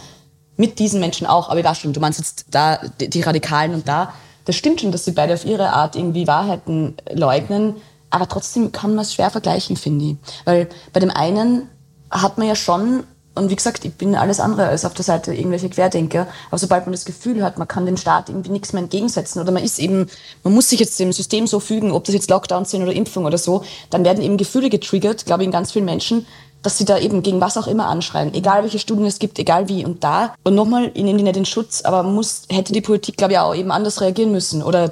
mit 0.58 0.80
diesen 0.80 0.99
Menschen 0.99 1.28
auch. 1.28 1.49
Aber 1.49 1.60
ich 1.60 1.66
weiß 1.66 1.80
schon, 1.80 1.93
du 1.93 1.99
meinst 1.99 2.20
jetzt 2.20 2.45
da 2.51 2.80
die, 2.99 3.10
die 3.10 3.22
Radikalen 3.22 3.74
und 3.74 3.88
da. 3.88 4.14
Das 4.45 4.56
stimmt 4.56 4.82
schon, 4.82 4.91
dass 4.91 5.06
sie 5.06 5.12
beide 5.12 5.34
auf 5.34 5.45
ihre 5.45 5.72
Art 5.72 5.95
irgendwie 5.95 6.28
Wahrheiten 6.28 6.95
leugnen. 7.12 7.76
Aber 8.10 8.30
trotzdem 8.30 8.72
kann 8.72 8.95
man 8.95 9.03
es 9.03 9.14
schwer 9.14 9.30
vergleichen, 9.30 9.76
finde 9.76 10.06
ich. 10.06 10.16
Weil 10.45 10.70
bei 10.93 10.99
dem 10.99 11.10
einen 11.10 11.68
hat 12.12 12.38
man 12.38 12.47
ja 12.47 12.56
schon, 12.56 13.03
und 13.34 13.49
wie 13.49 13.56
gesagt, 13.56 13.84
ich 13.84 13.93
bin 13.95 14.16
alles 14.16 14.39
andere 14.39 14.68
als 14.68 14.86
auf 14.86 14.93
der 14.93 15.03
Seite 15.03 15.34
irgendwelche 15.34 15.70
Querdenker, 15.70 16.28
aber 16.49 16.58
sobald 16.58 16.86
man 16.86 16.93
das 16.93 17.03
Gefühl 17.03 17.43
hat, 17.43 17.58
man 17.58 17.68
kann 17.68 17.86
dem 17.86 17.97
Staat 17.97 18.30
irgendwie 18.30 18.51
nichts 18.51 18.72
mehr 18.72 18.84
entgegensetzen 18.84 19.41
oder 19.41 19.51
man 19.51 19.64
ist 19.64 19.80
eben, 19.80 20.08
man 20.43 20.53
muss 20.53 20.70
sich 20.70 20.80
jetzt 20.80 20.97
dem 20.99 21.12
System 21.12 21.45
so 21.45 21.60
fügen, 21.60 21.91
ob 21.91 22.06
das 22.06 22.16
jetzt 22.16 22.30
Lockdowns 22.30 22.72
sind 22.72 22.84
oder 22.84 22.93
Impfung 22.93 23.26
oder 23.26 23.38
so, 23.38 23.64
dann 23.89 24.06
werden 24.06 24.24
eben 24.24 24.38
Gefühle 24.38 24.70
getriggert, 24.70 25.26
glaube 25.26 25.43
ich, 25.43 25.47
in 25.47 25.51
ganz 25.51 25.74
vielen 25.74 25.86
Menschen, 25.86 26.26
dass 26.66 26.78
sie 26.78 26.86
da 26.86 26.97
eben 26.97 27.22
gegen 27.22 27.41
was 27.41 27.57
auch 27.57 27.68
immer 27.68 27.88
anschreien, 27.88 28.34
egal 28.34 28.63
welche 28.63 28.80
Studien 28.80 29.05
es 29.05 29.20
gibt, 29.20 29.38
egal 29.38 29.70
wie 29.70 29.86
und 29.86 30.03
da. 30.03 30.34
Und 30.43 30.55
nochmal, 30.55 30.91
ich 30.93 31.03
nehme 31.03 31.18
die 31.18 31.24
nicht 31.24 31.38
in 31.38 31.45
Schutz, 31.45 31.82
aber 31.84 32.03
muss, 32.03 32.43
hätte 32.49 32.74
die 32.74 32.82
Politik, 32.82 33.18
glaube 33.18 33.34
ich, 33.34 33.39
auch 33.39 33.55
eben 33.55 33.72
anders 33.72 34.01
reagieren 34.01 34.32
müssen 34.32 34.63
oder 34.63 34.91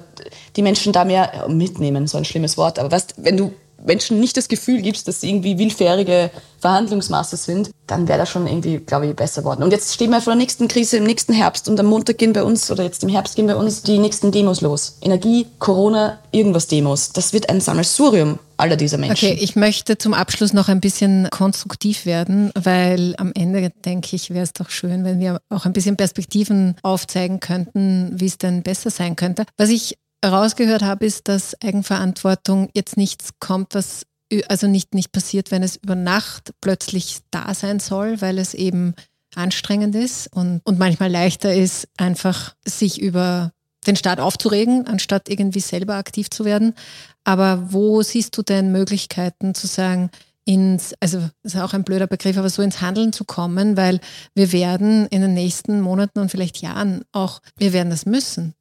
die 0.56 0.62
Menschen 0.62 0.94
da 0.94 1.04
mehr 1.04 1.46
mitnehmen, 1.48 2.08
so 2.08 2.18
ein 2.18 2.26
schlimmes 2.26 2.58
Wort. 2.58 2.78
Aber 2.78 2.92
weißt, 2.92 3.16
wenn 3.18 3.38
du 3.38 3.52
Menschen 3.86 4.20
nicht 4.20 4.38
das 4.38 4.48
Gefühl 4.48 4.82
gibst, 4.82 5.08
dass 5.08 5.22
sie 5.22 5.30
irgendwie 5.30 5.58
willfährige 5.58 6.32
Verhandlungsmasse 6.60 7.38
sind, 7.38 7.72
dann 7.88 8.08
wäre 8.08 8.20
das 8.20 8.30
schon 8.30 8.48
irgendwie, 8.48 8.78
glaube 8.78 9.08
ich, 9.08 9.16
besser 9.16 9.44
worden. 9.44 9.64
Und 9.64 9.72
jetzt 9.72 9.94
stehen 9.94 10.10
wir 10.12 10.22
vor 10.22 10.34
der 10.34 10.40
nächsten 10.40 10.68
Krise 10.68 10.98
im 10.98 11.04
nächsten 11.04 11.34
Herbst 11.34 11.68
und 11.68 11.80
am 11.80 11.88
Montag 11.88 12.18
gehen 12.18 12.34
bei 12.34 12.44
uns 12.44 12.72
oder 12.72 12.84
jetzt 12.84 13.04
im 13.04 13.10
Herbst 13.10 13.36
gehen 13.36 13.48
bei 13.48 13.56
uns 13.56 13.84
die 13.84 14.00
nächsten 14.00 14.32
Demos 14.32 14.62
los. 14.62 14.98
Energie, 15.02 15.48
Corona, 15.60 16.20
irgendwas 16.32 16.68
Demos. 16.68 17.12
Das 17.12 17.34
wird 17.34 17.50
ein 17.50 17.60
Sammelsurium 17.60 18.40
aller 18.58 18.78
dieser 18.78 18.98
Menschen. 18.98 19.28
Okay, 19.28 19.38
ich 19.40 19.56
möchte 19.56 19.98
zum 19.98 20.14
Abschluss 20.14 20.54
noch 20.54 20.70
ein 20.70 20.80
bisschen 20.80 21.28
konstruktiv 21.32 22.06
werden, 22.06 22.52
weil 22.56 23.14
am 23.18 23.32
Ende 23.36 23.72
denke 23.84 24.16
ich, 24.16 24.30
wäre 24.30 24.44
es 24.44 24.54
doch 24.54 24.70
schön, 24.70 25.04
wenn 25.04 25.20
wir 25.20 25.42
auch 25.50 25.66
ein 25.66 25.74
bisschen 25.74 25.98
Perspektiven 25.98 26.76
aufzeigen 26.82 27.40
könnten, 27.40 28.12
wie 28.14 28.28
es 28.28 28.38
denn 28.38 28.64
besser 28.64 28.90
sein 28.90 29.16
könnte. 29.16 29.46
Was 29.58 29.70
ich 29.70 29.98
herausgehört 30.24 30.82
habe, 30.82 31.06
ist, 31.06 31.28
dass 31.28 31.60
Eigenverantwortung 31.62 32.70
jetzt 32.74 32.98
nichts 32.98 33.32
kommt, 33.40 33.76
was 33.76 34.06
also 34.48 34.68
nicht, 34.68 34.96
nicht 34.96 35.12
passiert, 35.12 35.52
wenn 35.52 35.62
es 35.62 35.76
über 35.76 35.96
Nacht 35.96 36.54
plötzlich 36.62 37.20
da 37.30 37.54
sein 37.54 37.80
soll, 37.80 38.22
weil 38.22 38.40
es 38.40 38.56
eben 38.56 38.96
anstrengend 39.36 39.96
ist 39.96 40.28
und, 40.34 40.62
und 40.64 40.80
manchmal 40.80 41.12
leichter 41.12 41.54
ist, 41.54 41.88
einfach 41.98 42.56
sich 42.66 43.00
über 43.00 43.52
den 43.86 43.96
Staat 43.96 44.20
aufzuregen, 44.20 44.88
anstatt 44.88 45.30
irgendwie 45.30 45.60
selber 45.60 45.96
aktiv 45.96 46.30
zu 46.30 46.46
werden. 46.46 46.74
Aber 47.24 47.74
wo 47.74 48.02
siehst 48.02 48.38
du 48.38 48.42
denn 48.42 48.72
Möglichkeiten 48.72 49.54
zu 49.54 49.68
sagen, 49.68 50.10
ins, 50.46 50.94
also 51.00 51.30
ist 51.44 51.56
auch 51.56 51.74
ein 51.74 51.84
blöder 51.84 52.08
Begriff, 52.08 52.38
aber 52.38 52.50
so 52.50 52.62
ins 52.62 52.82
Handeln 52.82 53.14
zu 53.14 53.24
kommen, 53.24 53.78
weil 53.78 54.00
wir 54.36 54.52
werden 54.52 55.08
in 55.08 55.22
den 55.22 55.34
nächsten 55.34 55.80
Monaten 55.80 56.20
und 56.20 56.30
vielleicht 56.30 56.62
Jahren 56.62 57.04
auch, 57.12 57.42
wir 57.58 57.74
werden 57.74 57.90
das 57.90 58.06
müssen. 58.06 58.54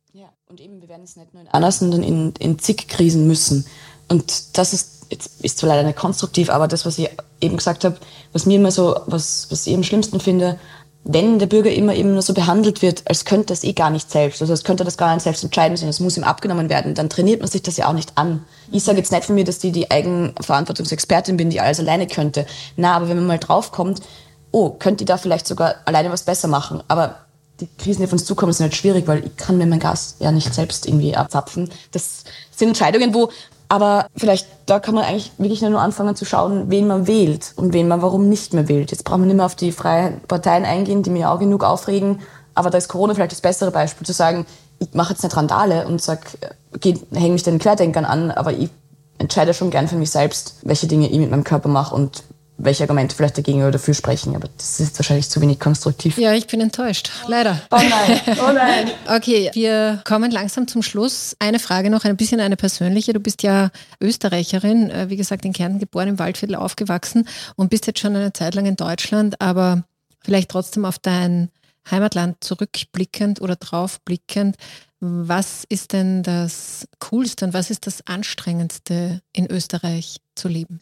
Und 0.52 0.60
eben, 0.60 0.82
wir 0.82 0.90
werden 0.90 1.04
es 1.04 1.16
nicht 1.16 1.32
nur 1.32 1.44
in 1.44 1.48
einer, 1.48 1.72
sondern 1.72 2.02
in, 2.02 2.34
in 2.38 2.58
zig 2.58 2.86
Krisen 2.86 3.26
müssen. 3.26 3.64
Und 4.08 4.58
das 4.58 4.74
ist, 4.74 5.06
jetzt 5.08 5.42
ist 5.42 5.56
zwar 5.56 5.70
leider 5.70 5.82
nicht 5.82 5.96
konstruktiv, 5.96 6.50
aber 6.50 6.68
das, 6.68 6.84
was 6.84 6.98
ich 6.98 7.08
eben 7.40 7.56
gesagt 7.56 7.86
habe, 7.86 7.96
was 8.34 8.44
mir 8.44 8.56
immer 8.56 8.70
so, 8.70 9.00
was, 9.06 9.46
was 9.48 9.66
ich 9.66 9.74
am 9.74 9.82
schlimmsten 9.82 10.20
finde, 10.20 10.58
wenn 11.04 11.38
der 11.38 11.46
Bürger 11.46 11.72
immer 11.72 11.94
eben 11.94 12.12
nur 12.12 12.20
so 12.20 12.34
behandelt 12.34 12.82
wird, 12.82 13.02
als 13.08 13.24
könnte 13.24 13.54
es 13.54 13.64
eh 13.64 13.72
gar 13.72 13.88
nicht 13.88 14.10
selbst, 14.10 14.42
also 14.42 14.52
als 14.52 14.62
könnte 14.62 14.84
das 14.84 14.98
gar 14.98 15.14
nicht 15.14 15.22
selbst 15.22 15.42
entscheiden, 15.42 15.78
sondern 15.78 15.88
es 15.88 16.00
muss 16.00 16.18
ihm 16.18 16.24
abgenommen 16.24 16.68
werden, 16.68 16.94
dann 16.94 17.08
trainiert 17.08 17.40
man 17.40 17.48
sich 17.48 17.62
das 17.62 17.78
ja 17.78 17.88
auch 17.88 17.94
nicht 17.94 18.18
an. 18.18 18.44
Ich 18.70 18.84
sage 18.84 18.98
jetzt 18.98 19.10
nicht 19.10 19.24
von 19.24 19.34
mir, 19.34 19.44
dass 19.44 19.58
die 19.58 19.72
die 19.72 19.90
Eigenverantwortungsexpertin 19.90 21.38
bin, 21.38 21.48
die 21.48 21.62
alles 21.62 21.80
alleine 21.80 22.06
könnte. 22.06 22.44
Na, 22.76 22.94
aber 22.94 23.08
wenn 23.08 23.16
man 23.16 23.26
mal 23.26 23.38
draufkommt, 23.38 24.02
oh, 24.50 24.68
könnte 24.68 25.04
ich 25.04 25.06
da 25.06 25.16
vielleicht 25.16 25.46
sogar 25.46 25.76
alleine 25.86 26.12
was 26.12 26.24
besser 26.24 26.48
machen. 26.48 26.82
Aber 26.88 27.16
die 27.62 27.82
Krisen, 27.82 28.00
die 28.00 28.06
auf 28.06 28.12
uns 28.12 28.24
zukommen, 28.24 28.52
sind 28.52 28.64
halt 28.64 28.74
schwierig, 28.74 29.06
weil 29.06 29.24
ich 29.24 29.36
kann 29.36 29.58
mir 29.58 29.66
mein 29.66 29.80
Gas 29.80 30.16
ja 30.18 30.32
nicht 30.32 30.52
selbst 30.52 30.86
irgendwie 30.86 31.16
abzapfen. 31.16 31.70
Das 31.92 32.24
sind 32.50 32.68
Entscheidungen, 32.68 33.14
wo 33.14 33.30
aber 33.68 34.06
vielleicht, 34.14 34.46
da 34.66 34.80
kann 34.80 34.94
man 34.94 35.04
eigentlich 35.04 35.32
wirklich 35.38 35.62
nur 35.62 35.80
anfangen 35.80 36.14
zu 36.14 36.26
schauen, 36.26 36.70
wen 36.70 36.86
man 36.86 37.06
wählt 37.06 37.54
und 37.56 37.72
wen 37.72 37.88
man 37.88 38.02
warum 38.02 38.28
nicht 38.28 38.52
mehr 38.52 38.68
wählt. 38.68 38.90
Jetzt 38.90 39.04
braucht 39.04 39.20
man 39.20 39.28
nicht 39.28 39.36
mehr 39.36 39.46
auf 39.46 39.54
die 39.54 39.72
freien 39.72 40.20
Parteien 40.28 40.66
eingehen, 40.66 41.02
die 41.02 41.08
mir 41.08 41.30
auch 41.30 41.38
genug 41.38 41.64
aufregen. 41.64 42.20
Aber 42.54 42.68
da 42.68 42.76
ist 42.76 42.88
Corona 42.88 43.14
vielleicht 43.14 43.32
das 43.32 43.40
bessere 43.40 43.70
Beispiel, 43.70 44.06
zu 44.06 44.12
sagen, 44.12 44.44
ich 44.78 44.92
mache 44.92 45.14
jetzt 45.14 45.24
eine 45.24 45.34
Randale 45.34 45.86
und 45.86 46.02
sag, 46.02 46.36
hänge 46.82 47.32
mich 47.32 47.44
den 47.44 47.58
Querdenkern 47.58 48.04
an, 48.04 48.30
aber 48.30 48.52
ich 48.52 48.68
entscheide 49.16 49.54
schon 49.54 49.70
gern 49.70 49.88
für 49.88 49.96
mich 49.96 50.10
selbst, 50.10 50.56
welche 50.64 50.86
Dinge 50.86 51.08
ich 51.08 51.18
mit 51.18 51.30
meinem 51.30 51.44
Körper 51.44 51.70
mache 51.70 51.94
und 51.94 52.24
welche 52.62 52.84
Argumente 52.84 53.16
vielleicht 53.16 53.36
dagegen 53.36 53.60
oder 53.60 53.72
dafür 53.72 53.94
sprechen, 53.94 54.36
aber 54.36 54.48
das 54.56 54.78
ist 54.78 54.98
wahrscheinlich 54.98 55.28
zu 55.28 55.40
wenig 55.40 55.58
konstruktiv. 55.58 56.16
Ja, 56.16 56.32
ich 56.32 56.46
bin 56.46 56.60
enttäuscht, 56.60 57.10
leider. 57.26 57.60
Oh 57.70 57.76
nein, 57.76 58.20
oh 58.40 58.52
nein. 58.52 58.90
okay, 59.16 59.50
wir 59.52 60.00
kommen 60.04 60.30
langsam 60.30 60.68
zum 60.68 60.82
Schluss. 60.82 61.36
Eine 61.40 61.58
Frage 61.58 61.90
noch, 61.90 62.04
ein 62.04 62.16
bisschen 62.16 62.40
eine 62.40 62.56
persönliche. 62.56 63.12
Du 63.12 63.20
bist 63.20 63.42
ja 63.42 63.70
Österreicherin, 64.00 64.90
äh, 64.90 65.10
wie 65.10 65.16
gesagt 65.16 65.44
in 65.44 65.52
Kärnten 65.52 65.80
geboren, 65.80 66.08
im 66.08 66.18
Waldviertel 66.18 66.54
aufgewachsen 66.54 67.28
und 67.56 67.68
bist 67.70 67.86
jetzt 67.88 67.98
schon 67.98 68.14
eine 68.14 68.32
Zeit 68.32 68.54
lang 68.54 68.66
in 68.66 68.76
Deutschland, 68.76 69.40
aber 69.40 69.82
vielleicht 70.20 70.50
trotzdem 70.50 70.84
auf 70.84 71.00
dein 71.00 71.50
Heimatland 71.90 72.36
zurückblickend 72.44 73.40
oder 73.40 73.56
draufblickend. 73.56 74.56
Was 75.00 75.64
ist 75.68 75.92
denn 75.92 76.22
das 76.22 76.86
Coolste 77.00 77.46
und 77.46 77.54
was 77.54 77.70
ist 77.70 77.88
das 77.88 78.06
Anstrengendste 78.06 79.20
in 79.32 79.50
Österreich 79.50 80.18
zu 80.36 80.46
leben? 80.46 80.78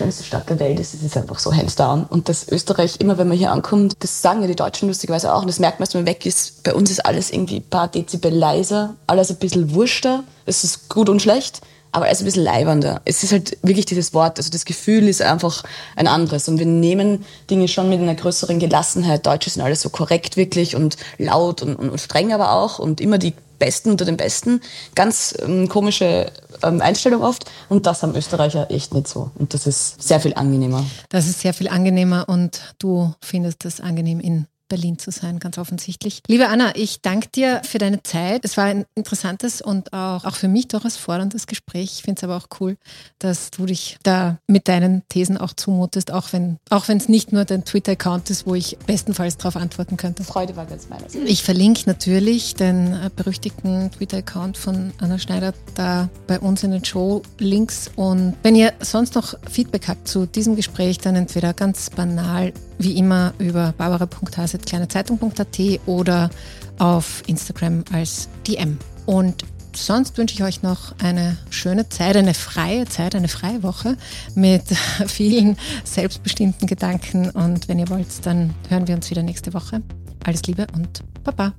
Schönste 0.00 0.24
Stadt 0.24 0.48
der 0.48 0.60
Welt 0.60 0.78
ist. 0.78 0.94
Es 0.94 1.02
ist 1.02 1.16
einfach 1.16 1.38
so 1.38 1.52
hands 1.52 1.76
down. 1.76 2.04
Und 2.04 2.28
das 2.28 2.48
Österreich, 2.48 2.96
immer 3.00 3.18
wenn 3.18 3.28
man 3.28 3.36
hier 3.36 3.52
ankommt, 3.52 3.94
das 3.98 4.22
sagen 4.22 4.40
ja 4.40 4.46
die 4.46 4.56
Deutschen 4.56 4.88
lustigerweise 4.88 5.34
auch, 5.34 5.42
und 5.42 5.48
das 5.48 5.58
merkt 5.58 5.80
man, 5.80 5.88
wenn 5.92 6.02
man 6.02 6.06
weg 6.06 6.24
ist, 6.24 6.62
bei 6.62 6.74
uns 6.74 6.90
ist 6.90 7.04
alles 7.04 7.30
irgendwie 7.30 7.56
ein 7.56 7.68
paar 7.68 7.88
Dezibel 7.88 8.32
leiser, 8.32 8.94
alles 9.06 9.30
ein 9.30 9.36
bisschen 9.36 9.74
wurschter. 9.74 10.24
Es 10.46 10.64
ist 10.64 10.88
gut 10.88 11.08
und 11.08 11.20
schlecht, 11.20 11.60
aber 11.92 12.06
alles 12.06 12.20
ein 12.20 12.26
bisschen 12.26 12.44
leibernder. 12.44 13.02
Es 13.04 13.22
ist 13.22 13.32
halt 13.32 13.58
wirklich 13.62 13.86
dieses 13.86 14.14
Wort, 14.14 14.38
also 14.38 14.50
das 14.50 14.64
Gefühl 14.64 15.08
ist 15.08 15.20
einfach 15.20 15.64
ein 15.96 16.06
anderes. 16.06 16.48
Und 16.48 16.58
wir 16.58 16.66
nehmen 16.66 17.24
Dinge 17.50 17.66
schon 17.66 17.88
mit 17.88 18.00
einer 18.00 18.14
größeren 18.14 18.60
Gelassenheit. 18.60 19.26
Deutsche 19.26 19.50
sind 19.50 19.62
alles 19.62 19.82
so 19.82 19.90
korrekt 19.90 20.36
wirklich 20.36 20.76
und 20.76 20.96
laut 21.18 21.60
und, 21.62 21.76
und 21.76 22.00
streng 22.00 22.32
aber 22.32 22.52
auch 22.52 22.78
und 22.78 23.00
immer 23.00 23.18
die 23.18 23.34
Besten 23.58 23.90
unter 23.90 24.04
den 24.04 24.16
Besten. 24.16 24.60
Ganz 24.94 25.34
ähm, 25.42 25.68
komische 25.68 26.30
ähm, 26.62 26.80
Einstellung 26.80 27.22
oft. 27.22 27.44
Und 27.68 27.86
das 27.86 28.02
haben 28.02 28.14
Österreicher 28.14 28.70
echt 28.70 28.94
nicht 28.94 29.08
so. 29.08 29.30
Und 29.34 29.54
das 29.54 29.66
ist 29.66 30.02
sehr 30.02 30.20
viel 30.20 30.34
angenehmer. 30.34 30.84
Das 31.08 31.26
ist 31.26 31.40
sehr 31.40 31.54
viel 31.54 31.68
angenehmer 31.68 32.28
und 32.28 32.74
du 32.78 33.14
findest 33.20 33.64
das 33.64 33.80
angenehm 33.80 34.20
in 34.20 34.46
Berlin 34.68 34.98
zu 34.98 35.10
sein, 35.10 35.38
ganz 35.38 35.58
offensichtlich. 35.58 36.22
Liebe 36.28 36.48
Anna, 36.48 36.76
ich 36.76 37.00
danke 37.00 37.28
dir 37.28 37.62
für 37.64 37.78
deine 37.78 38.02
Zeit. 38.02 38.44
Es 38.44 38.56
war 38.56 38.64
ein 38.64 38.84
interessantes 38.94 39.60
und 39.60 39.92
auch, 39.92 40.24
auch 40.24 40.36
für 40.36 40.48
mich 40.48 40.68
durchaus 40.68 40.96
forderndes 40.96 41.46
Gespräch. 41.46 41.94
Ich 41.96 42.02
finde 42.02 42.18
es 42.18 42.24
aber 42.24 42.36
auch 42.36 42.48
cool, 42.60 42.76
dass 43.18 43.50
du 43.50 43.66
dich 43.66 43.98
da 44.02 44.38
mit 44.46 44.68
deinen 44.68 45.02
Thesen 45.08 45.38
auch 45.38 45.52
zumutest, 45.52 46.12
auch 46.12 46.32
wenn 46.32 46.58
auch 46.70 46.88
es 46.88 47.08
nicht 47.08 47.32
nur 47.32 47.44
dein 47.44 47.64
Twitter-Account 47.64 48.30
ist, 48.30 48.46
wo 48.46 48.54
ich 48.54 48.78
bestenfalls 48.86 49.36
darauf 49.36 49.56
antworten 49.56 49.96
könnte. 49.96 50.24
Freude 50.24 50.56
war 50.56 50.66
ganz 50.66 50.88
meines. 50.88 51.14
Ich 51.14 51.42
verlinke 51.42 51.82
natürlich 51.86 52.54
den 52.54 52.92
äh, 52.92 53.10
berüchtigten 53.14 53.90
Twitter-Account 53.90 54.56
von 54.56 54.92
Anna 54.98 55.18
Schneider 55.18 55.54
da 55.74 56.08
bei 56.26 56.38
uns 56.40 56.62
in 56.62 56.72
den 56.72 56.84
Show-Links. 56.84 57.90
Und 57.96 58.36
wenn 58.42 58.54
ihr 58.54 58.72
sonst 58.80 59.14
noch 59.14 59.34
Feedback 59.50 59.88
habt 59.88 60.08
zu 60.08 60.26
diesem 60.26 60.56
Gespräch, 60.56 60.98
dann 60.98 61.16
entweder 61.16 61.54
ganz 61.54 61.90
banal 61.90 62.52
wie 62.78 62.96
immer 62.96 63.34
über 63.38 63.74
barbara.hase.kleinezeitung.at 63.76 65.58
oder 65.86 66.30
auf 66.78 67.22
Instagram 67.26 67.84
als 67.92 68.28
DM. 68.46 68.78
Und 69.06 69.44
sonst 69.74 70.18
wünsche 70.18 70.34
ich 70.34 70.42
euch 70.42 70.62
noch 70.62 70.94
eine 70.98 71.36
schöne 71.50 71.88
Zeit, 71.88 72.16
eine 72.16 72.34
freie 72.34 72.86
Zeit, 72.86 73.14
eine 73.14 73.28
freie 73.28 73.62
Woche 73.62 73.96
mit 74.34 74.64
vielen 75.06 75.56
selbstbestimmten 75.84 76.66
Gedanken. 76.66 77.30
Und 77.30 77.68
wenn 77.68 77.78
ihr 77.78 77.88
wollt, 77.88 78.08
dann 78.24 78.54
hören 78.68 78.86
wir 78.88 78.94
uns 78.94 79.10
wieder 79.10 79.22
nächste 79.22 79.54
Woche. 79.54 79.82
Alles 80.24 80.42
Liebe 80.42 80.66
und 80.74 81.02
Baba. 81.24 81.54